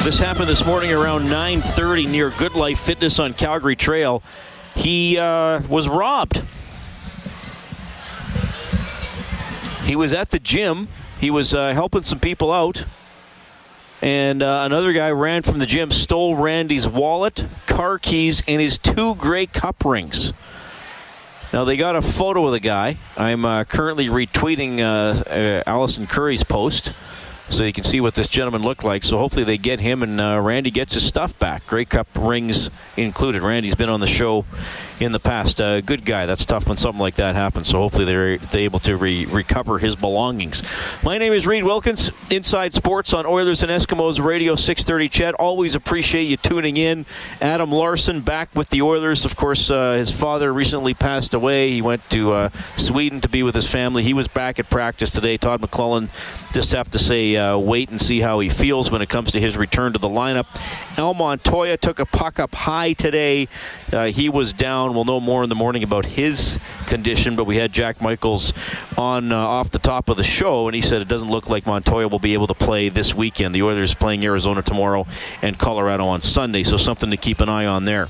This 0.04 0.18
happened 0.18 0.48
this 0.48 0.64
morning 0.64 0.92
around 0.92 1.28
9:30 1.28 2.06
near 2.06 2.30
Good 2.30 2.54
Life 2.54 2.78
Fitness 2.78 3.18
on 3.18 3.34
Calgary 3.34 3.76
Trail. 3.76 4.22
He 4.74 5.18
uh, 5.18 5.60
was 5.68 5.88
robbed. 5.88 6.42
He 9.82 9.94
was 9.94 10.14
at 10.14 10.30
the 10.30 10.38
gym. 10.38 10.88
He 11.20 11.30
was 11.30 11.54
uh, 11.54 11.74
helping 11.74 12.02
some 12.02 12.18
people 12.18 12.50
out 12.50 12.86
and 14.02 14.42
uh, 14.42 14.62
another 14.64 14.92
guy 14.92 15.10
ran 15.10 15.42
from 15.42 15.58
the 15.58 15.66
gym, 15.66 15.90
stole 15.90 16.34
Randy's 16.34 16.88
wallet, 16.88 17.44
car 17.66 17.98
keys, 17.98 18.42
and 18.48 18.60
his 18.60 18.78
two 18.78 19.14
Grey 19.16 19.46
Cup 19.46 19.84
rings. 19.84 20.32
Now 21.52 21.64
they 21.64 21.76
got 21.76 21.96
a 21.96 22.00
photo 22.00 22.46
of 22.46 22.52
the 22.52 22.60
guy. 22.60 22.98
I'm 23.16 23.44
uh, 23.44 23.64
currently 23.64 24.06
retweeting 24.06 24.80
uh, 24.80 25.30
uh 25.30 25.62
Allison 25.66 26.06
Curry's 26.06 26.44
post 26.44 26.92
so 27.50 27.64
you 27.64 27.72
can 27.72 27.84
see 27.84 28.00
what 28.00 28.14
this 28.14 28.28
gentleman 28.28 28.62
looked 28.62 28.84
like. 28.84 29.02
So 29.02 29.18
hopefully 29.18 29.44
they 29.44 29.58
get 29.58 29.80
him 29.80 30.02
and 30.02 30.20
uh, 30.20 30.40
Randy 30.40 30.70
gets 30.70 30.94
his 30.94 31.04
stuff 31.04 31.36
back. 31.38 31.66
Grey 31.66 31.84
Cup 31.84 32.06
rings 32.16 32.70
included. 32.96 33.42
Randy's 33.42 33.74
been 33.74 33.88
on 33.90 34.00
the 34.00 34.06
show 34.06 34.46
in 35.00 35.12
the 35.12 35.18
past. 35.18 35.60
Uh, 35.60 35.80
good 35.80 36.04
guy. 36.04 36.26
That's 36.26 36.44
tough 36.44 36.68
when 36.68 36.76
something 36.76 37.00
like 37.00 37.16
that 37.16 37.34
happens. 37.34 37.68
So 37.68 37.78
hopefully 37.78 38.04
they're, 38.04 38.36
they're 38.36 38.60
able 38.60 38.78
to 38.80 38.96
re- 38.96 39.24
recover 39.24 39.78
his 39.78 39.96
belongings. 39.96 40.62
My 41.02 41.16
name 41.16 41.32
is 41.32 41.46
Reid 41.46 41.64
Wilkins, 41.64 42.10
Inside 42.28 42.74
Sports 42.74 43.14
on 43.14 43.24
Oilers 43.24 43.62
and 43.62 43.72
Eskimos 43.72 44.22
Radio 44.22 44.54
630 44.54 45.08
CHED. 45.08 45.34
Always 45.34 45.74
appreciate 45.74 46.24
you 46.24 46.36
tuning 46.36 46.76
in. 46.76 47.06
Adam 47.40 47.72
Larsson 47.72 48.20
back 48.20 48.54
with 48.54 48.68
the 48.68 48.82
Oilers. 48.82 49.24
Of 49.24 49.36
course, 49.36 49.70
uh, 49.70 49.94
his 49.94 50.10
father 50.10 50.52
recently 50.52 50.92
passed 50.92 51.32
away. 51.32 51.70
He 51.70 51.80
went 51.80 52.08
to 52.10 52.32
uh, 52.32 52.50
Sweden 52.76 53.22
to 53.22 53.28
be 53.28 53.42
with 53.42 53.54
his 53.54 53.66
family. 53.66 54.02
He 54.02 54.12
was 54.12 54.28
back 54.28 54.58
at 54.58 54.68
practice 54.68 55.10
today. 55.10 55.38
Todd 55.38 55.62
McLellan 55.62 56.10
just 56.52 56.72
have 56.72 56.90
to 56.90 56.98
say 56.98 57.36
uh, 57.36 57.56
wait 57.56 57.88
and 57.90 58.00
see 58.00 58.20
how 58.20 58.40
he 58.40 58.48
feels 58.48 58.90
when 58.90 59.00
it 59.00 59.08
comes 59.08 59.32
to 59.32 59.40
his 59.40 59.56
return 59.56 59.94
to 59.94 59.98
the 59.98 60.08
lineup. 60.08 60.46
Al 60.98 61.14
Montoya 61.14 61.76
took 61.78 61.98
a 61.98 62.04
puck 62.04 62.38
up 62.38 62.54
high 62.54 62.92
today. 62.92 63.48
Uh, 63.90 64.06
he 64.06 64.28
was 64.28 64.52
down. 64.52 64.89
We'll 64.94 65.04
know 65.04 65.20
more 65.20 65.42
in 65.42 65.48
the 65.48 65.54
morning 65.54 65.82
about 65.82 66.04
his 66.04 66.58
condition, 66.86 67.36
but 67.36 67.44
we 67.44 67.56
had 67.56 67.72
Jack 67.72 68.00
Michaels 68.00 68.52
on 68.96 69.32
uh, 69.32 69.36
off 69.36 69.70
the 69.70 69.78
top 69.78 70.08
of 70.08 70.16
the 70.16 70.22
show, 70.22 70.68
and 70.68 70.74
he 70.74 70.80
said 70.80 71.00
it 71.02 71.08
doesn't 71.08 71.30
look 71.30 71.48
like 71.48 71.66
Montoya 71.66 72.08
will 72.08 72.18
be 72.18 72.34
able 72.34 72.46
to 72.46 72.54
play 72.54 72.88
this 72.88 73.14
weekend. 73.14 73.54
The 73.54 73.62
Oilers 73.62 73.94
playing 73.94 74.24
Arizona 74.24 74.62
tomorrow 74.62 75.06
and 75.42 75.58
Colorado 75.58 76.04
on 76.04 76.20
Sunday, 76.20 76.62
so 76.62 76.76
something 76.76 77.10
to 77.10 77.16
keep 77.16 77.40
an 77.40 77.48
eye 77.48 77.66
on 77.66 77.84
there. 77.84 78.08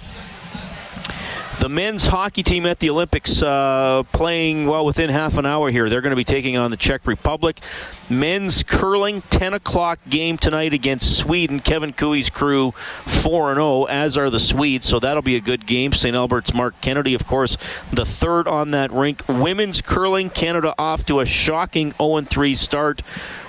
The 1.61 1.69
men's 1.69 2.07
hockey 2.07 2.43
team 2.43 2.65
at 2.65 2.79
the 2.79 2.89
Olympics 2.89 3.43
uh, 3.43 4.03
playing 4.15 4.67
well 4.67 4.87
within 4.87 5.11
half 5.11 5.37
an 5.37 5.45
hour 5.45 5.71
here. 5.71 5.91
They're 5.91 6.01
going 6.01 6.09
to 6.13 6.17
be 6.17 6.25
taking 6.25 6.57
on 6.57 6.71
the 6.71 6.77
Czech 6.79 7.07
Republic. 7.07 7.61
Men's 8.09 8.63
curling, 8.63 9.21
10 9.29 9.53
o'clock 9.53 9.99
game 10.09 10.39
tonight 10.39 10.73
against 10.73 11.19
Sweden. 11.19 11.61
Kevin 11.61 11.93
Koe's 11.93 12.31
crew 12.31 12.73
4 12.73 13.55
0, 13.57 13.85
as 13.85 14.17
are 14.17 14.31
the 14.31 14.39
Swedes, 14.39 14.87
so 14.87 14.99
that'll 14.99 15.23
be 15.23 15.37
a 15.37 15.41
good 15.41 15.67
game. 15.67 15.93
St. 15.93 16.17
Albert's 16.17 16.55
Marc 16.55 16.81
Kennedy, 16.81 17.13
of 17.13 17.27
course, 17.27 17.59
the 17.93 18.07
third 18.07 18.49
on 18.49 18.71
that 18.71 18.91
rink. 18.91 19.23
Women's 19.29 19.83
curling, 19.83 20.31
Canada 20.31 20.75
off 20.79 21.05
to 21.05 21.21
a 21.21 21.27
shocking 21.27 21.93
0 22.01 22.23
3 22.23 22.55
start. 22.55 23.03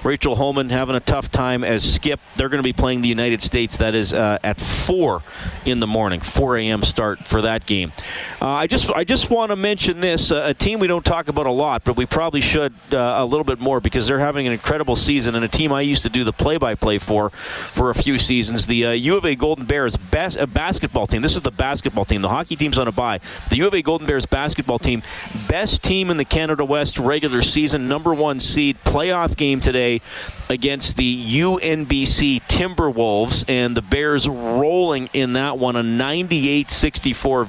Rachel 0.04 0.36
Homan 0.36 0.69
having 0.69 0.95
a 0.95 1.00
tough 1.00 1.32
time 1.32 1.63
as 1.63 1.93
skip. 1.93 2.19
They're 2.36 2.50
going 2.50 2.60
to 2.60 2.63
be 2.63 2.74
playing 2.74 3.02
the 3.02 3.08
United 3.08 3.41
States. 3.41 3.78
That 3.78 3.95
is 3.95 4.13
uh, 4.13 4.39
at 4.43 4.60
4 4.60 5.24
in 5.65 5.80
the 5.80 5.88
morning, 5.88 6.19
4 6.19 6.58
a.m. 6.58 6.82
start 6.82 7.26
for 7.26 7.41
that 7.41 7.65
game. 7.65 7.93
Uh, 8.42 8.48
I 8.48 8.68
just 8.68 8.90
I 8.92 9.04
just 9.04 9.30
want 9.30 9.52
to 9.52 9.56
mention 9.56 10.00
this 10.00 10.32
uh, 10.32 10.44
a 10.46 10.54
team 10.54 10.80
we 10.80 10.88
don't 10.88 11.06
talk 11.06 11.28
about 11.28 11.46
a 11.46 11.52
lot, 11.52 11.84
but 11.84 11.96
we 11.96 12.06
probably 12.06 12.42
should 12.42 12.74
uh, 12.92 13.16
a 13.18 13.26
little 13.26 13.44
bit 13.44 13.60
more 13.60 13.80
because 13.80 14.08
they're 14.08 14.20
having 14.20 14.48
an 14.48 14.54
incredible 14.54 14.96
season 14.96 15.36
and 15.36 15.46
a 15.46 15.48
team 15.48 15.72
I 15.72 15.82
used 15.82 16.04
to 16.04 16.10
do 16.10 16.24
the 16.24 16.34
play-by-play 16.34 16.98
for 16.98 17.30
for 17.30 17.90
a 17.90 17.96
few 17.96 18.18
seasons. 18.18 18.68
The 18.68 18.86
uh, 18.86 18.92
U 18.92 19.18
of 19.18 19.26
A 19.26 19.36
Golden 19.36 19.66
Bears 19.66 19.98
bas- 19.98 20.38
basketball 20.38 21.08
team. 21.08 21.22
This 21.22 21.36
is 21.36 21.42
the 21.42 21.52
basketball 21.52 22.06
team. 22.06 22.22
The 22.22 22.30
hockey 22.30 22.56
team's 22.56 22.78
on 22.78 22.88
a 22.88 22.92
bye. 22.92 23.20
The 23.50 23.58
U 23.58 23.68
of 23.68 23.74
A 23.74 23.82
Golden 23.82 24.08
Bears 24.08 24.26
basketball 24.26 24.80
team, 24.80 25.04
best 25.48 25.84
team 25.84 26.10
in 26.10 26.18
the 26.18 26.26
Canada 26.26 26.66
West 26.66 26.98
regular 26.98 27.42
season, 27.42 27.88
number 27.88 28.14
one 28.14 28.40
seed, 28.40 28.78
playoff 28.84 29.38
game 29.38 29.60
today 29.60 30.02
against 30.50 30.98
the 30.98 31.40
UNBC 31.40 32.42
Timberwolves, 32.48 33.46
and 33.48 33.76
the 33.76 33.82
Bears 33.82 34.28
rolling 34.28 35.10
in 35.14 35.34
that 35.34 35.58
one, 35.58 35.76
a 35.76 35.84
98 35.84 36.70
64 36.70 37.46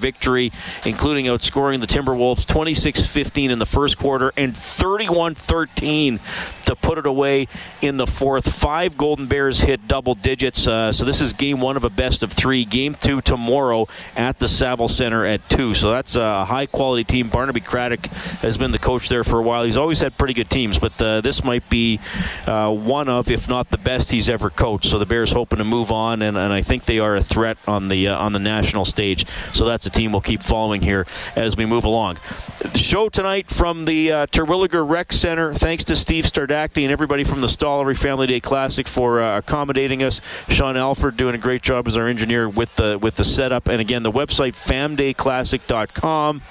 victory, 0.51 0.91
including 0.91 1.27
outscoring 1.27 1.81
the 1.81 1.87
Timberwolves 1.87 2.47
26 2.47 3.07
15 3.07 3.51
in 3.51 3.59
the 3.59 3.67
first 3.67 3.99
quarter 3.99 4.33
and 4.37 4.57
31 4.57 5.35
13 5.35 6.21
to 6.67 6.77
put 6.77 6.99
it 6.99 7.07
away 7.07 7.49
in 7.81 7.97
the 7.97 8.07
fourth. 8.07 8.53
Five 8.53 8.97
Golden 8.97 9.27
Bears 9.27 9.61
hit 9.61 9.89
double 9.89 10.15
digits, 10.15 10.67
uh, 10.67 10.93
so 10.93 11.05
this 11.05 11.21
is 11.21 11.33
game 11.33 11.61
one 11.61 11.77
of 11.77 11.85
a 11.85 11.91
best 11.91 12.23
of 12.23 12.33
three. 12.33 12.65
Game 12.65 12.95
two 12.95 13.21
tomorrow 13.21 13.89
at 14.17 14.39
the 14.39 14.49
Saville 14.49 14.89
Center 14.89 15.25
at 15.25 15.47
2. 15.49 15.75
So 15.75 15.91
that's 15.91 16.17
a 16.17 16.45
high 16.45 16.67
quality 16.67 17.05
team. 17.05 17.29
Barnaby 17.29 17.61
Craddock 17.61 18.07
has 18.41 18.57
been 18.57 18.71
the 18.71 18.79
coach 18.79 19.09
there 19.09 19.25
for 19.25 19.39
a 19.39 19.43
while. 19.43 19.65
He's 19.65 19.77
always 19.77 20.01
had 20.01 20.17
pretty 20.17 20.35
good 20.35 20.51
teams, 20.51 20.79
but 20.79 21.01
uh, 21.01 21.21
this 21.21 21.45
might 21.45 21.69
be 21.69 22.01
uh, 22.47 22.71
one 22.71 23.09
of, 23.09 23.31
if 23.31 23.49
not 23.49 23.71
the 23.71 23.79
best 23.79 24.11
he's 24.11 24.29
ever 24.29 24.51
coached. 24.51 24.87
So 24.87 24.99
the 24.99 25.07
Bears 25.07 25.33
hoping 25.33 25.59
to 25.59 25.65
move 25.65 25.91
on, 25.91 26.23
and, 26.23 26.37
and 26.37 26.53
I 26.53 26.63
think 26.63 26.85
they 26.85 26.99
are 26.99 27.17
a 27.17 27.23
threat 27.23 27.59
on 27.67 27.89
the 27.89 28.09
uh, 28.09 28.19
on 28.19 28.33
the 28.33 28.39
national 28.39 28.85
stage. 28.85 29.27
So 29.53 29.65
that's 29.65 29.87
a 29.87 29.91
team 29.91 30.13
we'll 30.13 30.21
keep 30.21 30.32
following 30.41 30.83
here 30.83 31.07
as 31.35 31.57
we 31.57 31.67
move 31.67 31.85
along. 31.85 32.19
The 32.59 32.79
show 32.79 33.09
tonight 33.09 33.51
from 33.51 33.85
the 33.85 34.13
uh, 34.13 34.27
Terwillegar 34.29 34.89
Rec 34.89 35.13
Center. 35.13 35.53
Thanks 35.53 35.85
to 35.85 35.97
Steve 35.97 36.25
Stardacty 36.25 36.83
and 36.83 36.93
everybody 36.93 37.25
from 37.25 37.41
the 37.41 37.49
Stollery 37.49 37.99
Family 37.99 38.27
Day 38.27 38.41
Classic 38.41 38.87
for 38.87 39.21
uh, 39.21 39.39
accommodating 39.39 40.03
us. 40.03 40.21
Sean 40.49 40.77
Alford 40.77 41.17
doing 41.17 41.35
a 41.35 41.39
great 41.39 41.63
job 41.63 41.89
as 41.89 41.97
our 41.97 42.07
engineer 42.07 42.49
with 42.49 42.77
the 42.77 42.99
with 43.01 43.17
the 43.17 43.25
setup. 43.25 43.69
And 43.69 43.81
again, 43.81 44.03
the 44.03 44.13
website 44.13 44.55
famdayclassic.com. 44.55 46.43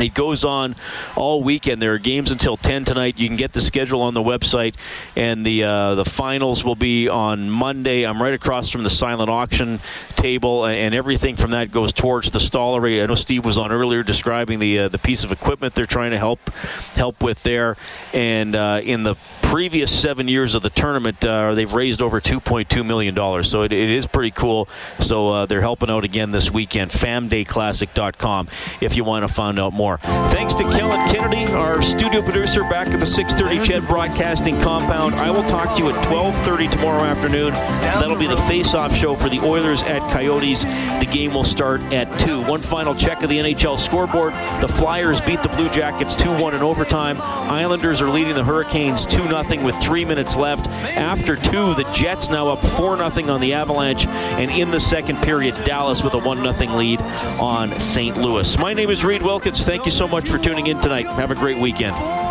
It 0.00 0.14
goes 0.14 0.44
on 0.44 0.76
all 1.16 1.42
weekend. 1.42 1.80
There 1.80 1.94
are 1.94 1.98
games 1.98 2.30
until 2.30 2.56
10 2.56 2.84
tonight. 2.84 3.18
You 3.18 3.28
can 3.28 3.36
get 3.36 3.52
the 3.52 3.60
schedule 3.60 4.02
on 4.02 4.14
the 4.14 4.22
website, 4.22 4.74
and 5.14 5.44
the 5.44 5.64
uh, 5.64 5.94
the 5.94 6.04
finals 6.04 6.64
will 6.64 6.74
be 6.74 7.08
on 7.08 7.50
Monday. 7.50 8.04
I'm 8.04 8.20
right 8.20 8.34
across 8.34 8.68
from 8.68 8.82
the 8.82 8.90
silent 8.90 9.30
auction 9.30 9.80
table, 10.16 10.66
and 10.66 10.94
everything 10.94 11.36
from 11.36 11.52
that 11.52 11.70
goes 11.72 11.92
towards 11.92 12.30
the 12.30 12.38
stollery. 12.38 13.02
I 13.02 13.06
know 13.06 13.14
Steve 13.14 13.44
was 13.44 13.58
on 13.58 13.72
earlier 13.72 14.02
describing 14.02 14.58
the 14.58 14.80
uh, 14.80 14.88
the 14.88 14.98
piece 14.98 15.24
of 15.24 15.32
equipment 15.32 15.74
they're 15.74 15.86
trying 15.86 16.10
to 16.10 16.18
help 16.18 16.50
help 16.94 17.22
with 17.22 17.42
there, 17.42 17.76
and 18.12 18.54
uh, 18.54 18.80
in 18.82 19.02
the 19.02 19.16
previous 19.46 19.96
seven 19.96 20.26
years 20.26 20.56
of 20.56 20.62
the 20.62 20.70
tournament, 20.70 21.24
uh, 21.24 21.54
they've 21.54 21.72
raised 21.72 22.02
over 22.02 22.20
$2.2 22.20 22.84
million. 22.84 23.14
So 23.44 23.62
it, 23.62 23.72
it 23.72 23.90
is 23.90 24.06
pretty 24.06 24.32
cool. 24.32 24.68
So 24.98 25.28
uh, 25.28 25.46
they're 25.46 25.60
helping 25.60 25.88
out 25.88 26.04
again 26.04 26.32
this 26.32 26.50
weekend. 26.50 26.90
FamDayClassic.com 26.90 28.48
if 28.80 28.96
you 28.96 29.04
want 29.04 29.26
to 29.26 29.32
find 29.32 29.60
out 29.60 29.72
more. 29.72 29.98
Thanks 29.98 30.54
to 30.54 30.64
Kellen 30.64 31.08
Kennedy, 31.08 31.50
our 31.52 31.80
studio 31.80 32.22
producer 32.22 32.62
back 32.62 32.88
at 32.88 32.98
the 32.98 33.06
630 33.06 33.66
CHED 33.66 33.88
Broadcasting 33.88 34.60
Compound. 34.60 35.14
I 35.14 35.30
will 35.30 35.44
talk 35.44 35.76
to 35.76 35.82
you 35.82 35.90
at 35.90 36.06
1230 36.06 36.68
tomorrow 36.68 37.02
afternoon. 37.02 37.52
That'll 37.52 38.18
be 38.18 38.26
the 38.26 38.36
face-off 38.36 38.94
show 38.94 39.14
for 39.14 39.28
the 39.28 39.38
Oilers 39.40 39.84
at 39.84 40.00
Coyotes. 40.12 40.64
The 40.64 41.08
game 41.08 41.34
will 41.34 41.44
start 41.44 41.80
at 41.92 42.18
2. 42.18 42.42
One 42.42 42.60
final 42.60 42.96
check 42.96 43.22
of 43.22 43.30
the 43.30 43.38
NHL 43.38 43.78
scoreboard. 43.78 44.32
The 44.60 44.68
Flyers 44.68 45.20
beat 45.20 45.42
the 45.44 45.50
Blue 45.50 45.70
Jackets 45.70 46.16
2-1 46.16 46.54
in 46.54 46.62
overtime. 46.62 47.20
Islanders 47.20 48.02
are 48.02 48.10
leading 48.10 48.34
the 48.34 48.44
Hurricanes 48.44 49.06
2-0 49.06 49.35
with 49.36 49.76
three 49.82 50.06
minutes 50.06 50.34
left. 50.34 50.66
After 50.68 51.36
two, 51.36 51.74
the 51.74 51.86
Jets 51.92 52.30
now 52.30 52.48
up 52.48 52.58
4-0 52.58 53.28
on 53.28 53.40
the 53.40 53.52
Avalanche. 53.52 54.06
And 54.06 54.50
in 54.50 54.70
the 54.70 54.80
second 54.80 55.18
period, 55.18 55.54
Dallas 55.64 56.02
with 56.02 56.14
a 56.14 56.20
1-0 56.20 56.74
lead 56.74 57.02
on 57.38 57.78
St. 57.78 58.16
Louis. 58.16 58.58
My 58.58 58.72
name 58.72 58.88
is 58.88 59.04
Reid 59.04 59.22
Wilkins. 59.22 59.64
Thank 59.64 59.84
you 59.84 59.90
so 59.90 60.08
much 60.08 60.26
for 60.26 60.38
tuning 60.38 60.68
in 60.68 60.80
tonight. 60.80 61.06
Have 61.06 61.30
a 61.30 61.34
great 61.34 61.58
weekend. 61.58 62.25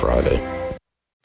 Friday. 0.00 0.40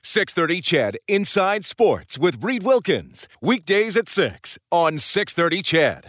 630 0.04 0.62
CHED 0.62 0.98
Inside 1.08 1.64
Sports 1.64 2.20
with 2.20 2.44
Reid 2.44 2.64
Wilkins. 2.64 3.28
Weekdays 3.42 3.96
at 3.96 4.10
6 4.10 4.58
on 4.70 5.00
630 5.00 5.64
CHED. 5.64 6.04